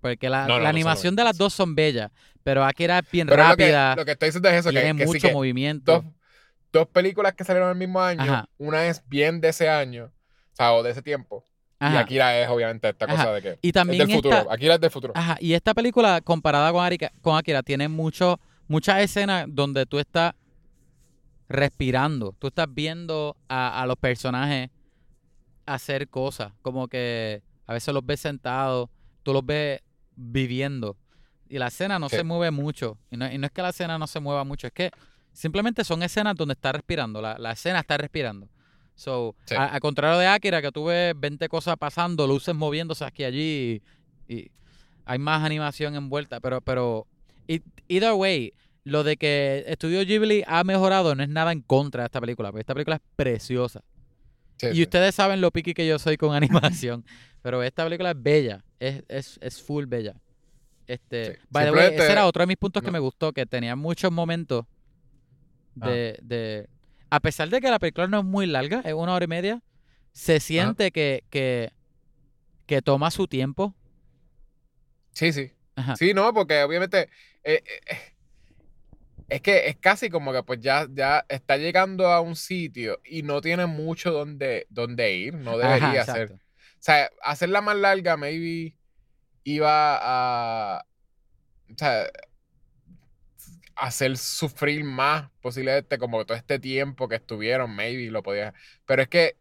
[0.00, 2.10] Porque la, No, no, la no son lo animación de las dos son bellas.
[2.42, 3.96] Pero Akira es bien Pero lo que, rápida.
[3.96, 5.92] lo que estoy diciendo es eso, que, tiene que mucho que movimiento.
[5.92, 6.04] dos,
[6.72, 8.48] dos películas que salieron el mismo año, Ajá.
[8.58, 10.04] una es bien de ese año,
[10.52, 11.44] o sea, o de ese tiempo.
[11.80, 11.84] Y.
[11.96, 13.32] Akira es obviamente esta cosa Ajá.
[13.34, 14.50] de que Y es también del futuro.
[14.50, 15.12] Akira es del futuro.
[15.16, 18.38] Ajá, y esta película comparada con, Arika- con Akira tiene mucho,
[18.68, 20.32] muchas escenas donde tú estás
[21.48, 24.70] respirando, tú estás viendo a, a los personajes
[25.64, 28.88] hacer cosas, como que a veces los ves sentados,
[29.22, 29.80] tú los ves
[30.14, 30.96] viviendo
[31.48, 32.16] y la escena no Sí.
[32.16, 34.66] se mueve mucho, y no, y no es que la escena no se mueva mucho,
[34.66, 34.90] es que
[35.32, 38.48] simplemente son escenas donde está respirando, la, la escena está respirando.
[38.94, 39.54] So, Sí.
[39.54, 43.26] a- al contrario de Akira, que tú ves 20 cosas pasando, luces moviéndose aquí y
[43.26, 43.82] allí,
[44.28, 44.50] y, y
[45.04, 47.06] hay más animación envuelta, pero, pero,
[47.46, 48.54] it- either way,
[48.86, 52.50] lo de que Estudio Ghibli ha mejorado no es nada en contra de esta película,
[52.52, 53.82] porque esta película es preciosa.
[54.58, 54.82] Sí, y sí.
[54.82, 57.04] ustedes saben lo piqui que yo soy con animación,
[57.42, 60.14] pero esta película es bella, es, es, es full bella.
[60.86, 61.38] Este, Sí.
[61.50, 64.12] by the way, ese era otro de mis puntos que me gustó, que tenía muchos
[64.12, 64.64] momentos
[65.74, 66.68] de, de-
[67.10, 69.62] a pesar de que la película no es muy larga, es una hora y media,
[70.12, 71.72] se siente que, que,
[72.66, 73.74] que toma su tiempo.
[75.12, 75.50] Sí, sí.
[75.74, 75.96] Ajá.
[75.96, 77.08] Sí, no, porque obviamente
[77.44, 77.96] eh, eh, eh,
[79.28, 83.22] es que es casi como que pues ya, ya está llegando a un sitio y
[83.22, 86.28] no tiene mucho donde, donde ir, no Ajá, debería ser.
[86.28, 86.34] exacto.
[86.34, 86.38] O
[86.80, 88.76] sea, hacerla más larga, maybe
[89.44, 89.98] iba
[90.78, 90.86] a.
[91.70, 92.08] O sea,
[93.74, 98.54] hacer sufrir más posiblemente como todo este tiempo que estuvieron, maybe lo podía.
[98.86, 99.36] Pero es que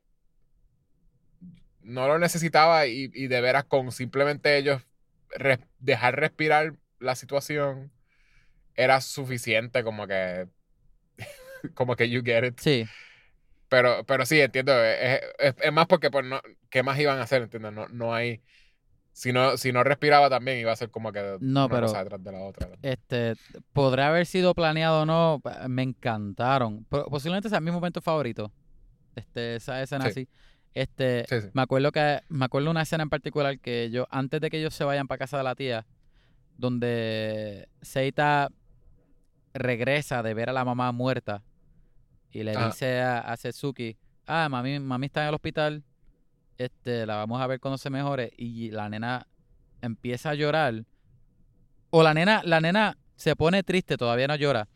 [1.81, 4.81] no lo necesitaba y, y de veras con simplemente ellos
[5.29, 7.91] res- dejar respirar la situación
[8.75, 10.47] era suficiente como que
[11.73, 12.59] como que you get it.
[12.59, 12.85] Sí,
[13.69, 14.73] Pero, pero sí, entiendo.
[14.83, 17.41] Es, es- es más porque pues, no, ¿qué más iban a hacer?
[17.43, 17.73] ¿Entiendes?
[17.73, 18.41] No, no hay.
[19.11, 22.03] Si no, si no respiraba también, iba a ser como que No, una pero- cosa
[22.03, 22.67] detrás de la otra.
[22.81, 23.35] este,
[23.71, 26.83] podrá haber sido planeado o no, me encantaron.
[26.85, 28.51] Po- Posiblemente sea mi momento favorito.
[29.15, 30.09] Este, esa escena Sí.
[30.11, 30.29] así.
[30.73, 31.47] Este, Sí, sí.
[31.53, 34.73] me acuerdo que, me acuerdo una escena en particular que yo, antes de que ellos
[34.73, 35.85] se vayan para casa de la tía,
[36.57, 38.49] donde Seita
[39.55, 41.41] regresa de ver a la mamá muerta
[42.31, 42.67] y le Ajá.
[42.67, 43.97] dice a, a Setsuki,
[44.27, 45.83] ah, mami, mami está en el hospital,
[46.57, 49.25] este, la vamos a ver cuando se mejore, y la nena
[49.81, 50.83] empieza a llorar.
[51.91, 54.67] O la nena, la nena se pone triste, todavía no llora.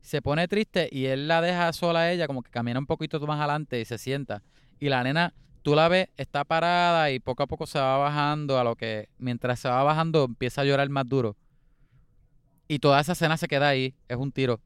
[0.00, 3.20] Se pone triste y él la deja sola a ella, como que camina un poquito
[3.26, 4.42] más adelante y se sienta.
[4.78, 8.58] Y la nena, tú la ves, está parada y poco a poco se va bajando
[8.58, 11.36] a lo que, mientras se va bajando, empieza a llorar más duro.
[12.68, 14.60] Y toda esa escena se queda ahí, es un tiro.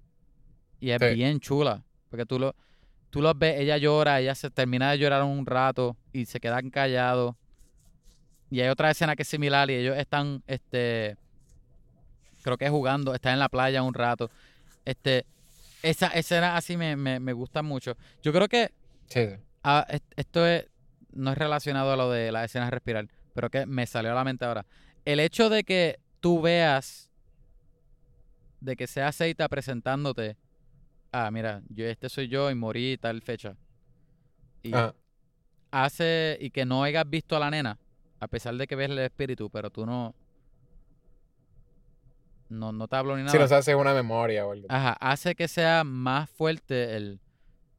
[0.80, 1.14] Y es Sí.
[1.14, 2.54] bien chula, porque tú lo,
[3.10, 6.70] tú los ves, ella llora, ella se termina de llorar un rato y se quedan
[6.70, 7.34] callados.
[8.50, 11.16] Y hay otra escena que es similar y ellos están, este,
[12.42, 14.30] creo que jugando, están en la playa un rato.
[14.84, 15.26] Este,
[15.82, 17.96] esa escena así me, me, me gusta mucho.
[18.22, 18.72] Yo creo que
[19.08, 19.34] Sí, sí.
[19.88, 20.66] es- esto es,
[21.12, 24.14] no es relacionado a lo de las escenas de respirar, pero que me salió a
[24.14, 24.64] la mente ahora.
[25.04, 27.09] El hecho de que tú veas,
[28.60, 30.36] de que sea Seita presentándote,
[31.12, 33.56] ah, mira, yo este soy yo y morí tal fecha.
[34.62, 34.94] Y Ajá.
[35.70, 37.78] hace, y que no hayas visto a la nena,
[38.20, 40.14] a pesar de que ves el espíritu, pero tú no,
[42.48, 43.32] no, no te hablo ni nada.
[43.32, 44.66] Si nos hace una memoria o algo.
[44.68, 47.20] Ajá, hace que sea más fuerte el...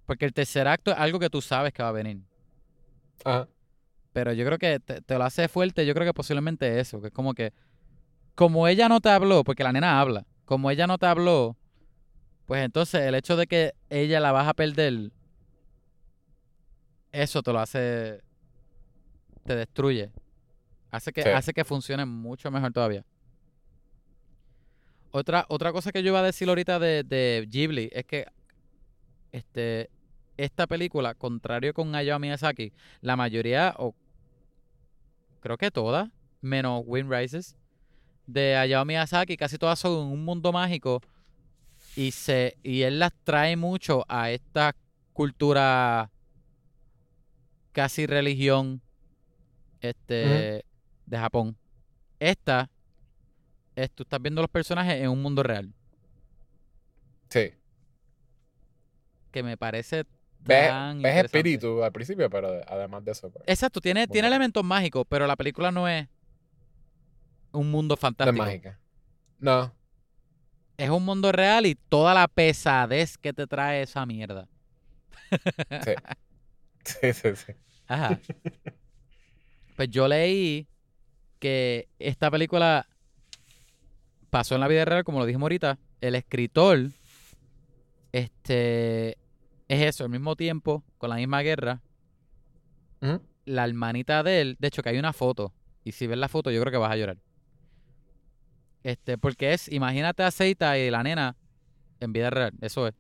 [0.06, 2.22] Porque el tercer acto es algo que tú sabes que va a venir.
[3.24, 3.48] Ajá.
[4.12, 7.08] Pero yo creo que te, te lo hace fuerte, yo creo que posiblemente eso, que
[7.08, 7.54] es como que...
[8.34, 11.56] Como ella no te habló, porque la nena habla, como ella no te habló,
[12.46, 15.10] pues entonces el hecho de que ella la vas a perder,
[17.14, 18.22] eso te lo hace...
[19.46, 20.12] Te destruye.
[20.90, 21.30] Hace que, Sí.
[21.30, 23.06] hace que funcione mucho mejor todavía.
[25.12, 28.26] Otra, otra cosa que yo iba a decir ahorita de, de Ghibli es que
[29.32, 29.90] este,
[30.36, 33.96] esta película, contrario con Hayao Miyazaki, la mayoría, o
[35.40, 36.10] creo que todas,
[36.42, 37.56] menos Wind Rises,
[38.32, 41.02] de Hayao Miyazaki, casi todas son en un mundo mágico
[41.96, 44.76] y se y él las trae mucho a esta
[45.14, 46.10] cultura
[47.72, 48.82] casi religión
[49.82, 50.64] este
[51.06, 51.58] de Japón.
[52.20, 52.70] Esta
[53.76, 55.74] es, tú estás viendo los personajes en un mundo real,
[57.30, 57.52] Sí.
[59.32, 60.04] que me parece
[60.46, 65.06] tan ves espíritu al principio, pero además de eso, pues, Exacto, tiene, tiene elementos mágicos,
[65.08, 66.08] pero la película no es
[67.52, 68.44] un mundo no es fantástico.
[68.44, 68.80] mágica.
[69.40, 69.74] No.
[70.78, 74.48] es un mundo real y toda la pesadez que te trae esa mierda.
[75.84, 75.92] Sí.
[76.84, 77.54] Sí, sí, sí.
[77.88, 78.20] Ajá.
[79.76, 80.68] Pues yo leí
[81.40, 82.88] que esta película
[84.30, 85.80] pasó en la vida real, como lo dijimos ahorita.
[86.02, 86.90] El escritor,
[88.12, 89.12] este,
[89.68, 91.82] es eso, al mismo tiempo, con la misma guerra.
[93.02, 93.22] Ujú.
[93.46, 95.54] La hermanita de él, de hecho, que hay una foto.
[95.84, 97.18] Y si ves la foto, yo creo que vas a llorar.
[98.84, 101.36] Este, porque es, imagínate a Seita y la nena
[102.00, 102.94] en vida real, eso es.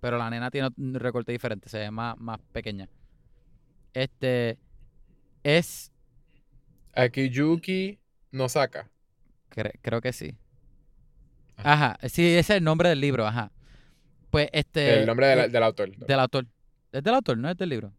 [0.00, 2.88] Pero la nena tiene un recorte diferente, se ve más, más pequeña.
[3.94, 4.58] Este,
[5.42, 5.90] es,
[6.94, 7.98] Akiyuki
[8.32, 8.88] Nosaka.
[9.50, 10.36] cre- creo que sí.
[11.56, 11.72] Ajá.
[11.96, 13.50] Ajá, sí, ese es el nombre del libro, ajá.
[14.30, 15.00] Pues este.
[15.00, 15.96] el nombre del, eh, del autor.
[15.96, 16.46] del autor.
[16.92, 17.92] Es del autor, no es del libro.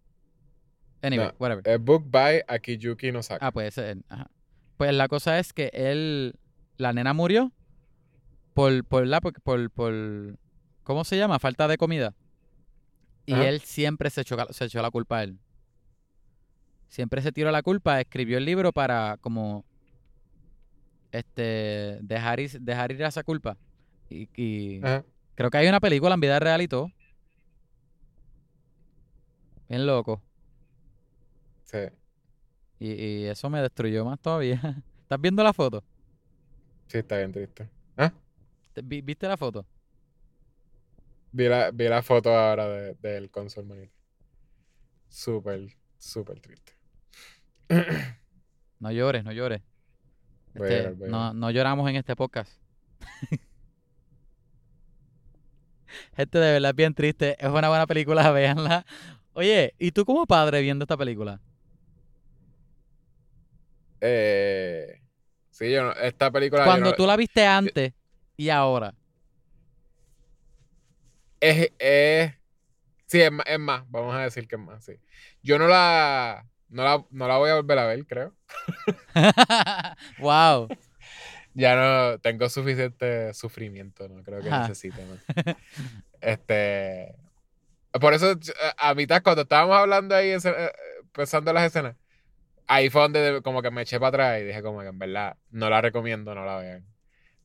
[1.02, 1.34] Anyway, No.
[1.40, 1.70] whatever.
[1.70, 3.46] A book by Akiyuki Nosaka.
[3.46, 3.98] Ah, pues ese es.
[4.10, 4.30] Ajá.
[4.80, 6.40] Pues la cosa es que él,
[6.78, 7.52] la nena murió
[8.54, 10.40] por, por la, por, por, por-
[10.84, 11.38] ¿cómo se llama?
[11.38, 12.16] Falta de comida.
[13.26, 13.50] Y Ajá.
[13.50, 15.38] él siempre se echó, se echó la culpa a él.
[16.88, 19.66] Siempre se tiró la culpa, escribió el libro para como
[21.12, 23.58] este dejar ir, dejar ir esa culpa.
[24.10, 24.28] Y,
[25.36, 26.90] creo que hay una película en vida real y todo.
[29.68, 30.22] Bien loco.
[31.66, 31.80] Sí.
[32.80, 34.62] Y, y eso me destruyó más todavía.
[35.02, 35.84] ¿Estás viendo la foto?
[36.88, 37.70] Sí, está bien triste.
[37.98, 38.12] ¿Ah?
[38.74, 39.66] ¿Te- vi- ¿Viste la foto?
[41.32, 43.94] Vi la, vi la foto ahora de- del console monitor.
[45.10, 46.74] Súper, súper triste.
[48.80, 49.62] No llores, no llores.
[50.56, 52.52] Voy a Este, llorar, voy a no, no lloramos en este podcast.
[56.16, 57.36] Gente, de verdad es bien triste.
[57.40, 58.86] Es una buena película, véanla.
[59.34, 61.42] Oye, ¿y tú como padre viendo esta película?
[64.02, 65.02] Eh,
[65.50, 66.66] sí, yo no- esta película.
[66.66, 67.94] Cuando no- tú la viste antes
[68.38, 68.94] y ahora.
[71.40, 72.34] Es, es-
[73.06, 74.94] sí, es más, es más, vamos a decir que es más, sí.
[75.42, 78.36] Yo no la, no la, no la voy a volver a ver, creo.
[80.20, 80.68] wow.
[81.56, 85.20] Ya no tengo suficiente sufrimiento, no creo que necesite más.
[86.22, 87.16] Este,
[88.00, 88.36] por eso,
[88.78, 90.72] a mitad, cuando estábamos hablando ahí, eh,
[91.12, 91.96] pensando en las escenas,
[92.70, 95.36] ahí fue donde como que me eché para atrás y dije como que en verdad,
[95.50, 96.86] no la recomiendo, no la vean.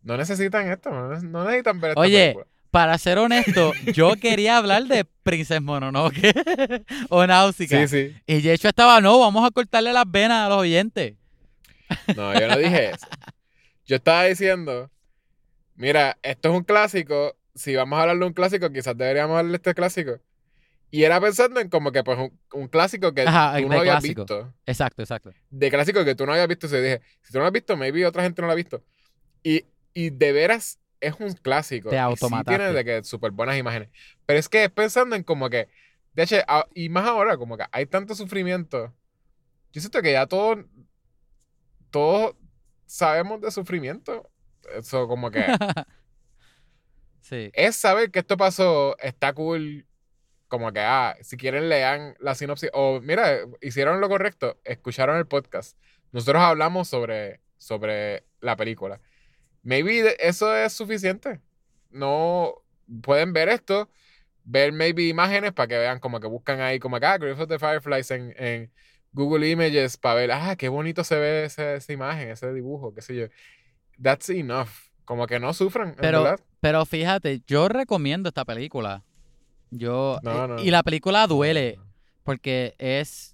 [0.03, 2.47] No necesitan esto, no, ne- no necesitan ver esta Oye, película.
[2.71, 6.35] Para ser honesto, yo quería hablar de Princess Mononoke
[7.09, 7.87] o Náusica.
[7.87, 8.17] Sí, sí.
[8.27, 11.15] Y de hecho estaba, no, vamos a cortarle las venas a los oyentes.
[12.17, 13.07] No, yo no dije eso.
[13.87, 14.91] Yo estaba diciendo,
[15.77, 17.37] mira, esto es un clásico.
[17.55, 20.19] Si vamos a hablar de un clásico, quizás deberíamos hablar de este clásico.
[20.95, 23.95] Y era pensando en como que pues un, un clásico que Ajá, tú no habías
[23.97, 24.21] clásico.
[24.23, 24.55] visto.
[24.65, 25.33] Exacto, exacto.
[25.51, 26.67] De clásico que tú no habías visto.
[26.69, 28.81] Y dije, si tú no lo has visto, maybe otra gente no lo ha visto.
[29.43, 31.91] Y, y de veras es un clásico.
[31.91, 32.59] Te y sí automataste.
[32.59, 33.89] tiene de que súper buenas imágenes.
[34.25, 35.69] Pero es que es pensando en como que,
[36.13, 38.95] de hecho, a- y más ahora, como que hay tanto sufrimiento.
[39.73, 40.59] Yo siento que ya todos,
[41.91, 42.37] todos
[42.87, 44.31] sabemos de sufrimiento.
[44.77, 45.45] Eso como que
[47.21, 47.51] sí.
[47.53, 49.87] es saber que esto pasó, está cool.
[50.55, 52.71] Como que, ah, si quieren lean la sinopsis.
[52.75, 55.77] O mira, hicieron lo correcto, escucharon el podcast.
[56.13, 59.01] Nosotros hablamos sobre, sobre la película.
[59.65, 61.41] Maybe eso es suficiente.
[61.91, 62.55] No
[63.03, 63.91] pueden ver esto,
[64.45, 67.49] ver maybe imágenes para que vean como que buscan ahí como que, ah, Grave of
[67.49, 68.71] the Fireflies en, en
[69.13, 73.03] Google Images para ver, ah, qué bonito se ve ese- esa imagen, ese dibujo, qué
[73.03, 73.27] sé yo.
[74.01, 74.69] That's enough.
[75.05, 76.41] Como que no sufran, en Pero, verdad.
[76.61, 79.03] pero fíjate, yo recomiendo esta película.
[79.71, 80.19] Yo.
[80.23, 80.63] No, eh, no.
[80.63, 81.79] Y la película duele
[82.23, 83.33] porque es.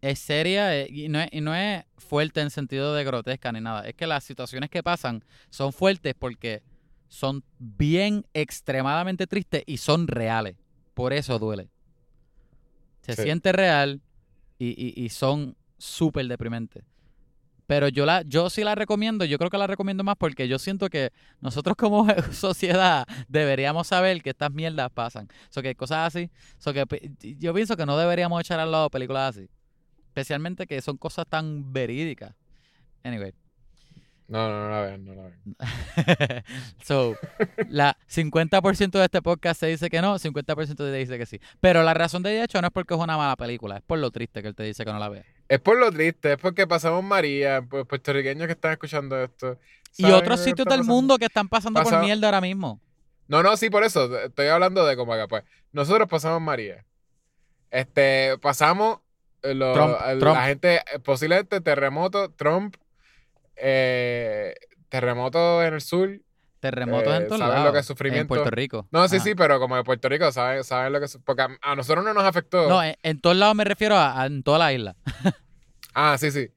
[0.00, 3.60] Es seria eh, y no es, y no es fuerte en sentido de grotesca ni
[3.60, 3.82] nada.
[3.88, 6.62] Es que las situaciones que pasan son fuertes porque
[7.08, 10.54] son bien extremadamente tristes y son reales.
[10.94, 11.68] Por eso duele.
[13.00, 13.22] Se Sí.
[13.22, 14.00] siente real
[14.58, 16.84] y, y- y son súper deprimentes.
[17.68, 20.58] Pero yo la, yo sí la recomiendo, yo creo que la recomiendo más porque yo
[20.58, 21.12] siento que
[21.42, 25.28] nosotros como sociedad deberíamos saber que estas mierdas pasan.
[25.50, 26.86] So que cosas así, so que
[27.20, 29.50] yo pienso que no deberíamos echar al lado películas así.
[30.06, 32.34] Especialmente que son cosas tan verídicas.
[33.04, 33.34] Anyway.
[34.28, 36.44] No, no, no la vean, no la vean.
[36.82, 37.16] so,
[37.68, 41.38] la 50% de este podcast se dice que no, 50% te dice que sí.
[41.60, 44.10] Pero la razón de hecho no es porque es una mala película, es por lo
[44.10, 45.26] triste que él te dice que no la ve.
[45.48, 49.58] Es por lo triste, es porque pasamos María, pues puertorriqueños que están escuchando esto.
[49.96, 52.80] Y otros sitios del mundo que están pasando por mierda ahora mismo.
[53.26, 54.18] No, no, sí, por eso.
[54.20, 56.84] Estoy hablando de como que, pues, nosotros pasamos María.
[57.70, 59.00] Este, pasamos
[59.42, 60.34] eh, lo- Trump, el- Trump.
[60.36, 62.76] la gente, eh, posiblemente terremoto, Trump,
[63.56, 64.54] eh,
[64.88, 66.20] terremoto en el sur.
[66.60, 67.66] Terremotos Eh, en todos ¿saben lados.
[67.66, 68.28] lo que es En sufrimiento?
[68.28, 68.86] Puerto Rico.
[68.90, 69.24] No, sí, Ajá.
[69.24, 71.18] sí, pero como de Puerto Rico, saben, saben lo que es.
[71.24, 72.68] Porque a, a nosotros no nos afectó.
[72.68, 74.96] No, en, en todos lados me refiero a, a- en toda la isla.
[75.94, 76.48] Ah, sí, sí.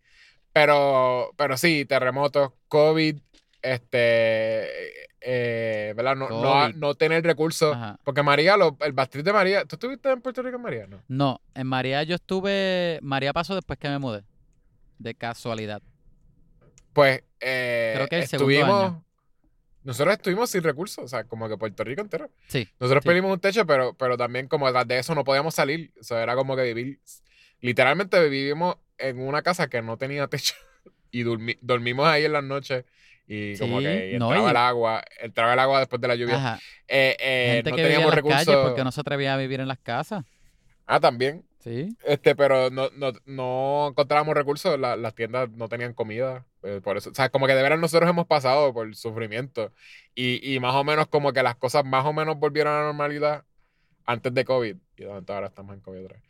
[0.53, 3.17] Pero, pero sí, terremotos, COVID,
[3.61, 6.15] este, eh, ¿verdad?
[6.15, 6.75] No, no, COVID.
[6.75, 7.75] no tener recursos.
[7.75, 7.97] Ajá.
[8.03, 10.87] Porque María, lo, el bastriz de María, ¿tú estuviste en Puerto Rico en María?
[10.87, 11.01] No.
[11.07, 12.99] No, en María yo estuve.
[13.01, 14.23] María pasó después que me mudé.
[14.99, 15.81] De casualidad.
[16.93, 19.03] Pues, eh, Creo que el segundo estuvimos, año.
[19.83, 22.29] Nosotros estuvimos sin recursos, o sea, como que Puerto Rico entero.
[22.47, 22.67] Sí.
[22.79, 23.09] Nosotros Sí.
[23.09, 25.91] pedimos un techo, pero, pero también como detrás de eso no podíamos salir.
[25.99, 26.99] O sea, era como que vivir,
[27.59, 30.53] literalmente vivimos en una casa que no tenía techo
[31.11, 32.85] y dormi- dormimos ahí en las noches
[33.27, 36.35] y como Sí, que entraba y- el agua, entraba el agua después de la lluvia.
[36.35, 36.59] Ajá.
[36.87, 38.45] Eh, eh, Gente no que vivía en teníamos las recursos.
[38.45, 40.25] calles porque no se atrevía a vivir en las casas.
[40.85, 41.43] Ah, también.
[41.63, 41.95] Sí.
[42.05, 46.97] Este, pero no, no, no encontrábamos recursos, la- las tiendas no tenían comida, eh, por
[46.97, 49.71] eso, o sea, como que de veras nosotros hemos pasado por sufrimiento
[50.15, 52.85] y, y más o menos como que las cosas más o menos volvieron a la
[52.87, 53.45] normalidad
[54.05, 56.23] antes de COVID y ahora estamos en COVID otra vez.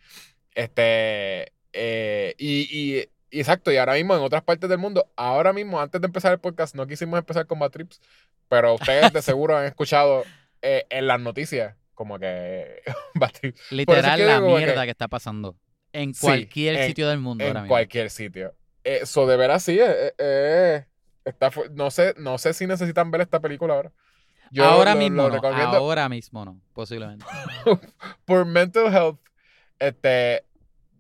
[0.56, 5.80] Este, eh, y, y, exacto, y ahora mismo en otras partes del mundo, ahora mismo
[5.80, 8.02] antes de empezar el podcast, no quisimos empezar con Bad Trips,
[8.50, 10.24] pero ustedes de seguro han escuchado
[10.62, 12.82] eh, en las noticias como que
[13.70, 15.56] Literal que la digo mierda que está pasando.
[15.94, 17.74] En Sí, cualquier en- sitio del mundo ahora en mismo.
[17.74, 18.56] cualquier sitio.
[18.84, 20.86] Eso de veras sí, eh, eh,
[21.26, 23.92] está fu- no sé, no sé si necesitan ver esta película ahora.
[24.52, 25.48] Yo ahora lo- mismo lo no.
[25.48, 27.26] Ahora mismo no, posiblemente.
[28.26, 29.20] por mental health.
[29.80, 30.44] Este,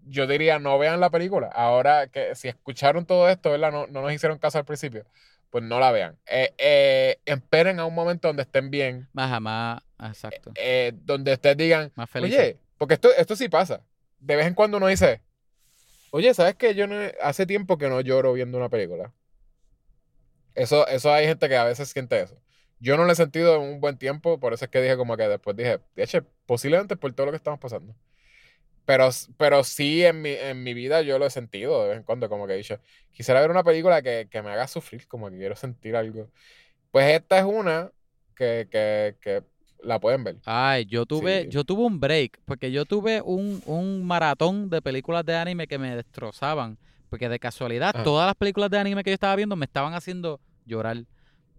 [0.05, 1.47] yo diría no vean la película.
[1.47, 3.71] Ahora que si escucharon todo esto, ¿verdad?
[3.71, 5.05] No, no nos hicieron caso al principio,
[5.49, 6.17] pues no la vean.
[6.27, 10.51] Eh, eh, esperen a un momento donde estén bien, Más jamás, exacto.
[10.55, 12.33] eh, donde ustedes digan, Más feliz.
[12.33, 13.81] oye, porque esto, esto sí pasa.
[14.19, 15.21] De vez en cuando uno dice,
[16.11, 16.75] Oye, ¿sabes qué?
[16.75, 19.13] Yo no, hace tiempo que no lloro viendo una película.
[20.55, 22.37] Eso, eso hay gente que a veces siente eso.
[22.79, 25.15] Yo no lo he sentido en un buen tiempo, por eso es que dije como
[25.15, 27.95] que después dije, de hecho, posiblemente por todo lo que estamos pasando.
[28.85, 32.03] Pero, pero sí en mi, en mi vida yo lo he sentido de vez en
[32.03, 32.79] cuando, como que he dicho,
[33.11, 36.29] quisiera ver una película que, que me haga sufrir, como que quiero sentir algo.
[36.91, 37.91] Pues esta es una
[38.35, 39.43] que, que, que
[39.83, 40.37] la pueden ver.
[40.45, 41.49] Ay, yo tuve, Sí.
[41.49, 45.77] yo tuve un break, porque yo tuve un, un maratón de películas de anime que
[45.77, 46.77] me destrozaban.
[47.09, 48.03] Porque de casualidad, Ajá.
[48.03, 51.03] todas las películas de anime que yo estaba viendo me estaban haciendo llorar.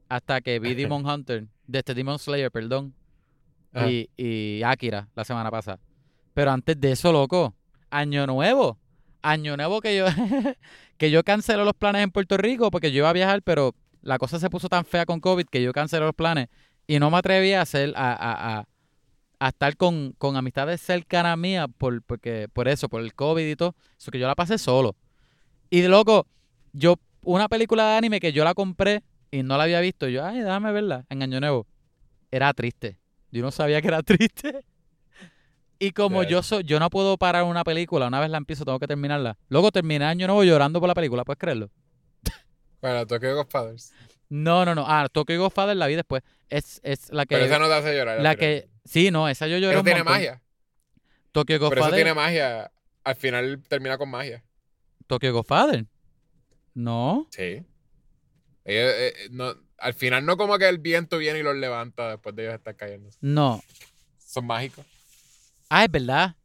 [0.08, 2.94] Hasta que vi Demon Hunter, de este Demon Slayer, perdón.
[3.74, 3.90] Ajá.
[3.90, 5.78] Y, y Akira la semana pasada.
[6.34, 7.54] Pero antes de eso, loco,
[7.90, 8.78] Año Nuevo.
[9.20, 10.06] Año Nuevo que yo,
[10.96, 14.18] que yo cancelé los planes en Puerto Rico porque yo iba a viajar, pero la
[14.18, 16.48] cosa se puso tan fea con COVID que yo cancelé los planes
[16.86, 18.68] y no me atreví a hacer, a, a, a,
[19.38, 23.56] a estar con, con amistades cercanas mías por, porque, por eso, por el COVID y
[23.56, 23.74] todo.
[23.98, 24.96] Eso que yo la pasé solo.
[25.70, 26.26] Y de loco,
[26.72, 30.24] yo, una película de anime que yo la compré y no la había visto, yo,
[30.24, 31.66] ay, déjame verla en Año Nuevo.
[32.30, 32.98] Era triste.
[33.30, 34.64] Yo no sabía que era triste.
[35.78, 38.78] Y como yo soy, yo no puedo parar una película, una vez la empiezo, tengo
[38.78, 39.36] que terminarla.
[39.48, 41.70] Luego terminé Año Nuevo llorando por la película, ¿puedes creerlo?
[42.80, 43.92] Bueno, Tokyo Godfathers.
[44.34, 44.84] No, no, no.
[44.88, 46.22] Ah, Tokyo Godfather la vi después.
[46.48, 47.34] Es, es la que.
[47.34, 48.18] Pero esa no te hace llorar.
[48.22, 48.66] la que.
[48.86, 50.14] Sí, no, esa yo lloré Eso un tiene montón.
[50.14, 50.42] magia.
[51.32, 51.94] Tokyo Pero eso Godfather.
[51.96, 52.72] tiene magia.
[53.04, 54.42] Al final termina con magia.
[55.06, 55.84] Tokyo Godfather.
[56.72, 57.26] No.
[57.30, 57.62] Sí.
[58.64, 62.10] Ellos, eh, eh, no, al final no como que el viento viene y los levanta
[62.12, 63.10] después de ellos estar cayendo.
[63.20, 63.62] No.
[64.16, 64.86] Son mágicos.
[65.68, 66.36] Ah, es verdad.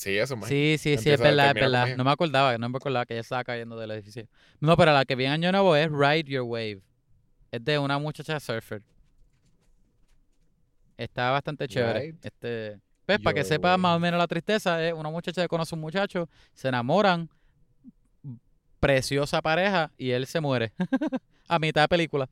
[0.00, 0.48] Sí, eso es mágico.
[0.48, 1.94] Sí, sí, sí, es verdad, es verdad.
[1.94, 4.26] No me acordaba, no me acordaba que ella estaba cayendo del edificio.
[4.58, 6.80] No, pero la que vi en Año Nuevo es Ride Your Wave.
[7.50, 8.82] Es de una muchacha surfer.
[10.96, 12.14] Está bastante chévere.
[12.22, 15.74] Este, pues para que sepa más o menos la tristeza, es una muchacha que conoce
[15.74, 17.28] a un muchacho, se enamoran,
[18.80, 20.72] preciosa pareja y él se muere
[21.46, 22.26] a mitad de película.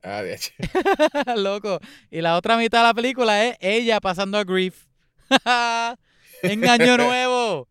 [0.00, 0.52] Ah, de hecho.
[1.36, 1.80] Loco.
[2.08, 4.86] Y la otra mitad de la película es ella pasando a grief.
[6.42, 7.68] en Año Nuevo.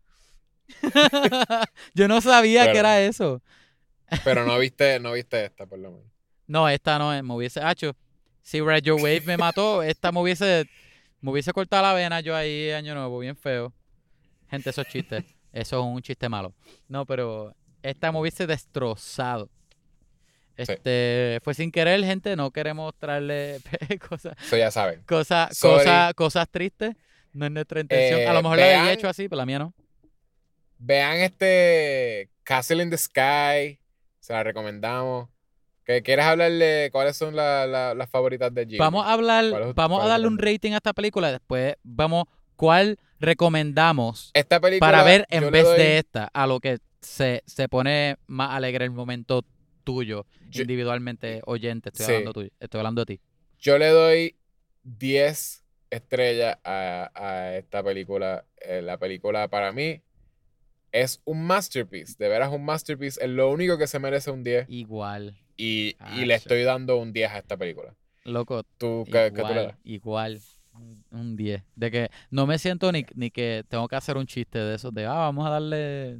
[1.94, 3.42] Yo no sabía que era eso.
[4.24, 6.06] Pero no viste, no viste esta, por lo menos.
[6.46, 7.22] No, esta no es.
[7.22, 7.96] Me hubiese hecho.
[8.42, 10.68] Si Red Your Wave me mató, esta me hubiese,
[11.20, 13.72] me hubiese cortado la vena yo ahí Año Nuevo, bien feo.
[14.48, 15.24] Gente, esos chistes.
[15.52, 16.54] Eso es un chiste malo.
[16.88, 19.48] No, pero esta me hubiese destrozado.
[20.56, 22.34] Este, fue sin querer, gente.
[22.36, 23.60] No queremos traerle
[24.08, 24.36] cosas.
[24.42, 25.02] Eso ya saben.
[25.06, 26.96] Cosas, cosas, cosas tristes.
[27.32, 28.20] No es nuestra intención.
[28.20, 29.74] a Eh, lo mejor la vean- había hecho así, pero la mía no.
[30.78, 33.78] Vean este Castle in the Sky.
[34.18, 35.28] Se la recomendamos.
[35.84, 38.78] ¿Qué- ¿Quieres hablarle cuáles son la- la- las favoritas de Jimmy?
[38.78, 41.30] Vamos a ¿Cuál hablar, vamos a darle la- un rating a esta película.
[41.32, 42.24] Después vamos,
[42.56, 44.90] ¿cuál recomendamos Esta película.
[44.90, 46.30] para ver en vez doy- de esta?
[46.32, 49.44] A lo que se, se pone más alegre el momento
[49.84, 51.88] tuyo, Yo- individualmente, oyente.
[51.88, 52.12] Estoy Sí.
[52.12, 53.20] hablando tuyo, estoy hablando de ti.
[53.58, 54.36] Yo le doy
[54.82, 55.59] 10
[55.90, 58.44] estrellas a, a esta película.
[58.60, 60.00] Eh, la película para mí
[60.92, 62.14] es un masterpiece.
[62.18, 63.22] De veras un masterpiece.
[63.22, 64.66] Es lo único que se merece un 10.
[64.68, 67.94] Igual, Y, y le estoy dando un 10 a esta película.
[68.24, 69.74] loco, ¿Tú qué, qué tú le igual, das?
[69.84, 70.40] igual.
[70.74, 71.62] un- Un 10.
[71.76, 74.90] De que no me siento ni, ni que tengo que hacer un chiste de eso,
[74.90, 76.18] de, ah, vamos a darle...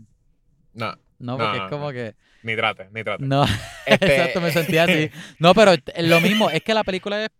[0.74, 1.92] No, No, porque no, es como no.
[1.92, 2.14] que...
[2.42, 3.24] ni trate, ni trate.
[3.24, 3.44] No,
[3.86, 5.10] Este- exacto, me sentía así.
[5.38, 7.30] No, pero lo mismo, es que la película es,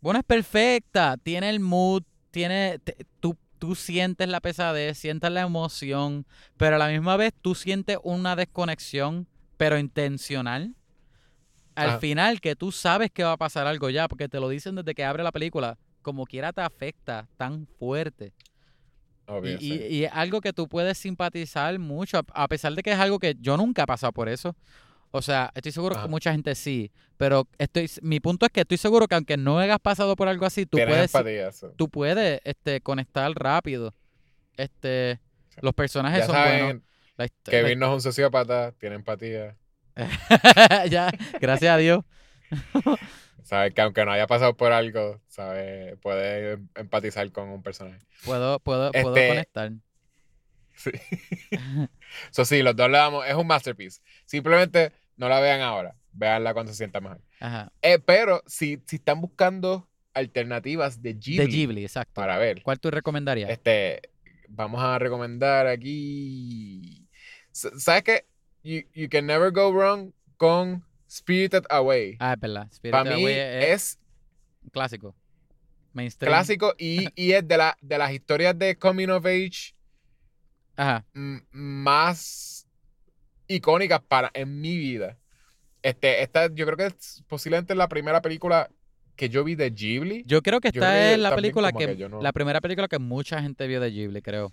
[0.00, 5.42] bueno, es perfecta, tiene el mood, tiene, te- tú, tú sientes la pesadez, sientes la
[5.42, 10.74] emoción, pero a la misma vez tú sientes una desconexión, pero intencional.
[11.74, 14.74] Al final, que tú sabes que va a pasar algo ya, porque te lo dicen
[14.74, 18.32] desde que abre la película, como quiera te afecta tan fuerte.
[19.28, 19.86] Y, Obvio, y- sí.
[19.88, 23.18] y es algo que tú puedes simpatizar mucho, a- a pesar de que es algo
[23.18, 24.56] que yo nunca he pasado por eso.
[25.12, 26.04] O sea, estoy seguro Ajá.
[26.04, 29.58] que mucha gente sí, pero estoy, mi punto es que estoy seguro que aunque no
[29.58, 33.94] hayas pasado por algo así, tú Tienes puedes, tú puedes este, conectar rápido.
[34.56, 35.18] Este,
[35.60, 36.82] los personajes Ya son saben, buenos.
[37.16, 39.56] La Kevin no es un sociópata, tiene empatía.
[40.88, 41.10] ya,
[41.40, 42.04] gracias a Dios.
[43.42, 47.98] Sabe que aunque no haya pasado por algo, sabe, puede em- empatizar con un personaje.
[48.24, 49.72] Puedo, puedo, puedo Este- conectar.
[50.90, 50.90] Sí.
[52.30, 53.26] Eso sí, los dos le damos.
[53.26, 54.00] Es un masterpiece.
[54.24, 55.94] Simplemente no la vean ahora.
[56.12, 57.20] Veanla cuando se sienta mejor.
[57.40, 57.72] Ajá.
[57.82, 62.14] Eh, pero si, si están buscando alternativas de Ghibli, De Ghibli, exacto.
[62.14, 63.48] para ver, ¿Cuál tú recomendarías?
[63.50, 64.00] este,
[64.48, 67.06] vamos a recomendar aquí.
[67.52, 68.24] ¿Sabes qué?
[68.62, 72.16] You, you can never go wrong con Spirited Away.
[72.20, 72.68] Ah, es verdad.
[72.72, 73.34] Spirited para mí Away
[73.72, 73.98] es
[74.62, 75.14] un clásico.
[75.92, 76.30] Mainstream.
[76.30, 79.74] clásico y, y es de, la, de las historias de Coming of Age
[80.80, 81.04] Ajá.
[81.52, 82.66] más
[83.48, 85.18] icónicas para en mi vida.
[85.82, 88.70] Este, esta, yo creo que es posiblemente la primera película
[89.14, 90.22] que yo vi de Ghibli.
[90.26, 92.62] Yo creo que esta creo que es la película que, que yo no- la primera
[92.62, 94.52] película que mucha gente vio de Ghibli, creo.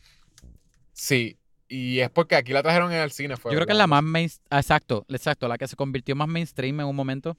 [0.92, 1.38] Sí,
[1.70, 3.38] y es porque aquí la trajeron en el cine.
[3.38, 6.14] Fue, Yo creo que es la más main, ah, exacto, exacto, la que se convirtió
[6.16, 7.38] más mainstream en un momento.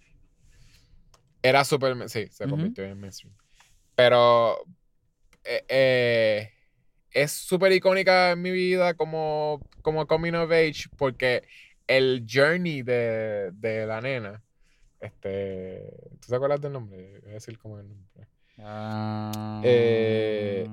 [1.43, 3.35] Era súper, sí, se convirtió en mainstream.
[3.95, 4.59] Pero
[5.45, 6.51] eh, eh,
[7.13, 11.43] es súper icónica en mi vida como, como coming of age porque
[11.87, 14.43] el journey de, de la nena,
[15.01, 15.83] este,
[16.21, 17.21] ¿tú te acuerdas del nombre?
[17.23, 18.27] Voy a decir como el nombre.
[18.59, 20.69] Ah, Eh,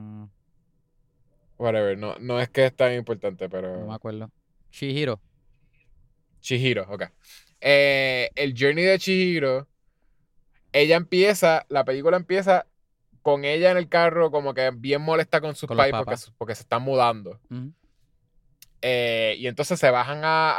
[1.57, 3.79] Whatever, no, no es que es tan importante, pero...
[3.79, 4.29] no me acuerdo.
[4.71, 5.21] Shihiro.
[6.41, 7.03] Chihiro, ok.
[7.61, 9.67] Eh, el journey de Chihiro,
[10.73, 12.67] ella empieza, la película empieza
[13.25, 15.91] con ella en el carro como que bien molesta con sus Con pais
[16.37, 17.39] porque, se están mudando.
[18.83, 20.53] Eh, y entonces se bajan a,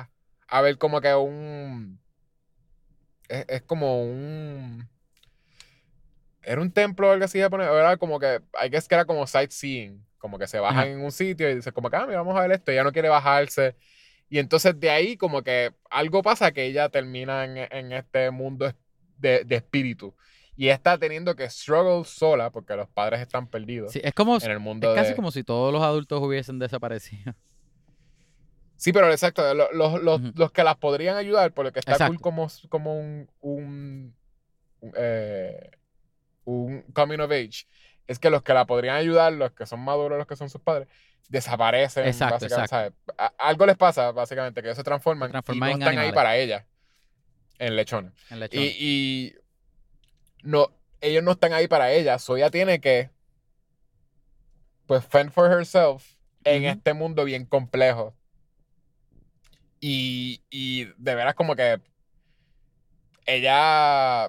[0.00, 0.10] a,
[0.46, 1.98] a ver como que un...
[3.28, 4.86] Es, es como un...
[6.42, 7.66] Era un templo o algo así japonés.
[7.66, 10.04] Era como que, I guess que era como sightseeing.
[10.18, 10.88] Como que se bajan Ajá.
[10.88, 12.72] en un sitio y dicen como que, ah, mira, vamos a ver esto.
[12.72, 13.74] Ella no quiere bajarse.
[14.28, 18.70] Y entonces de ahí como que algo pasa que ella termina en, en este mundo
[19.16, 20.14] de, de espíritu.
[20.56, 24.50] Y está teniendo que struggle sola porque los padres están perdidos Sí, es como, en
[24.50, 25.16] el es mundo casi de...
[25.16, 27.34] como si todos los adultos hubiesen desaparecido.
[28.76, 30.32] Sí, pero exacto, lo- los, los- Ujú.
[30.34, 32.12] los que las podrían ayudar, por lo que está Exacto.
[32.12, 34.14] cool como, como un, un,
[34.80, 35.70] un, eh,
[36.44, 37.66] un coming of age,
[38.06, 40.60] es que los que la podrían ayudar, los que son maduros, los que son sus
[40.60, 40.88] padres,
[41.28, 42.06] desaparecen.
[42.06, 42.92] Exacto, básicamente, ¿sabes?
[43.16, 46.08] A- Algo les pasa, básicamente, que ellos se transforman, transforman y en no están ahí
[46.08, 46.14] animales.
[46.14, 46.66] para ella,
[47.58, 48.12] en lechones.
[48.30, 48.62] En lechón.
[48.62, 49.34] Y, y
[50.46, 50.68] no,
[51.00, 53.10] ellos no están ahí para ella, so ella tiene que,
[54.86, 56.14] pues, fend for herself
[56.44, 58.16] en este mundo bien complejo.
[59.80, 61.80] Y, y de veras como que
[63.26, 64.26] ella,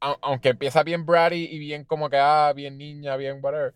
[0.00, 3.74] au- aunque empieza bien bratty y bien como que, ah, bien niña, bien whatever,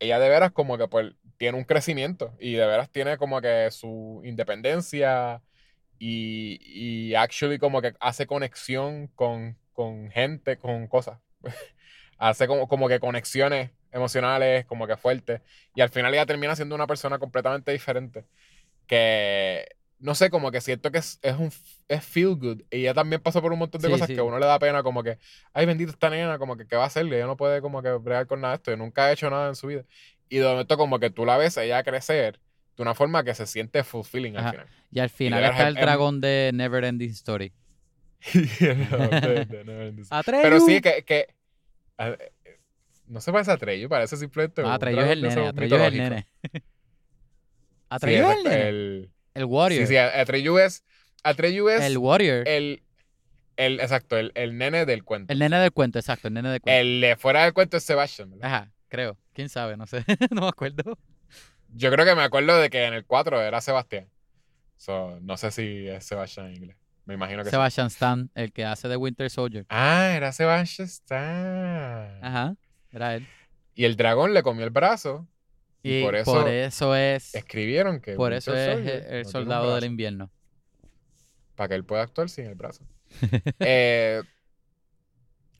[0.00, 3.70] ella de veras como que pues tiene un crecimiento y de veras tiene como que
[3.70, 5.42] su independencia
[5.98, 6.58] y,
[7.10, 11.18] y actually como que hace conexión con, con gente, con cosas.
[12.18, 15.40] hace como, como que conexiones emocionales, como que fuertes.
[15.74, 18.24] Y al final ella termina siendo una persona completamente diferente.
[18.86, 19.66] Que,
[19.98, 21.50] no sé, como que siento que es, es un
[21.88, 22.62] es feel good.
[22.70, 24.14] Y ella también pasó por un montón de Sí, cosas sí.
[24.14, 25.18] que a uno le da pena, como que,
[25.52, 27.16] ay, bendito esta nena, como que, ¿qué va a hacerle?
[27.16, 28.72] Ella no puede como que bregar con nada de esto.
[28.72, 29.84] Y nunca ha hecho nada en su vida.
[30.28, 32.40] Y de momento como que tú la ves a ella crecer
[32.76, 34.48] de una forma que se siente fulfilling Ajá.
[34.48, 34.68] al final.
[34.90, 37.52] Y al final veras está es- el dragón de Never Ending Story.
[40.26, 41.26] Pero sí que, que
[41.98, 42.16] a-
[43.06, 45.46] no se parece a Atreyu, parece simplemente un Atreyu es el nene.
[45.48, 46.26] Atreyu es el nene.
[47.94, 48.68] Sí, Atreyu es el nene.
[48.68, 49.86] el- El Warrior.
[49.86, 50.84] Sí, sí, Atreyu es
[51.22, 52.48] Atreyu es el Warrior.
[52.48, 52.82] El,
[53.56, 55.32] el, el exacto, el, el nene del cuento.
[55.34, 56.28] nene del cuento, exacto.
[56.28, 56.80] El nene del cuento.
[56.80, 58.46] El de fuera del cuento es Sebastian, ¿verdad?
[58.46, 59.16] Ajá, creo.
[59.32, 59.76] ¿Quién sabe?
[59.76, 60.04] No sé.
[60.30, 60.98] no me acuerdo.
[61.76, 64.08] Yo creo que me acuerdo de que en el 4 era Sebastián.
[64.76, 66.76] So, no sé si es Sebastián en inglés.
[67.06, 67.50] Me imagino que sí.
[67.50, 69.66] Sebastian Stan, el que hace de Winter Soldier.
[69.68, 72.24] Ah, era Sebastian Stan.
[72.24, 72.56] Ajá,
[72.90, 73.26] era él.
[73.74, 75.26] Y el dragón le comió el brazo.
[75.82, 80.30] Y, por eso eso es, escribieron que por eso es Soldier el, soldado del invierno.
[81.56, 82.84] Para que él pueda actuar sin el brazo.
[83.60, 84.22] Eh,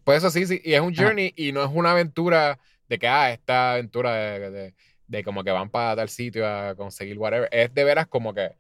[0.05, 0.61] pues eso sí, sí.
[0.65, 1.05] Y es un Ajá.
[1.05, 2.59] journey y no es una aventura
[2.89, 4.75] de que, ah, esta aventura de, de-
[5.07, 7.49] de como que van para tal sitio a conseguir whatever.
[7.53, 8.53] Es de veras como que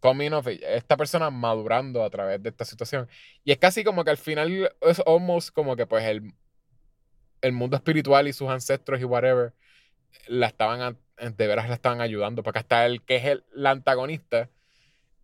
[0.00, 3.08] coming of age, esta persona madurando a través de esta situación.
[3.44, 6.32] Y es casi como que al final es almost como que pues el,
[7.42, 9.52] el mundo espiritual y sus ancestros y whatever
[10.26, 12.42] la estaban, de veras la estaban ayudando.
[12.42, 14.48] Porque hasta el que es el, la antagonista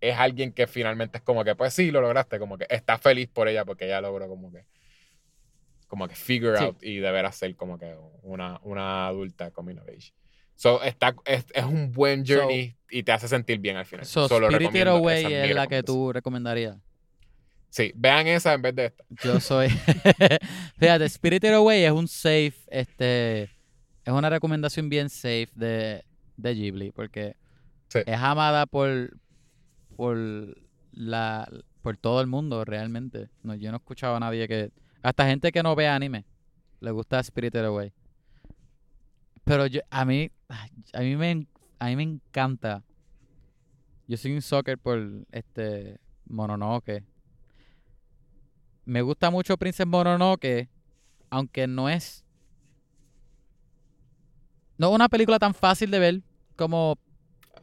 [0.01, 3.28] es alguien que finalmente es como que, pues sí, lo lograste, como que está feliz
[3.28, 4.66] por ella porque ella logró como que
[5.89, 6.65] como que figure Sí.
[6.65, 10.12] out y de veras ser como que una, una adulta coming of age.
[10.57, 14.05] So, está, es, es un buen So- journey y te hace sentir bien al final.
[14.07, 16.77] So, So, recomiendo, Away es la que tú recomendarías.
[17.69, 19.05] Sí, vean esa en vez de esta.
[19.23, 19.69] Yo soy.
[20.78, 23.43] Fíjate, Spirited Away es un safe, este.
[24.05, 26.05] Es una recomendación bien safe de,
[26.37, 27.37] de Ghibli, porque
[27.89, 27.99] Sí.
[28.07, 29.19] es amada por.
[29.97, 30.16] por
[30.93, 31.51] la.
[31.83, 33.28] por todo el mundo, realmente.
[33.43, 34.70] No, yo no he escuchado a nadie que.
[35.03, 36.24] Hasta gente que no ve anime
[36.81, 37.93] le gusta Spirited Away.
[39.45, 40.31] Pero yo, a mí.
[40.48, 41.47] A mí me,
[41.78, 42.82] a mí me encanta.
[44.06, 44.98] Yo soy un soccer por
[45.32, 46.01] este.
[46.28, 47.05] Mononoke.
[48.85, 50.68] Me gusta mucho Princess Mononoke,
[51.31, 52.24] aunque no es.
[54.78, 56.23] No es una película tan fácil de ver
[56.56, 56.98] como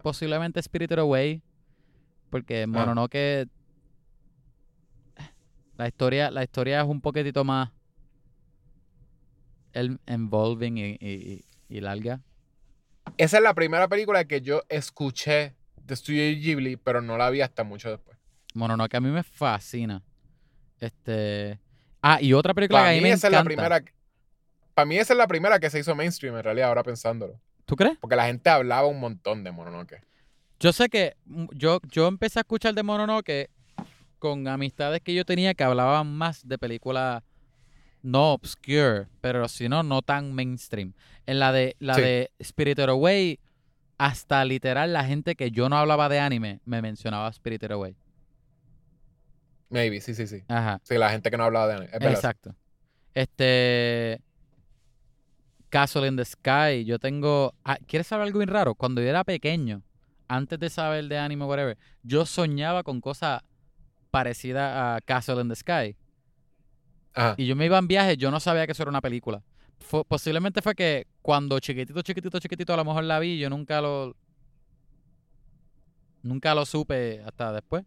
[0.01, 1.41] posiblemente Spirited Away.
[2.29, 3.47] Porque Mononoke.
[5.77, 7.71] La historia, la historia es un poquitito más.
[9.71, 12.21] El, involving y, y, y larga.
[13.17, 17.41] Esa es la primera película que yo escuché de Studio Ghibli, pero no la vi
[17.41, 18.17] hasta mucho después.
[18.53, 20.01] Mononoke a mí me fascina.
[20.79, 21.59] Este.
[22.01, 23.51] Ah, y otra película Para que a mí mí me esa encanta.
[23.51, 23.83] es la primera.
[24.73, 27.39] Para mí esa es la primera que se hizo mainstream en realidad, ahora pensándolo.
[27.65, 27.97] ¿Tú crees?
[27.99, 30.01] Porque la gente hablaba un montón de Mononoke.
[30.59, 33.49] Yo sé que mm, yo, yo empecé a escuchar de Mononoke
[34.19, 37.21] con amistades que yo tenía que hablaban más de películas
[38.03, 40.93] no obscure, pero si no, no tan mainstream.
[41.25, 42.01] En la de la Sí.
[42.01, 43.39] de Spirited Away,
[43.97, 47.95] hasta literal la gente que yo no hablaba de anime me mencionaba Spirited Away.
[49.69, 50.43] Maybe, sí, sí, sí.
[50.49, 50.79] Ajá.
[50.83, 51.89] Sí, la gente que no hablaba de anime.
[51.93, 52.13] Es.
[52.13, 52.53] Exacto.
[53.15, 54.21] Este.
[55.69, 56.85] Castle in the Sky.
[56.85, 57.55] Yo tengo.
[57.63, 58.75] ah, ¿Quieres saber algo bien raro?
[58.75, 59.81] Cuando yo era pequeño,
[60.27, 63.41] antes de saber de anime, whatever, yo soñaba con cosas
[64.11, 65.95] parecidas a Castle in the Sky.
[67.13, 67.35] Ajá.
[67.37, 69.41] Y yo me iba en viaje, yo no sabía que eso era una película.
[69.79, 73.81] Fue- posiblemente fue que cuando chiquitito, chiquitito, chiquitito, a lo mejor la vi, yo nunca
[73.81, 74.15] lo.
[76.21, 77.83] Nunca lo supe hasta después.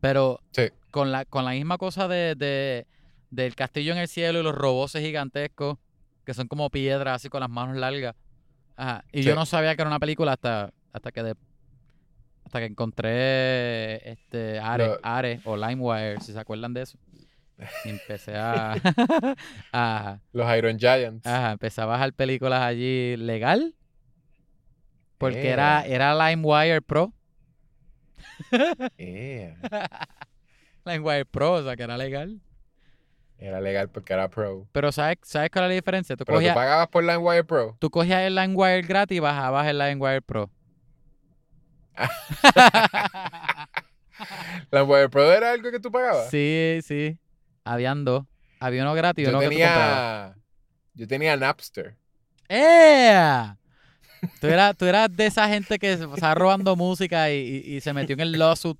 [0.00, 0.68] Pero Sí.
[0.90, 2.86] con la, con la misma cosa de, de-
[3.30, 5.78] del castillo en el cielo y los roboces gigantescos,
[6.24, 8.14] que son como piedras así con las manos largas.
[8.76, 9.04] Ajá.
[9.12, 11.34] Y yo no sabía que era una película hasta, hasta que de-
[12.44, 16.98] hasta que encontré este Are, Lo- Are o LimeWire, si se acuerdan de eso.
[17.84, 18.74] Y empecé a,
[19.72, 21.26] a- Los Iron Giants.
[21.26, 23.74] ajá, empecé a bajar películas allí legal.
[25.18, 25.52] Porque Eh.
[25.52, 27.12] era, era LimeWire Pro.
[28.96, 29.56] Yeah.
[30.86, 32.40] LimeWire Pro, o sea que era legal.
[33.38, 34.66] Era legal porque era pro.
[34.72, 36.14] Pero ¿sabes, ¿sabes cuál es la diferencia?
[36.16, 37.76] Tú Pero tú cogías, pagabas por LimeWire Pro.
[37.78, 40.50] tú cogías el LimeWire gratis y bajabas el LimeWire Pro.
[44.70, 46.28] LimeWire Pro era algo que tú pagabas.
[46.30, 47.18] sí, sí.
[47.64, 48.24] Habían dos.
[48.58, 50.34] Había uno gratis y yo uno que tú comprabas.
[50.34, 50.44] tenía.
[50.94, 51.96] Yo tenía Napster.
[52.48, 53.54] ¡Eh!
[54.40, 57.80] Tú eras, tú eras de esa gente que se estaba robando música y, y- y
[57.80, 58.76] se metió en el lawsuit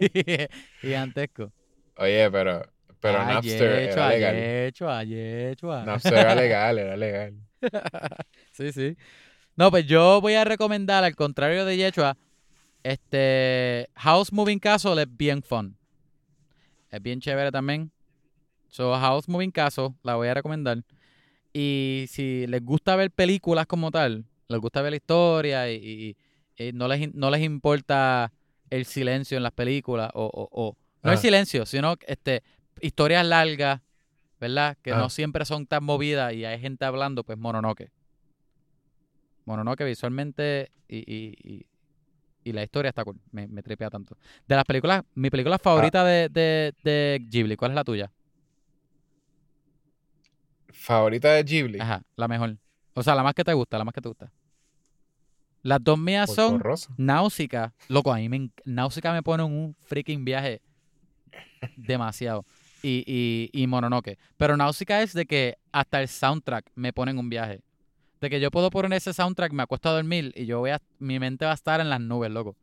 [0.80, 1.52] gigantesco.
[1.96, 2.62] Oye, pero.
[3.00, 4.34] Pero Ay, Napster hecho, era legal.
[4.36, 5.84] hecho, hecho.
[5.84, 7.34] Napster era legal, era legal.
[8.52, 8.96] Sí, sí.
[9.56, 12.16] No, pues yo voy a recomendar, al contrario de Yechua,
[12.82, 15.76] este House Moving Castle es bien fun.
[16.90, 17.90] Es bien chévere también.
[18.72, 20.82] So, House Moving Castle la voy a recomendar.
[21.52, 25.76] Y si les gusta ver películas como tal, les gusta ver la historia y,
[26.56, 28.32] y- y no, les, no les importa
[28.70, 31.20] el silencio en las películas, o, o- o- no el Ah.
[31.20, 32.42] silencio, sino este,
[32.80, 33.82] historias largas,
[34.40, 34.78] ¿verdad?
[34.80, 34.96] Que Ah.
[34.96, 37.90] no siempre son tan movidas y hay gente hablando, pues Mononoke.
[39.44, 41.66] Mononoke visualmente y, y- y-
[42.44, 43.20] y la historia está cool.
[43.32, 44.16] Me, me tripea tanto.
[44.48, 48.10] De las películas, mi película favorita de, de, de Ghibli, ¿cuál es la tuya?
[50.82, 51.80] Favorita de Ghibli.
[51.80, 52.56] Ajá, la mejor.
[52.94, 54.32] O sea, la más que te gusta, la más que te gusta.
[55.62, 56.60] Las dos mías son.
[56.96, 57.72] Náusica.
[57.88, 60.60] Loco, a mí me, Náusica me pone en un freaking viaje
[61.76, 62.44] demasiado.
[62.82, 64.18] Y, y, y Mononoke.
[64.36, 67.60] Pero Náusica es de que hasta el soundtrack me pone en un viaje.
[68.20, 70.80] De que yo puedo poner ese soundtrack, me acuesto a dormir y yo voy a,
[70.98, 72.56] mi mente va a estar en las nubes, loco.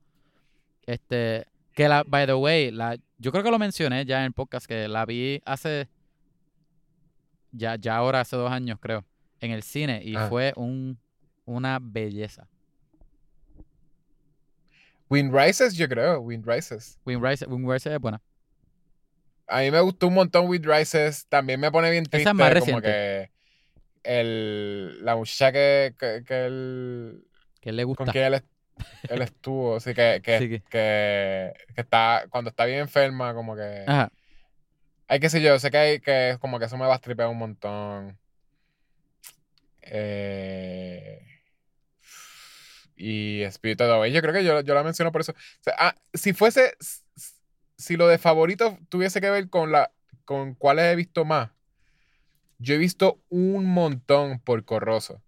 [0.85, 4.33] Este, que la, by the way, la, yo creo que lo mencioné ya en el
[4.33, 5.87] podcast, que la vi hace,
[7.51, 9.05] ya, ya ahora hace dos años creo,
[9.39, 10.27] en el cine y Ah.
[10.27, 10.97] fue un,
[11.45, 12.47] una belleza.
[15.09, 16.19] Wind Rises, yo creo.
[16.19, 16.99] Wind Rises.
[17.05, 18.21] Wind Rises, Wind Rises es buena.
[19.47, 21.25] A mí me gustó un montón Wind Rises.
[21.27, 22.29] También me pone bien Esa triste.
[22.29, 22.87] es más como reciente.
[22.87, 23.31] que
[24.03, 27.23] el, la muchacha que, que, que él,
[27.59, 28.05] Que le gusta.
[28.05, 28.43] con quien él,
[29.09, 29.77] él estuvo.
[29.77, 33.83] Así que, que, Sí, que- que, que está, cuando está bien enferma, como que.
[33.87, 34.11] Ajá.
[35.09, 37.27] Hay que sé yo, sé que hay que como que eso me va a tripear
[37.29, 38.17] un montón.
[39.81, 41.19] Eh,
[42.95, 45.31] y of the Way, yo creo que yo, yo la menciono por eso.
[45.31, 46.75] O sea, ah, si fuese,
[47.75, 49.91] si lo de favorito tuviese que ver con la,
[50.25, 51.49] con cuáles he visto más,
[52.59, 55.23] yo he visto un montón por Corroso.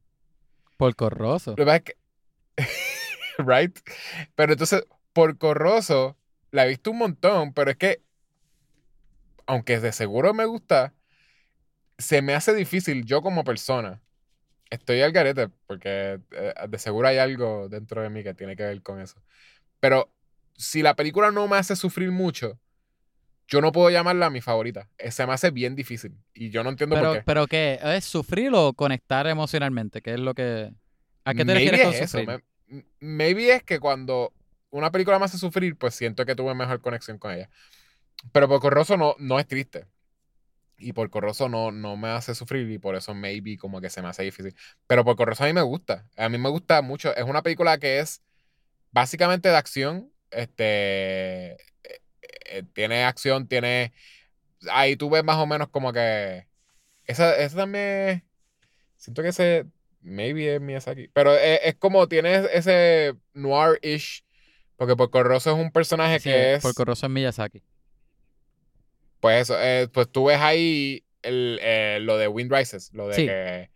[0.77, 1.51] Por Corroso.
[1.51, 1.95] Lo que pasa es que,
[3.43, 3.79] right?
[4.35, 6.17] Pero entonces, por Corroso,
[6.51, 8.03] la he visto un montón, pero es que,
[9.51, 10.93] aunque de seguro me gusta,
[11.97, 14.01] se me hace difícil yo como persona.
[14.69, 18.63] Estoy al garete porque eh, de seguro hay algo dentro de mí que tiene que
[18.63, 19.21] ver con eso.
[19.79, 20.11] Pero
[20.57, 22.59] si la película no me hace sufrir mucho,
[23.47, 24.89] yo no puedo llamarla mi favorita.
[24.97, 26.15] Eh, Se me hace bien difícil.
[26.33, 27.25] Y yo no entiendo Pero, por qué.
[27.25, 27.79] pero ¿qué?
[27.83, 30.01] ¿Es sufrir o conectar emocionalmente?
[30.01, 30.71] ¿Qué es lo que...
[31.25, 32.43] ¿A qué te Maybe refieres con es eso, me-
[32.99, 34.33] maybe es que cuando
[34.71, 37.49] una película me hace sufrir, pues siento que tuve mejor conexión con ella.
[38.31, 39.88] Pero Porco Rosso no, no es triste.
[40.77, 44.02] Y Porco Rosso no, no me hace sufrir y por eso maybe como que se
[44.02, 44.56] me hace difícil.
[44.88, 46.07] Pero Porco Rosso a mí me gusta.
[46.18, 47.15] A mí me gusta mucho.
[47.15, 48.22] Es una película que es
[48.91, 50.11] básicamente de acción.
[50.31, 51.52] Este...
[51.53, 51.57] eh,
[52.22, 53.93] eh, tiene acción, tiene...
[54.72, 56.48] Ahí tú ves más o menos como que...
[57.06, 58.23] Esa, esa también...
[58.98, 59.65] Siento que ese...
[60.02, 61.10] Maybe es Miyazaki.
[61.14, 64.26] Pero es, es como tiene ese noir-ish.
[64.77, 66.61] Porque Porco Rosso es un personaje Sí, que es...
[66.64, 67.61] Porco Rosso es Miyazaki.
[69.22, 73.14] Pues eso, eh, pues tú ves ahí el, eh, lo de Wind Rises, lo de
[73.15, 73.26] Sí.
[73.26, 73.69] que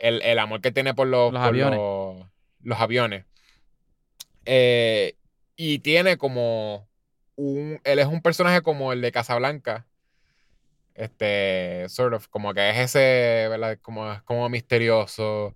[0.00, 1.78] el, el amor que tiene por los, Los por aviones.
[1.78, 2.26] los,
[2.62, 3.24] los aviones.
[4.46, 5.16] Eh,
[5.56, 6.88] y tiene como
[7.36, 9.86] un, él es un personaje como el de Casablanca.
[10.94, 13.78] Este, sort of, como que es ese, ¿verdad?
[13.82, 15.54] Como, es como misterioso.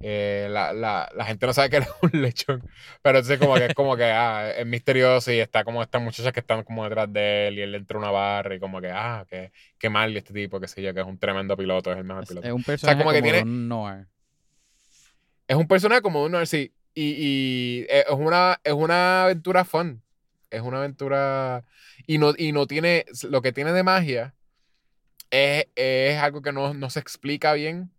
[0.00, 2.62] Eh, la, la, la gente no sabe que es un lechón.
[3.02, 6.32] Pero entonces como que es como que, ah, es misterioso y está como estas muchachas
[6.32, 8.90] que están como detrás de él y él entra a una barra y como que,
[8.90, 11.98] ah, qué, qué mal este tipo, qué sé yo, que es un tremendo piloto, es
[11.98, 12.46] el mejor piloto.
[12.46, 14.06] es un personaje como como, que tiene- un noir.
[15.48, 16.72] Es un personaje como uno así.
[16.94, 20.02] Y, y es una, es una aventura fun.
[20.50, 21.64] Es una aventura.
[22.06, 23.04] Y no, y no tiene.
[23.28, 24.34] Lo que tiene de magia
[25.30, 27.90] es, es algo que no, no se explica bien.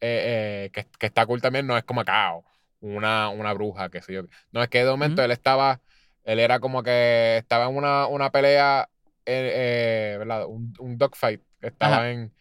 [0.00, 1.66] Eh, eh, que, que está cool también.
[1.66, 2.44] No es como cao.
[2.80, 4.22] Una, una bruja, qué sé yo.
[4.52, 5.80] No, es que de momento él estaba.
[6.24, 8.88] Él era como que estaba en una, una pelea.
[9.26, 10.46] eh, eh, ¿Verdad?
[10.46, 11.42] Un, un dogfight.
[11.60, 12.10] Estaba Ajá.
[12.10, 12.32] en,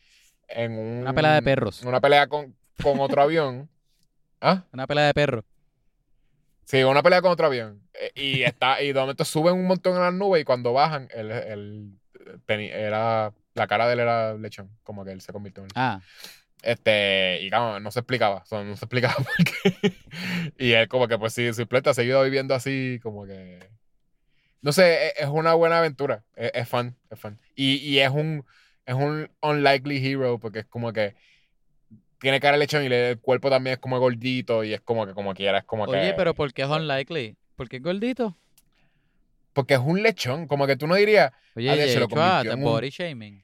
[0.47, 1.01] en un.
[1.01, 1.83] Una pelea de perros.
[1.83, 3.69] Una pelea con, con otro avión.
[4.41, 4.63] ¿Ah?
[4.71, 5.43] Una pelea de perros.
[6.63, 7.81] Sí, una pelea con otro avión.
[7.93, 11.09] Eh, Y está, y de momento suben un montón en las nubes y cuando bajan,
[11.13, 11.99] él, él
[12.47, 15.99] era, la cara de él era lechón, como que él se convirtió en Ah,
[16.61, 19.93] Este, y claro, no se explicaba, o sea, no se explicaba por qué.
[20.57, 23.69] Y él como que pues sí, simplemente ha seguido viviendo así, como que...
[24.61, 27.39] No sé, e- es, una buena aventura, es, es fun, es fun.
[27.55, 28.45] Y, y es un,
[28.85, 31.15] es un unlikely hero porque es como que
[32.19, 35.07] tiene cara de lechón y le- el cuerpo también es como gordito y es como
[35.07, 35.91] que como quiera, es como que...
[35.97, 37.37] oye, pero ¿por qué es unlikely?
[37.55, 38.37] ¿Por qué es gordito?
[39.53, 42.51] Porque es un lechón, como que tú no dirías, Oye, Ah, de hecho, lo convirtió
[42.53, 43.43] en un- body shaming.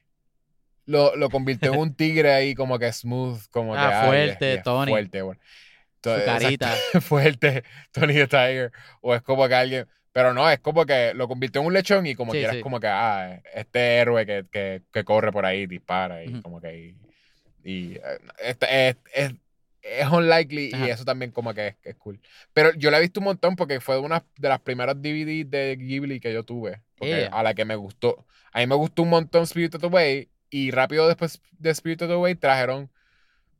[0.86, 3.78] Lo, lo convirtió en un tigre ahí como que smooth, como que...
[3.80, 4.90] Ah, fuerte, y es Tony.
[4.90, 5.40] Fuerte, bueno.
[5.42, 6.74] Su To- exacto, carita.
[7.00, 8.72] fuerte, Tony the Tiger.
[9.00, 9.86] O es como que alguien...
[10.12, 12.62] Pero no, es como que lo convirtió en un lechón y como Sí, quieras sí.
[12.62, 16.42] como que, ah, este héroe que, que, que corre por ahí, dispara y Ujú.
[16.42, 16.76] como que...
[16.78, 16.96] Y,
[17.70, 18.00] y, eh,
[18.42, 19.32] este- es, es,
[19.82, 20.86] es unlikely Ajá.
[20.86, 22.18] y eso también como que es, es cool.
[22.54, 25.76] Pero yo la he visto un montón porque fue una de las primeras DVDs de
[25.78, 26.80] Ghibli que yo tuve.
[26.98, 27.28] Ea.
[27.30, 28.24] a la que me gustó.
[28.52, 32.90] A mí me gustó un montón Spirited Away y rápido después de Spirited Away trajeron...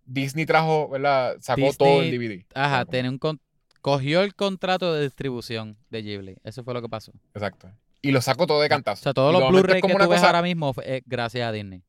[0.09, 1.37] Disney trajo, ¿verdad?
[1.41, 2.47] Sacó todo el DVD.
[2.55, 3.41] Ajá, Como- tenía un con-
[3.81, 6.37] cogió el contrato de distribución de Ghibli.
[6.45, 7.13] Eso fue lo que pasó.
[7.35, 7.73] Exacto.
[8.03, 9.03] Y lo sacó todo de O cantazo.
[9.03, 11.83] sea, todos Y los Blu-ray que tú ves cosa- ahora mismo es gracias a Disney.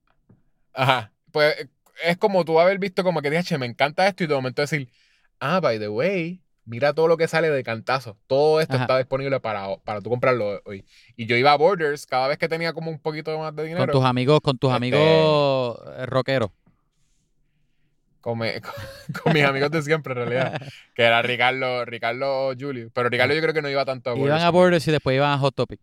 [0.74, 1.12] Ajá.
[1.32, 1.70] Pues eh,
[2.06, 4.90] es como tú haber visto como que dije, me encanta esto y de momento decir,
[5.40, 8.16] ah, by the way, mira todo lo que sale de cantazo.
[8.28, 8.84] Todo esto Ajá.
[8.84, 10.86] está disponible para, para tú comprarlo hoy.
[11.16, 13.86] Y yo iba a Borders cada vez que tenía como un poquito más de dinero.
[13.92, 16.52] Con tus amigos, con tus Este- amigos eh, rockeros.
[18.22, 20.62] con, mi- con- con mis amigos de siempre, en realidad.
[20.94, 22.90] Que era Ricardo, Ricardo Julio.
[22.94, 24.36] Pero Ricardo yo creo que no iba tanto a Borders.
[24.38, 24.50] Iban a.
[24.52, 25.80] Borders y después iban a Hot Topic.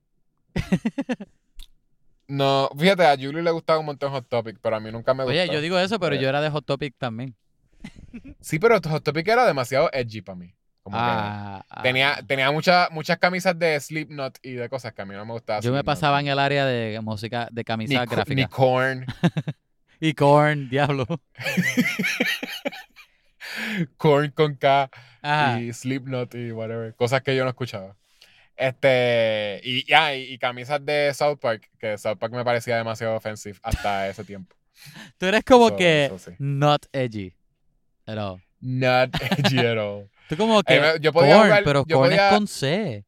[2.27, 5.25] No, fíjate, a Julio le gustaba un montón Hot Topic, pero a mí nunca me
[5.25, 5.39] gustó.
[5.39, 7.35] Oye, yo digo eso, pero yo era de Hot Topic también.
[8.41, 10.55] Sí, pero Hot Topic era demasiado edgy para mí.
[10.85, 12.23] Como que Ah, tenía, ah.
[12.27, 15.63] tenía mucha- muchas camisas de Slipknot y de cosas que a mí no me gustaban.
[15.63, 18.37] Yo me pasaba en el área de música, de ni, camisas co- gráficas.
[18.37, 19.07] ni Korn.
[20.01, 21.07] Y Korn, diablo.
[23.97, 24.91] Korn con K
[25.23, 25.61] Ajá.
[25.61, 26.95] y Slipknot y whatever.
[26.95, 27.97] Cosas que yo no escuchaba.
[28.57, 33.17] Este, y, ya, y, y camisas de South Park, que South Park me parecía demasiado
[33.17, 34.55] offensive hasta ese tiempo.
[35.19, 36.33] Tú eres como So- que so sí.
[36.39, 37.35] not edgy.
[38.07, 38.43] At all.
[38.61, 40.09] Not edgy at all.
[40.29, 43.05] Tú como que yo podía jugar- pero yo podía- es con C.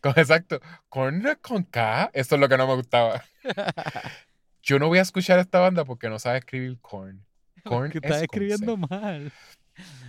[0.00, 0.60] Con- Exacto.
[0.88, 2.10] Korn no es con K.
[2.12, 3.24] Eso es lo que no me gustaba.
[4.62, 6.78] Yo no voy a escuchar esta banda porque no sabe escribir.
[6.80, 7.24] Korn
[7.64, 8.82] que es estás con escribiendo C.
[8.90, 9.32] mal.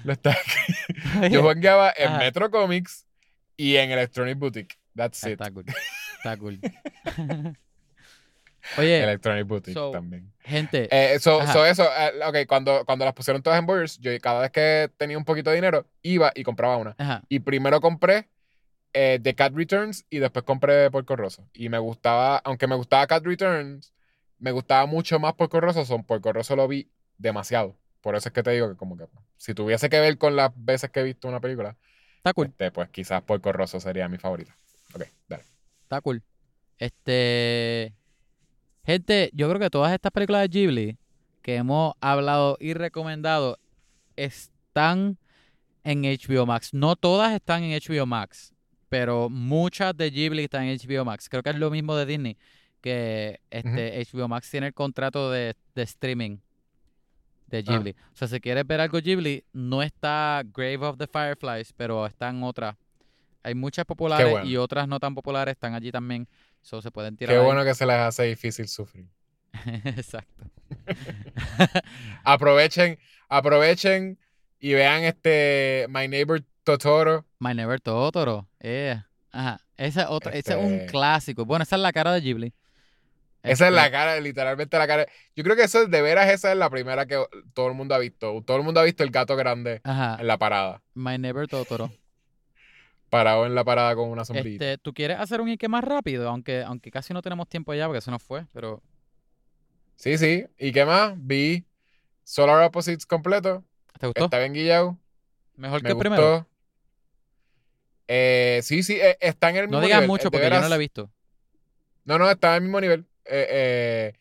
[0.03, 0.36] Lo está
[1.31, 2.18] Yo jugueaba en Ajá.
[2.19, 3.06] Metro Comics
[3.57, 4.77] y en Electronic Boutique.
[4.95, 5.34] That's it.
[5.40, 5.65] Está cool.
[6.18, 6.60] Está cool.
[8.77, 10.31] Oye, Electronic Boutique so- también.
[10.44, 14.41] gente, Eh, so, eso, eh, ok, cuando, cuando las pusieron todas en Borders, yo cada
[14.41, 16.95] vez que tenía un poquito de dinero, iba y compraba una.
[16.98, 17.23] ajá.
[17.30, 18.30] Y primero compré
[18.94, 21.48] eh, The Cat Returns y después compré Porco Rosso.
[21.53, 23.94] Y me gustaba, aunque me gustaba Cat Returns,
[24.40, 25.86] me gustaba mucho más Porco Rosso.
[25.86, 27.77] Son Porco Rosso lo vi demasiado.
[28.02, 29.06] Por eso es que te digo que como que
[29.38, 31.76] si tuviese que ver con las veces que he visto una película,
[32.18, 32.48] Está cool.
[32.48, 34.52] Este, pues quizás Porco Rosso sería mi favorito.
[34.94, 35.44] Ok, dale.
[35.84, 36.22] Está cool.
[36.77, 37.94] Este.
[38.85, 40.97] Gente, yo creo que todas estas películas de Ghibli
[41.41, 43.57] que hemos hablado y recomendado
[44.15, 45.18] están
[45.84, 46.73] en HBO Max.
[46.73, 48.53] No todas están en HBO Max,
[48.89, 51.30] pero muchas de Ghibli están en HBO Max.
[51.30, 52.38] Creo que es lo mismo de Disney,
[52.81, 56.38] que este HBO Max tiene el contrato de, de streaming
[57.47, 57.91] de Ghibli.
[57.91, 62.43] O sea, si quieres ver algo Ghibli, no está Grave of the Fireflies, pero están
[62.43, 62.76] otras.
[63.43, 64.47] Hay muchas populares bueno.
[64.47, 66.27] y otras no tan populares están allí también.
[66.61, 67.34] So, se pueden tirar.
[67.34, 67.45] Qué ahí.
[67.45, 69.07] bueno que se les hace difícil sufrir.
[69.86, 70.44] Exacto.
[72.23, 72.99] Aprovechen,
[73.30, 74.19] aprovechen
[74.60, 77.26] y vean este My Neighbor Totoro.
[77.40, 78.48] My Never Totoro.
[78.60, 79.02] eh.
[79.31, 79.60] Ajá.
[79.77, 81.45] Esa es otra, ese es un Este- clásico.
[81.45, 82.53] Bueno, esa es la cara de Ghibli.
[83.44, 85.06] Esa es la Este, cara, literalmente la cara.
[85.36, 87.23] Yo creo que eso de veras esa es la primera que
[87.53, 88.44] todo el mundo ha visto.
[88.45, 90.18] Todo el mundo ha visto el gato grande Ajá.
[90.19, 90.81] en la parada.
[90.95, 91.91] My Never Totoro.
[93.10, 94.53] Parado en la parada con una sombrilla.
[94.53, 96.30] Este, ¿tú quieres hacer un Ike más rápido?
[96.30, 98.81] Aunque, aunque casi no tenemos tiempo ya porque se nos fue, pero
[99.95, 100.45] Sí, sí.
[100.57, 101.14] ¿Y qué más?
[101.18, 101.65] Vi
[102.23, 103.64] Solar Opposites completo.
[103.99, 104.26] ¿te gustó?
[104.26, 104.98] Está bien guillado.
[105.57, 106.10] Mejor Me que el gustó.
[106.10, 106.48] primero.
[108.07, 110.07] Eh, sí, sí, eh, está en el mismo No digas nivel.
[110.07, 111.11] mucho porque yo no veras- lo he visto.
[112.06, 113.06] No, no, está en el mismo nivel.
[113.26, 114.14] Eh,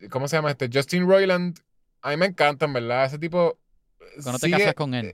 [0.00, 0.70] eh, ¿Cómo se llama este?
[0.72, 1.58] Justin Roiland.
[2.02, 3.04] A mí me encanta, en verdad.
[3.04, 3.58] Ese tipo.
[4.22, 5.12] Cuando te casas con él.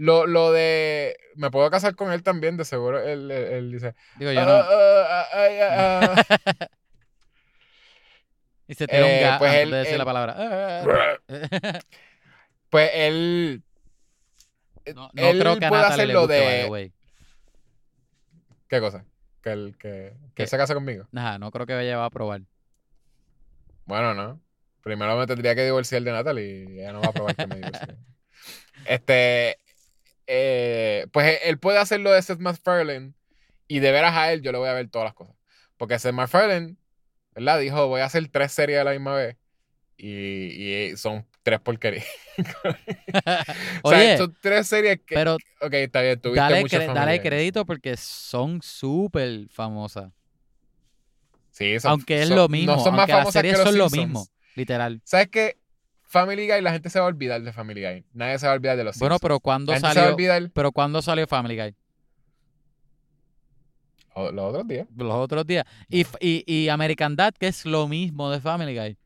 [0.00, 1.14] Lo, lo de.
[1.36, 3.02] Me puedo casar con él también, de seguro.
[3.06, 3.94] Él, él- él dice.
[4.18, 4.52] Digo, yo "Ah, no.
[4.54, 6.68] ah, ah, ay, ah, ah".
[8.66, 11.18] Y se un eh, gas pues él- de decir la él- palabra.
[12.70, 13.62] Pues él.
[14.94, 16.92] no, no él creo que a puede hacer lo de- way.
[18.68, 19.04] ¿Qué cosa?
[19.42, 21.08] Que él, que, que él se casa conmigo.
[21.14, 22.40] Ajá, no creo que ella va a probar.
[23.84, 24.40] Bueno, no.
[24.82, 27.56] Primero me tendría que divorciar de Natalie y ella no va a probar que me
[27.56, 27.96] divorcie.
[28.86, 29.58] Este.
[30.32, 33.14] Eh, pues él puede hacer lo de Seth MacFarlane
[33.66, 35.34] y de veras a él yo le voy a ver todas las cosas.
[35.76, 36.76] Porque Seth MacFarlane,
[37.34, 37.58] ¿verdad?
[37.58, 39.36] Dijo, voy a hacer tres series a la misma vez.
[39.96, 40.10] Y,
[40.90, 42.06] y son tres porquerías.
[43.82, 45.14] o sea, Oye, son tres series que.
[45.14, 50.10] pero ok, está bien, tuviste dale, cre- Family dale crédito porque son súper famosas.
[51.50, 53.58] Sí, son- Aunque es son- lo mismo, No son más aunque las famosas series que
[53.58, 54.08] los son lo Simpsons.
[54.08, 55.00] mismo, literal.
[55.04, 55.58] ¿Sabes qué?
[56.12, 58.04] Family Guy, la gente se va a olvidar de Family Guy.
[58.14, 59.20] Nadie se va a olvidar de los Bueno, Simpsons.
[59.22, 60.08] pero ¿cuándo La salió?
[60.12, 61.74] olvidar Pero ¿cuándo salió Family Guy?
[64.14, 64.86] o- los otros días.
[64.96, 65.64] Los otros días.
[65.88, 68.96] Y, y, y American Dad, que es lo mismo de Family Guy.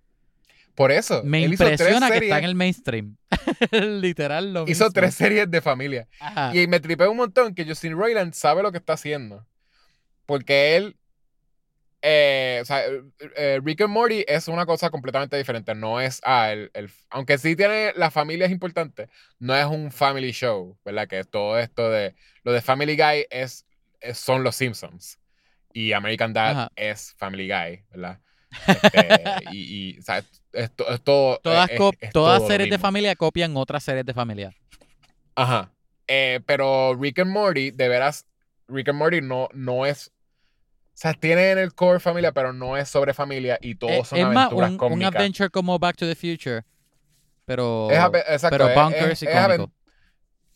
[0.75, 1.23] Por eso.
[1.25, 3.17] Me él impresiona que series- está en el mainstream.
[3.71, 4.91] Literal lo Hizo mismo.
[4.93, 6.09] tres series de familia.
[6.21, 6.57] Ajá.
[6.57, 9.47] Y me tripé un montón que Justin Roiland sabe lo que está haciendo.
[10.27, 10.97] Porque él.
[12.07, 13.01] Eh, o sea, eh,
[13.35, 15.75] eh, Rick and Morty es una cosa completamente diferente.
[15.75, 16.21] No es.
[16.23, 17.93] Ah, el, el- aunque sí tiene.
[17.97, 19.09] La familia es importante.
[19.39, 21.09] No es un family show, ¿verdad?
[21.09, 22.15] Que todo esto de.
[22.43, 23.67] Lo de Family Guy es,
[24.01, 25.19] es- son los Simpsons.
[25.73, 26.73] Y American Dad Ajá.
[26.77, 28.21] es Family Guy, ¿verdad?
[28.67, 29.23] Este,
[29.53, 31.39] y, y, o sea, es, es to- es todo.
[31.43, 34.55] Todas, todas todo series de familia copian otras series de familia.
[35.35, 35.73] Ajá.
[36.07, 38.27] Eh, pero Rick and Morty, de veras,
[38.69, 40.13] Rick and Morty no, no es.
[40.95, 44.05] O sea, tiene en el core familia, pero no es sobre familia y todos Eh,
[44.05, 45.15] son es más aventuras un, un cómicas.
[45.15, 46.65] adventure como Back to the Future.
[47.45, 47.99] Pero, Es
[48.29, 49.73] exacto, pero bunkers y cómico.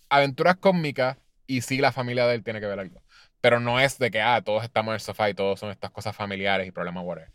[0.09, 1.17] aventuras cómicas
[1.47, 3.03] y sí la familia de él tiene que ver algo.
[3.41, 5.91] Pero no es de que, ah, todos estamos en el sofá y todos son estas
[5.91, 7.33] cosas familiares y problemas, whatever.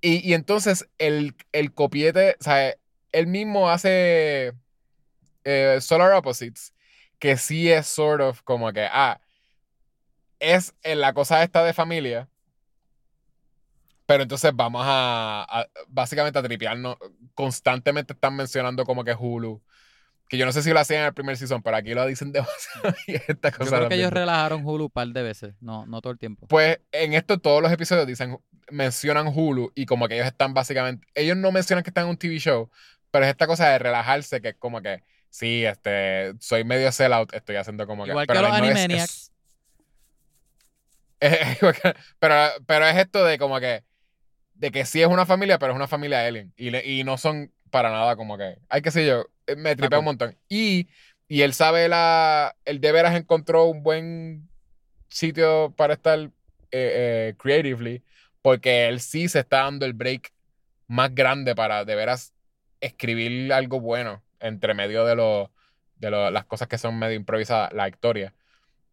[0.00, 2.74] Y, y entonces el, el copiete, o sea,
[3.12, 4.52] él mismo hace
[5.44, 6.74] eh, Solar Opposites,
[7.18, 9.20] que sí es sort of como que, ah,
[10.52, 12.28] es en la cosa esta de familia,
[14.06, 16.96] pero entonces vamos a, a- básicamente a tripearnos.
[17.34, 19.62] Constantemente están mencionando como que Hulu.
[20.28, 22.32] Que yo no sé si lo hacían en el primer season, pero aquí lo dicen
[22.32, 22.94] demasiado.
[23.06, 25.54] y esta Yo creo que ellos relajaron Hulu un par de veces.
[25.60, 26.46] No, no todo el tiempo.
[26.48, 28.38] Pues en esto todos los episodios dicen,
[28.70, 32.16] mencionan Hulu y como que ellos están básicamente, ellos no mencionan que están en un
[32.16, 32.70] TV show,
[33.10, 37.32] pero es esta cosa de relajarse que es como que, sí, este, soy medio sellout,
[37.34, 38.10] estoy haciendo como que...
[38.10, 39.02] Igual que pero los Animaniacs.
[39.04, 39.33] es- es que-
[42.18, 42.34] pero,
[42.66, 43.84] pero es esto de como que,
[44.54, 47.18] de que sí es una familia, pero es una familia alien y, le- y no
[47.18, 50.36] son para nada como que, ay, qué sé yo, eh, me tripea un montón.
[50.48, 50.88] Y,
[51.28, 54.48] y él sabe la, él de veras encontró un buen
[55.08, 56.30] sitio para estar eh,
[56.72, 58.02] eh, creatively,
[58.42, 60.32] porque él sí se está dando el break
[60.86, 62.34] más grande para de veras
[62.80, 65.50] escribir algo bueno entre medio de, lo-
[65.96, 68.34] de lo- las cosas que son medio improvisadas, la historia.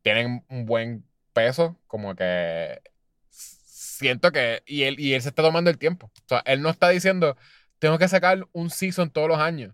[0.02, 2.82] Tienen un buen peso, como que
[3.30, 6.08] siento que, y él, y él se está tomando el tiempo.
[6.08, 7.38] O sea, él no está diciendo,
[7.80, 9.74] tengo que sacar un season todos los años.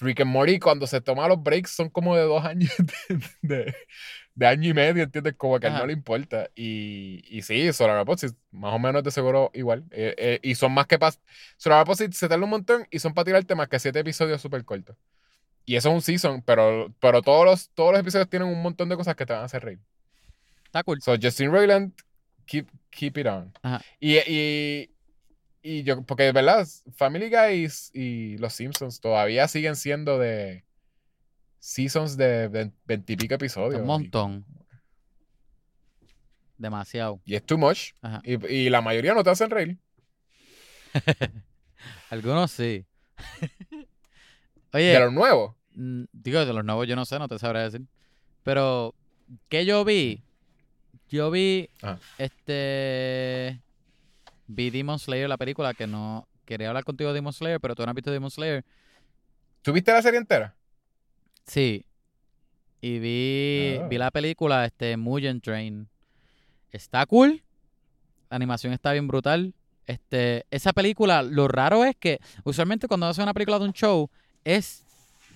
[0.00, 2.72] Rick and Morty cuando se toma los breaks son como de dos años
[3.08, 3.74] de, de-
[4.34, 5.34] de año y medio, ¿entiendes?
[5.36, 6.50] Como que a él no le importa.
[6.56, 9.84] Y, y sí, Solar Opposites, más o menos de seguro igual.
[9.92, 10.98] Eh, eh, y son más que
[11.56, 14.64] Solar Opposites se tarda un montón y son para tirarte más que siete episodios súper
[14.64, 14.96] cortos.
[15.66, 18.88] Y eso es un season, pero, pero todos, los, todos los episodios tienen un montón
[18.88, 19.80] de cosas que te van a hacer reír.
[20.74, 21.00] Está cool.
[21.00, 21.92] So, Justin Roiland,
[22.46, 23.52] keep, keep it on.
[23.62, 23.80] Ajá.
[24.00, 24.90] Y, y,
[25.62, 30.64] y yo, porque de verdad, Family Guy y, Los Simpsons todavía siguen siendo de
[31.60, 33.82] seasons de veintipico episodios.
[33.82, 34.44] Un montón.
[36.58, 37.20] Demasiado.
[37.24, 37.92] Y, es too much.
[38.02, 38.20] Ajá.
[38.24, 39.78] Y, y la mayoría no te hacen reír.
[42.10, 42.84] Algunos sí.
[44.72, 45.54] De Oye, los nuevos.
[45.76, 47.86] mm, digo, de los nuevos yo no sé, no te sabré decir.
[48.42, 48.92] Pero,
[49.48, 50.24] ¿qué yo vi?
[51.10, 51.98] Yo vi, Ajá.
[52.18, 53.60] este,
[54.46, 57.82] vi Demon Slayer, la película, que no, quería hablar contigo de Demon Slayer, pero tú
[57.84, 58.64] no has visto Demon Slayer.
[59.62, 60.54] ¿Tú viste la serie entera?
[61.46, 61.84] Sí.
[62.80, 63.86] Y vi, Ah.
[63.88, 65.88] vi la película, este, Mugen Train.
[66.70, 67.42] Está cool.
[68.30, 69.54] La animación está bien brutal.
[69.86, 74.10] Este, esa película, lo raro es que usualmente cuando hace una película de un show
[74.44, 74.82] es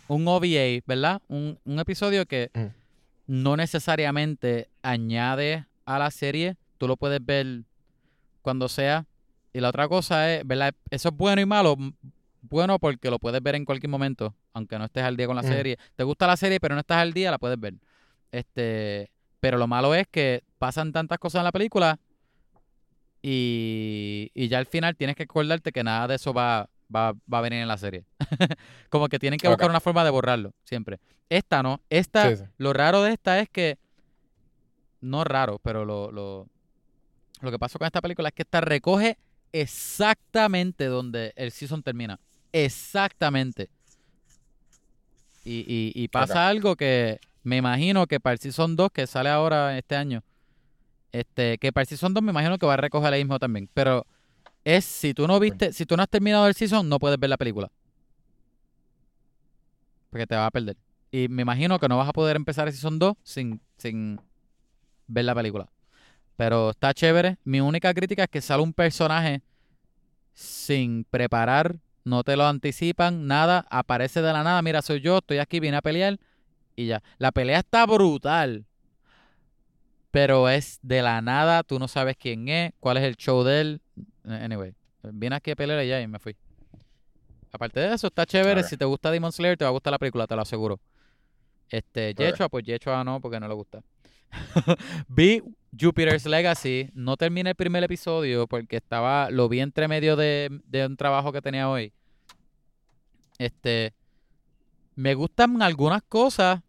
[0.09, 1.21] un OVA, ¿verdad?
[1.29, 2.67] Un, un episodio que Mm.
[3.29, 6.57] No necesariamente añade a la serie.
[6.79, 7.63] Tú lo puedes ver
[8.43, 9.07] cuando sea.
[9.53, 10.75] Y la otra cosa es, ¿verdad?
[10.91, 11.77] Eso es bueno y malo.
[12.43, 15.43] Bueno porque lo puedes ver en cualquier momento, aunque no estés al día con la
[15.43, 15.47] Mm.
[15.49, 15.79] serie.
[15.95, 17.75] Te gusta la serie, pero no estás al día, la puedes ver.
[18.33, 19.11] Este,
[19.41, 21.99] pero lo malo es que pasan tantas cosas en la película
[23.23, 27.39] y, y ya al final tienes que acordarte que nada de eso va, va, va
[27.39, 28.05] a venir en la serie.
[28.89, 30.99] Como que tienen que buscar una forma de borrarlo, siempre.
[31.29, 31.81] Esta no.
[31.91, 32.45] Esta, Sí, sí.
[32.59, 33.79] lo raro de esta es que,
[35.01, 36.47] no raro, pero lo, lo,
[37.41, 39.19] lo que pasó con esta película es que esta recoge
[39.53, 42.19] exactamente donde el season termina.
[42.53, 43.69] Exactamente.
[45.45, 49.31] Y, y, y pasa algo que me imagino que para el season 2 que sale
[49.31, 50.23] ahora este año,
[51.13, 53.69] este, que para el season 2 me imagino que va a recoger el mismo también.
[53.73, 54.07] Pero
[54.65, 57.31] es si tú no viste, si tú no has terminado el season, no puedes ver
[57.31, 57.71] la película.
[60.11, 60.77] Porque te va a perder.
[61.11, 64.21] Y me imagino que no vas a poder empezar el season 2 sin, sin
[65.07, 65.69] ver la película.
[66.37, 67.39] Pero está chévere.
[67.45, 69.43] Mi única crítica es que sale un personaje
[70.39, 75.39] sin preparar, no te lo anticipan, nada, aparece de la nada, mira, soy yo, estoy
[75.39, 76.19] aquí, vine a pelear
[76.77, 77.03] y ya.
[77.19, 78.65] La pelea está brutal,
[80.13, 83.61] pero es de la nada, tú no sabes quién es, cuál es el show de
[83.61, 83.81] él.
[84.29, 86.37] Anyway, vine aquí a pelear ya y me fui.
[87.53, 88.63] Aparte de eso, está chévere.
[88.63, 90.81] Si te gusta Demon Slayer, te va a gustar la película, te lo aseguro.
[91.71, 92.15] Este.
[92.15, 93.83] Yechua, pues Yechua no, porque no le gusta.
[95.09, 95.43] vi
[95.79, 96.91] Jupiter's Legacy.
[96.95, 101.33] No terminé el primer episodio porque estaba, lo vi entre medio de, de un trabajo
[101.33, 101.93] que tenía hoy.
[103.39, 103.95] Este,
[104.95, 106.61] me gustan algunas cosas.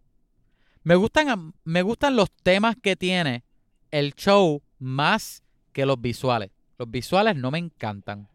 [0.83, 3.43] Me gustan, me gustan los temas que tiene
[3.91, 6.51] el show más que los visuales.
[6.79, 8.27] Los visuales no me encantan.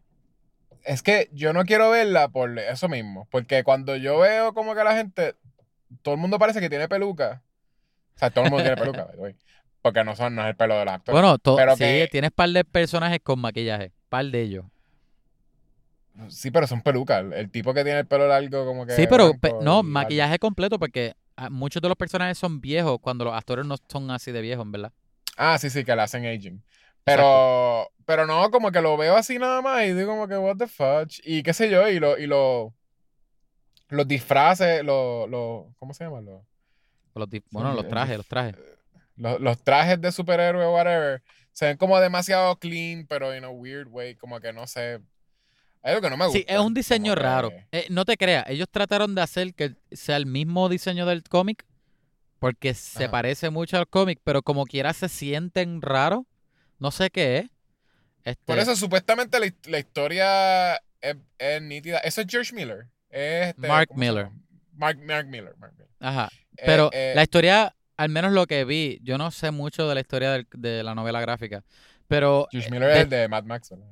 [0.83, 3.27] Es que yo no quiero verla por eso mismo.
[3.31, 5.33] Porque cuando yo veo como que la gente,
[6.03, 7.41] todo el mundo parece que tiene peluca.
[8.15, 9.35] O sea, todo el mundo tiene peluca, way,
[9.81, 11.19] Porque no son, no es el pelo de los actores.
[11.19, 13.91] Bueno, pero sí, que- tienes par de personajes con maquillaje.
[14.09, 14.65] Par de ellos.
[16.29, 17.21] Sí, pero son pelucas.
[17.21, 18.93] El, el tipo que tiene el pelo largo, como que.
[18.93, 19.83] Sí, pero pe- no, largo.
[19.83, 24.11] maquillaje completo porque ah, muchos de los personajes son viejos cuando los actores no son
[24.11, 24.93] así de viejos, ¿verdad?
[25.35, 26.61] Ah, sí, sí, que le hacen aging.
[27.05, 30.57] Pero, pero no, como que lo veo así nada más y digo como que, what
[30.57, 31.09] the fuck.
[31.23, 32.73] Y qué sé yo, y lo, y lo,
[33.89, 36.25] los disfraces, los, los, ¿cómo se llaman?
[36.25, 36.41] Los,
[37.51, 38.55] bueno, Sí, los trajes, los trajes.
[39.15, 41.23] los, los trajes de superhéroe whatever,
[41.53, 44.99] se ven como demasiado clean, pero in a weird way, como que no sé.
[45.83, 46.39] Hay algo que no me gusta.
[46.39, 47.51] Sí, es un diseño que- raro.
[47.71, 51.63] Eh, no te creas, ellos trataron de hacer que sea el mismo diseño del cómic
[52.39, 53.11] porque se Ajá.
[53.11, 56.23] parece mucho al cómic, pero como quiera se sienten raros.
[56.79, 57.45] No sé qué es.
[58.23, 61.99] Este, Por eso, supuestamente, la, la historia es, es nítida.
[61.99, 62.87] Eso es George Miller.
[63.09, 64.29] Es este, Mark ¿cómo se Miller.
[64.73, 65.55] Mark, Mark Miller.
[65.57, 65.91] Mark Miller.
[65.99, 66.29] Ajá.
[66.57, 69.95] Eh, Pero eh, la historia, al menos lo que vi, yo no sé mucho de
[69.95, 71.63] la historia del- de la novela gráfica,
[72.07, 73.85] pero George Miller de- es el de Mad Max, ¿verdad?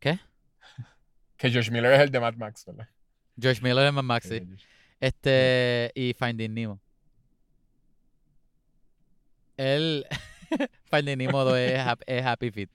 [0.00, 0.18] ¿Qué?
[1.36, 2.88] Que George Miller es el de Mad Max, ¿verdad?
[3.40, 4.26] George Miller es Mad Max.
[4.28, 4.42] Sí.
[5.00, 6.80] Este, y Finding Nemo.
[9.56, 10.06] Él,
[10.90, 12.70] Finding Nemo 2 es, Hap- es Happy Feet.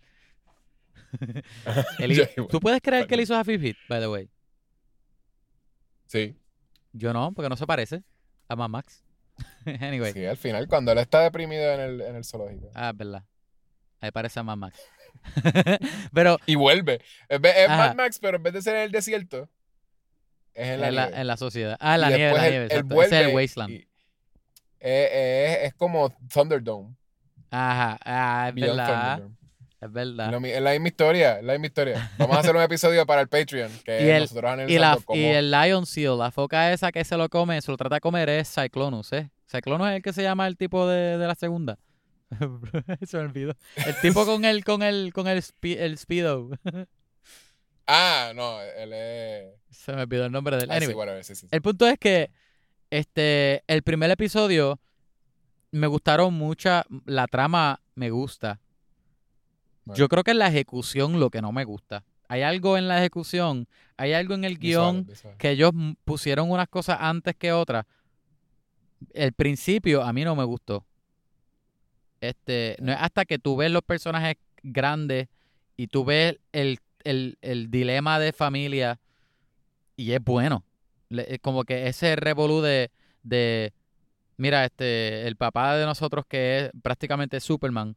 [1.99, 2.29] Él.
[2.49, 4.29] ¿Tú puedes creer que él hizo Happy Feet, by the way?
[6.05, 6.35] Sí,
[6.93, 8.03] Yo no, porque no se parece
[8.47, 9.03] a Mad Max.
[9.81, 12.71] anyway, sí, al final, cuando él está deprimido en el, en el zoológico.
[12.73, 13.23] ah, es verdad.
[13.99, 14.79] Ahí parece a Mad Max.
[16.13, 17.01] Pero, Y vuelve.
[17.27, 17.67] Es, es.
[17.69, 19.49] Mad Max, pero en vez de ser en el desierto,
[20.53, 21.21] Es en la en, la, nieve.
[21.21, 21.77] en la sociedad.
[21.79, 22.65] Ah, en la nieve, la nieve.
[22.65, 23.71] es el vuelve Wasteland.
[23.73, 23.87] y-
[24.79, 26.95] eh, eh, es como Thunderdome.
[27.51, 29.21] Ajá, ah, es Beyond verdad.
[29.79, 30.31] Es verdad.
[30.31, 32.11] Lo mi- Es la misma historia, es la misma historia.
[32.17, 35.19] Vamos a hacer un episodio para el Patreon, que Y el- nosotros Y, la, cómo...
[35.19, 38.01] y el Lion Seal, la foca esa que se lo come, se lo trata de
[38.01, 39.29] comer es Cyclonus, ¿eh?
[39.49, 41.77] Cyclonus es el que se llama el tipo de, de la segunda.
[43.05, 43.53] se me olvidó.
[43.85, 46.49] El tipo con el, con el, con el, spe- el Speedo.
[47.89, 49.45] Ah, no, él es...
[49.71, 50.69] se me olvidó el nombre de él.
[50.71, 51.47] Ah, sí, Anyway, whatever, sí, sí, sí.
[51.51, 52.31] el punto es que
[52.89, 54.77] este, el primer episodio
[55.71, 58.59] me gustaron mucha, la trama me gusta.
[59.85, 59.97] Bueno.
[59.97, 62.03] Yo creo que es la ejecución lo que no me gusta.
[62.29, 65.05] Hay algo en la ejecución, hay algo en el guion
[65.37, 65.71] que ellos
[66.03, 67.85] pusieron unas cosas antes que otras.
[69.13, 70.85] El principio a mí no me gustó.
[72.19, 75.27] Este, no es hasta que tú ves los personajes grandes
[75.77, 78.99] y tú ves el, el- el dilema de familia
[79.95, 80.63] y es bueno.
[81.09, 82.91] Es como que ese revolú de,
[83.23, 83.71] de,
[84.37, 87.95] mira, este, el papá de nosotros que es prácticamente Superman,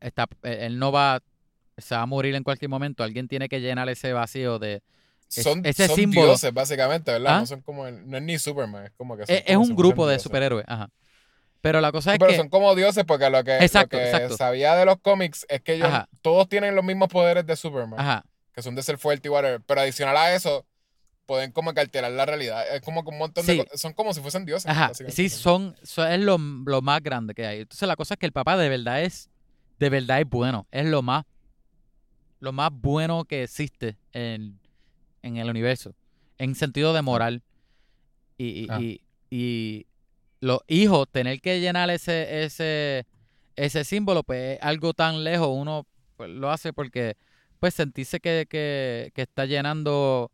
[0.00, 1.20] está, eh, él no va,
[1.76, 3.02] se va a morir en cualquier momento.
[3.04, 4.82] Alguien tiene que llenar ese vacío de,
[5.34, 7.36] es- Son, ese son símbolo- dioses, básicamente, ¿verdad?
[7.36, 7.40] ¿Ah?
[7.40, 7.86] No son como...
[7.86, 9.26] el- no es ni Superman, es como que...
[9.26, 10.90] son es, es como un grupo de superhéroes, ajá.
[11.60, 13.96] Pero la cosa es Sí, pero que son como dioses porque lo que, lo Exacto,
[13.96, 14.36] que exacto.
[14.36, 16.08] sabía de los cómics es que ellos Ajá.
[16.20, 19.62] todos tienen los mismos poderes de Superman, ajá, que son de ser fuerte y whatever,
[19.66, 20.66] pero adicional a eso
[21.26, 22.64] pueden como que alterar la realidad.
[22.74, 23.52] Es como que un montón Sí.
[23.56, 24.70] de cosas, son como si fuesen dioses.
[24.70, 27.60] ajá, sí son, son- es lo, lo más grande que hay.
[27.60, 29.30] Entonces la cosa es que el papá de verdad es
[29.78, 31.24] de verdad es bueno, es lo más
[32.40, 34.58] lo más bueno que existe en,
[35.22, 35.94] en el universo
[36.38, 37.42] en sentido de moral.
[38.36, 38.80] Y, y, Ah.
[38.80, 39.86] y- y
[40.40, 43.06] los hijos tener que llenar ese ese
[43.56, 45.86] ese símbolo pues es algo tan lejos uno
[46.16, 47.16] pues, lo hace porque
[47.60, 50.30] pues sentirse que, que, que está llenando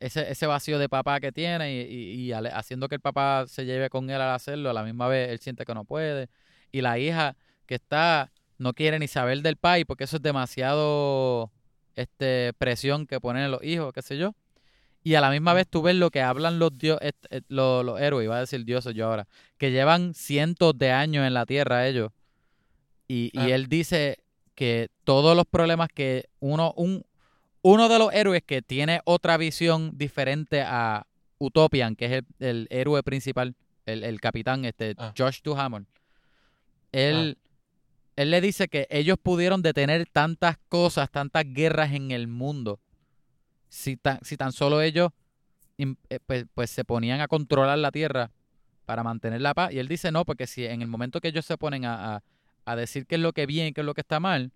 [0.00, 3.64] ese, ese vacío de papá que tiene y, y- y haciendo que el papá se
[3.64, 6.28] lleve con él al hacerlo, a la misma vez él siente que no puede.
[6.72, 11.50] Y la hija que está no quiere ni saber del pai porque eso es demasiado
[11.96, 14.34] este presión que ponen los hijos, qué sé yo.
[15.04, 17.12] Y a la misma vez tú ves lo que hablan los, dios, eh,
[17.48, 19.26] los, los héroes, iba a decir dioses yo ahora,
[19.56, 22.10] que llevan cientos de años en la tierra ellos.
[23.06, 24.18] Y, y él dice
[24.54, 27.04] que todos los problemas que uno, un,
[27.62, 31.06] uno de los héroes que tiene otra visión diferente a
[31.38, 33.54] Utopian, que es el, el héroe principal,
[33.86, 35.12] el, el capitán, este, Ah.
[35.16, 35.86] Josh Duhamel,
[36.92, 37.38] él,
[38.16, 42.80] él le dice que ellos pudieron detener tantas cosas, tantas guerras en el mundo,
[43.68, 45.10] si tan, si tan solo ellos
[45.78, 48.30] eh, pues, pues se ponían a controlar la tierra
[48.86, 49.72] para mantener la paz.
[49.72, 52.22] Y él dice no, porque si en el momento que ellos se ponen a, a-
[52.64, 54.50] a decir qué es lo que bien, qué es lo que está mal,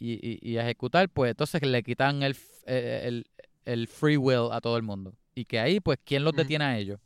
[0.00, 3.26] y, y- y ejecutar, pues entonces le quitan el, f- eh, el,
[3.66, 5.14] el free will a todo el mundo.
[5.34, 6.98] Y que ahí, pues, ¿quién los detiene a ellos?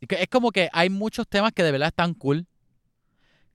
[0.00, 2.46] Y que es como que hay muchos temas que de verdad están cool.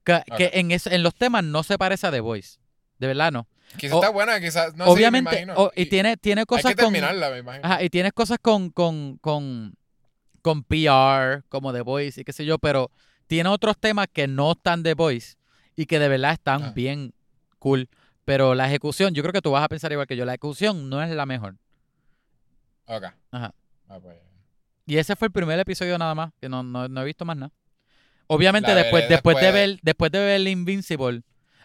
[0.03, 2.57] Que, que en, es- en los temas no se parece a The Voice.
[2.99, 3.47] De verdad no.
[3.77, 4.75] Quizás está buena, quizás.
[4.75, 5.53] No, sí, me Obviamente, imagino.
[5.55, 6.91] o- y, tiene, tiene Hay cosas que con.
[6.93, 7.65] terminarla, me imagino.
[7.65, 9.75] Ajá, y tienes cosas con, con, con,
[10.41, 12.91] con PR, como The Voice y qué sé yo, pero
[13.27, 15.35] tiene otros temas que no están The Voice
[15.75, 16.71] y que de verdad están Ah.
[16.75, 17.13] bien
[17.59, 17.89] cool.
[18.25, 20.89] Pero la ejecución, yo creo que tú vas a pensar igual que yo, la ejecución
[20.89, 21.55] no es la mejor.
[22.85, 23.03] Ok.
[23.31, 23.53] Ajá.
[23.89, 24.17] Ah, pues.
[24.85, 27.37] Y ese fue el primer episodio nada más, que no, no, no he visto más
[27.37, 27.51] nada.
[28.27, 31.21] Obviamente después, después, de ver, después de ver Invincible,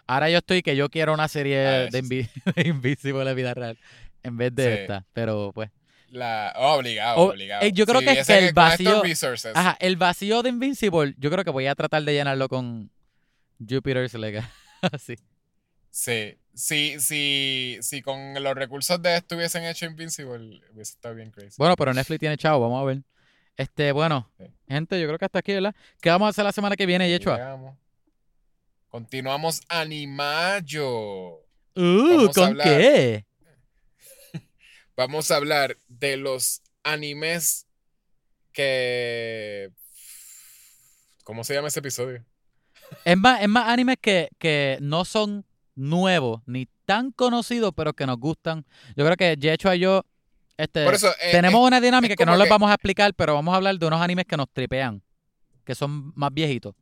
[0.06, 1.98] ahora yo estoy que yo quiero una serie Ah, de, sí.
[1.98, 3.78] Invi- de Invincible de vida real
[4.22, 4.80] en vez de Sí.
[4.82, 5.04] esta.
[5.12, 5.70] Pero pues.
[6.10, 7.62] La, obligado, obligado.
[7.64, 9.02] eh, yo creo Si que es que el vacío-
[9.54, 12.90] Ajá, el vacío de Invincible, yo creo que voy a tratar de llenarlo con
[13.60, 14.48] Jupiter's Legacy.
[14.92, 15.14] Así.
[15.90, 21.30] Sí, sí, sí, sí, con los recursos de esto hubiesen hecho Invincible, hubiese estado bien
[21.30, 21.54] crazy.
[21.58, 23.02] Bueno, pero Netflix tiene chavo, vamos a ver.
[23.56, 24.44] Este, bueno, Sí.
[24.68, 25.74] gente, yo creo que hasta aquí, ¿verdad?
[26.00, 27.58] ¿Qué vamos a hacer la semana que viene, Yechua?
[28.88, 31.44] Continuamos Animayo.
[31.74, 32.66] Uh, ¿con hablar.
[32.66, 33.24] qué?
[34.96, 37.66] Vamos a hablar de los animes
[38.52, 39.70] que...
[41.22, 42.24] ¿Cómo se llama ese episodio?
[43.04, 45.44] Es más, es más animes que, que no son
[45.78, 48.64] nuevos ni tan conocidos, pero que nos gustan.
[48.96, 50.02] Yo creo que Yechua y yo
[50.56, 53.34] este, eso, eh, tenemos eh, una dinámica que no les que- vamos a explicar, pero
[53.34, 55.00] vamos a hablar de unos animes que nos tripean,
[55.64, 56.74] que son más viejitos.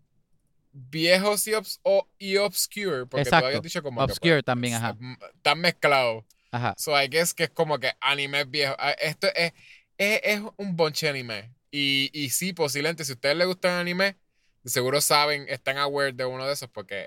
[0.72, 3.44] viejos y, obs- o- y obscure, porque Exacto.
[3.44, 4.96] tú habías dicho como Obscure que, pues, también, ajá.
[5.34, 6.24] Están mezclados.
[6.52, 6.74] Ajá.
[6.78, 8.74] So, I guess que es como que anime viejo.
[8.78, 9.52] Ah, Esto es,
[9.98, 11.52] es, es un bonche de anime.
[11.70, 14.16] Y, y sí, posiblemente, si a ustedes les gustan anime,
[14.64, 17.06] seguro saben, están aware de uno de esos porque,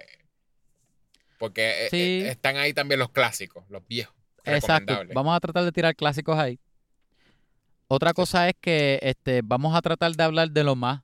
[1.40, 1.98] porque eh, Sí.
[1.98, 4.16] eh, están ahí también los clásicos, los viejos.
[4.46, 4.94] Exacto.
[5.14, 6.60] Vamos a tratar de tirar clásicos ahí.
[7.88, 11.02] Otra cosa es que este, vamos a tratar de hablar de lo más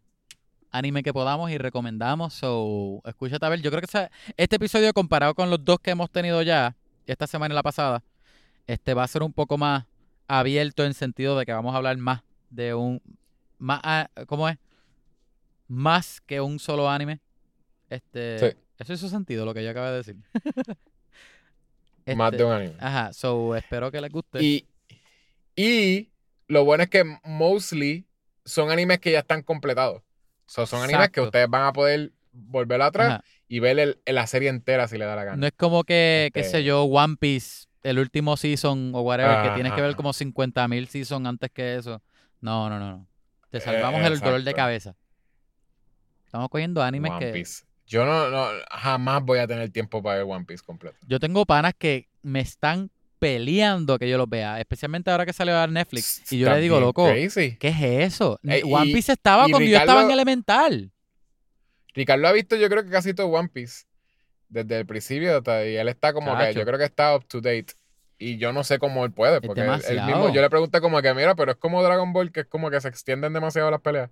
[0.72, 2.34] anime que podamos y recomendamos.
[2.34, 3.62] So, escúchate a ver.
[3.62, 6.76] Yo creo que esa- este episodio, comparado con los dos que hemos tenido ya,
[7.08, 8.04] esta semana y la pasada,
[8.68, 9.86] este va a ser un poco más
[10.28, 13.02] abierto en sentido de que vamos a hablar más de un.
[13.58, 14.58] Más, a- ¿Cómo es?
[15.68, 17.20] Más que un solo anime.
[17.90, 18.58] Este, Sí.
[18.78, 20.16] Eso hizo sentido lo que yo acabo de decir.
[22.16, 22.76] Más Este, de un anime.
[22.80, 24.44] Ajá, so espero que les guste.
[24.44, 24.68] Y,
[25.56, 26.10] y
[26.48, 28.06] lo bueno es que mostly
[28.44, 30.04] son animes que ya están completados.
[30.46, 33.24] So, son animes que ustedes van a poder volver atrás Ajá.
[33.48, 35.38] y ver el- la serie entera si le da la gana.
[35.38, 39.42] No es como que, qué Este- sé yo, One Piece, el último season o whatever,
[39.42, 42.04] que tienes que ver como 50 mil seasons antes que eso.
[42.42, 43.08] No, no, no, no.
[43.50, 44.96] Te salvamos Eh, el dolor de cabeza.
[46.26, 47.32] Estamos cogiendo animes One que...
[47.32, 47.64] Piece.
[47.88, 50.98] Yo no, no, jamás voy a tener tiempo para ver One Piece completo.
[51.08, 52.90] Yo tengo panas que me están
[53.20, 56.32] peleando que yo los vea, especialmente ahora que salió a Netflix.
[56.32, 57.58] Y yo le digo, loco, Crazy.
[57.58, 58.40] ¿qué es eso?
[58.44, 60.92] Eh, One y- Piece estaba y cuando yo estaba en Elemental.
[61.94, 63.86] Ricardo ha visto yo creo que casi todo One Piece.
[64.50, 67.42] Desde el principio hasta- y él está como que yo creo que está up to
[67.42, 67.68] date.
[68.18, 71.14] Y yo no sé cómo él puede, porque él, mismo, yo le pregunté como que,
[71.14, 74.10] mira, pero es como Dragon Ball, que es como que se extienden demasiado las peleas.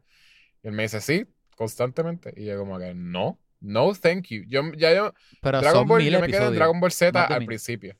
[0.62, 1.26] Y él me dice, sí,
[1.56, 2.34] constantemente.
[2.36, 4.44] Y yo como que, no, no, thank you.
[4.48, 6.56] Yo, ya yo, Pero Dragon Ball, yo me quedé en.
[6.56, 7.48] Dragon Ball Z al mil.
[7.48, 7.96] principio.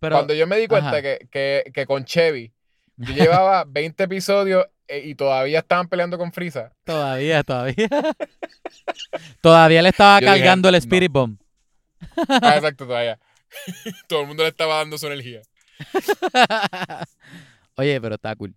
[0.00, 2.52] Pero, Cuando yo me di cuenta que, que, que con Chevy,
[2.96, 6.72] yo llevaba 20 episodios eh, y todavía estaban peleando con Frieza.
[6.84, 7.88] Todavía, todavía.
[9.40, 10.78] todavía le estaba Yo dije, cargando el no.
[10.78, 11.38] Spirit Bomb.
[12.28, 13.20] Ah, exacto, todavía.
[14.08, 15.42] Todo el mundo le estaba dando su energía.
[17.76, 18.54] Oye, pero está cool.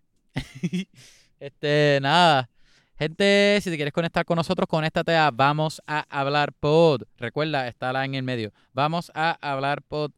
[1.40, 2.50] este, nada.
[2.98, 7.04] Gente, si te quieres conectar con nosotros, conéctate a Vamos a Hablar Pod.
[7.18, 8.54] Recuerda, está la en el medio.
[8.72, 10.12] Vamos a Hablar Pod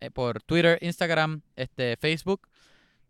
[0.00, 2.48] eh, por Twitter, Instagram, este, Facebook.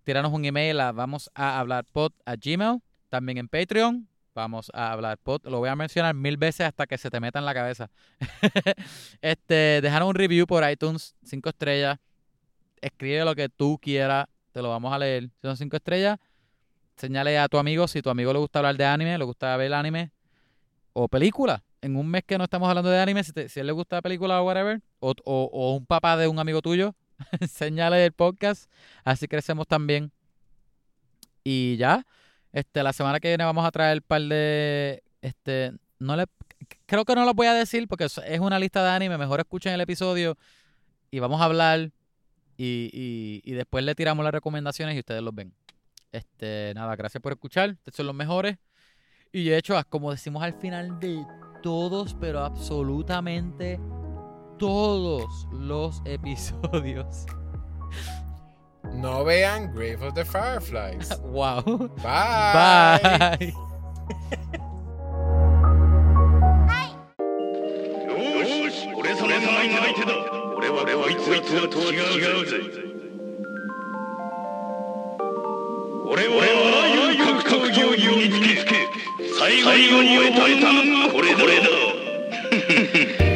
[0.03, 2.81] Tíranos un email a Vamos a Hablar Pod a Gmail.
[3.09, 4.09] También en Patreon.
[4.35, 5.45] Vamos a hablar pod.
[5.47, 7.91] Lo voy a mencionar mil veces hasta que se te meta en la cabeza.
[9.21, 11.99] este, dejaron un review por iTunes, cinco estrellas.
[12.81, 15.25] Escribe lo que tú quieras, te lo vamos a leer.
[15.25, 16.21] Si son cinco estrellas,
[16.99, 19.73] señale a tu amigo si tu amigo le gusta hablar de anime, le gusta ver
[19.75, 20.11] anime
[20.93, 21.63] o película.
[21.81, 24.03] En un mes que no estamos hablando de anime, si, te- a él le gusta
[24.03, 26.95] película o whatever, o, o- o un papá de un amigo tuyo,
[27.49, 28.71] señale el podcast.
[29.05, 30.11] Así crecemos también.
[31.45, 32.05] Y ya,
[32.53, 36.27] este, la semana que viene vamos a traer un par de, este, no le,
[36.87, 39.17] creo que no lo voy a decir porque es es una lista de anime.
[39.19, 40.37] Mejor escuchen el episodio
[41.11, 41.91] y vamos a hablar
[42.57, 45.55] y, y, y después le tiramos las recomendaciones y ustedes los ven.
[46.13, 47.71] Este, nada, gracias por escuchar.
[47.71, 48.57] Ustedes son los mejores.
[49.33, 51.25] Y de hecho, como decimos al final de
[51.63, 53.79] todos, pero absolutamente
[54.59, 57.27] todos los episodios.
[58.95, 61.21] No vean Grave of the Fireflies.
[61.23, 61.63] wow.
[62.03, 63.53] Bye.
[63.53, 63.55] Bye.
[72.19, 72.88] よ
[76.11, 76.47] 俺はあ
[76.97, 78.89] らゆる格闘技を身につけ
[79.39, 83.19] 最後に終えたのはこれだ。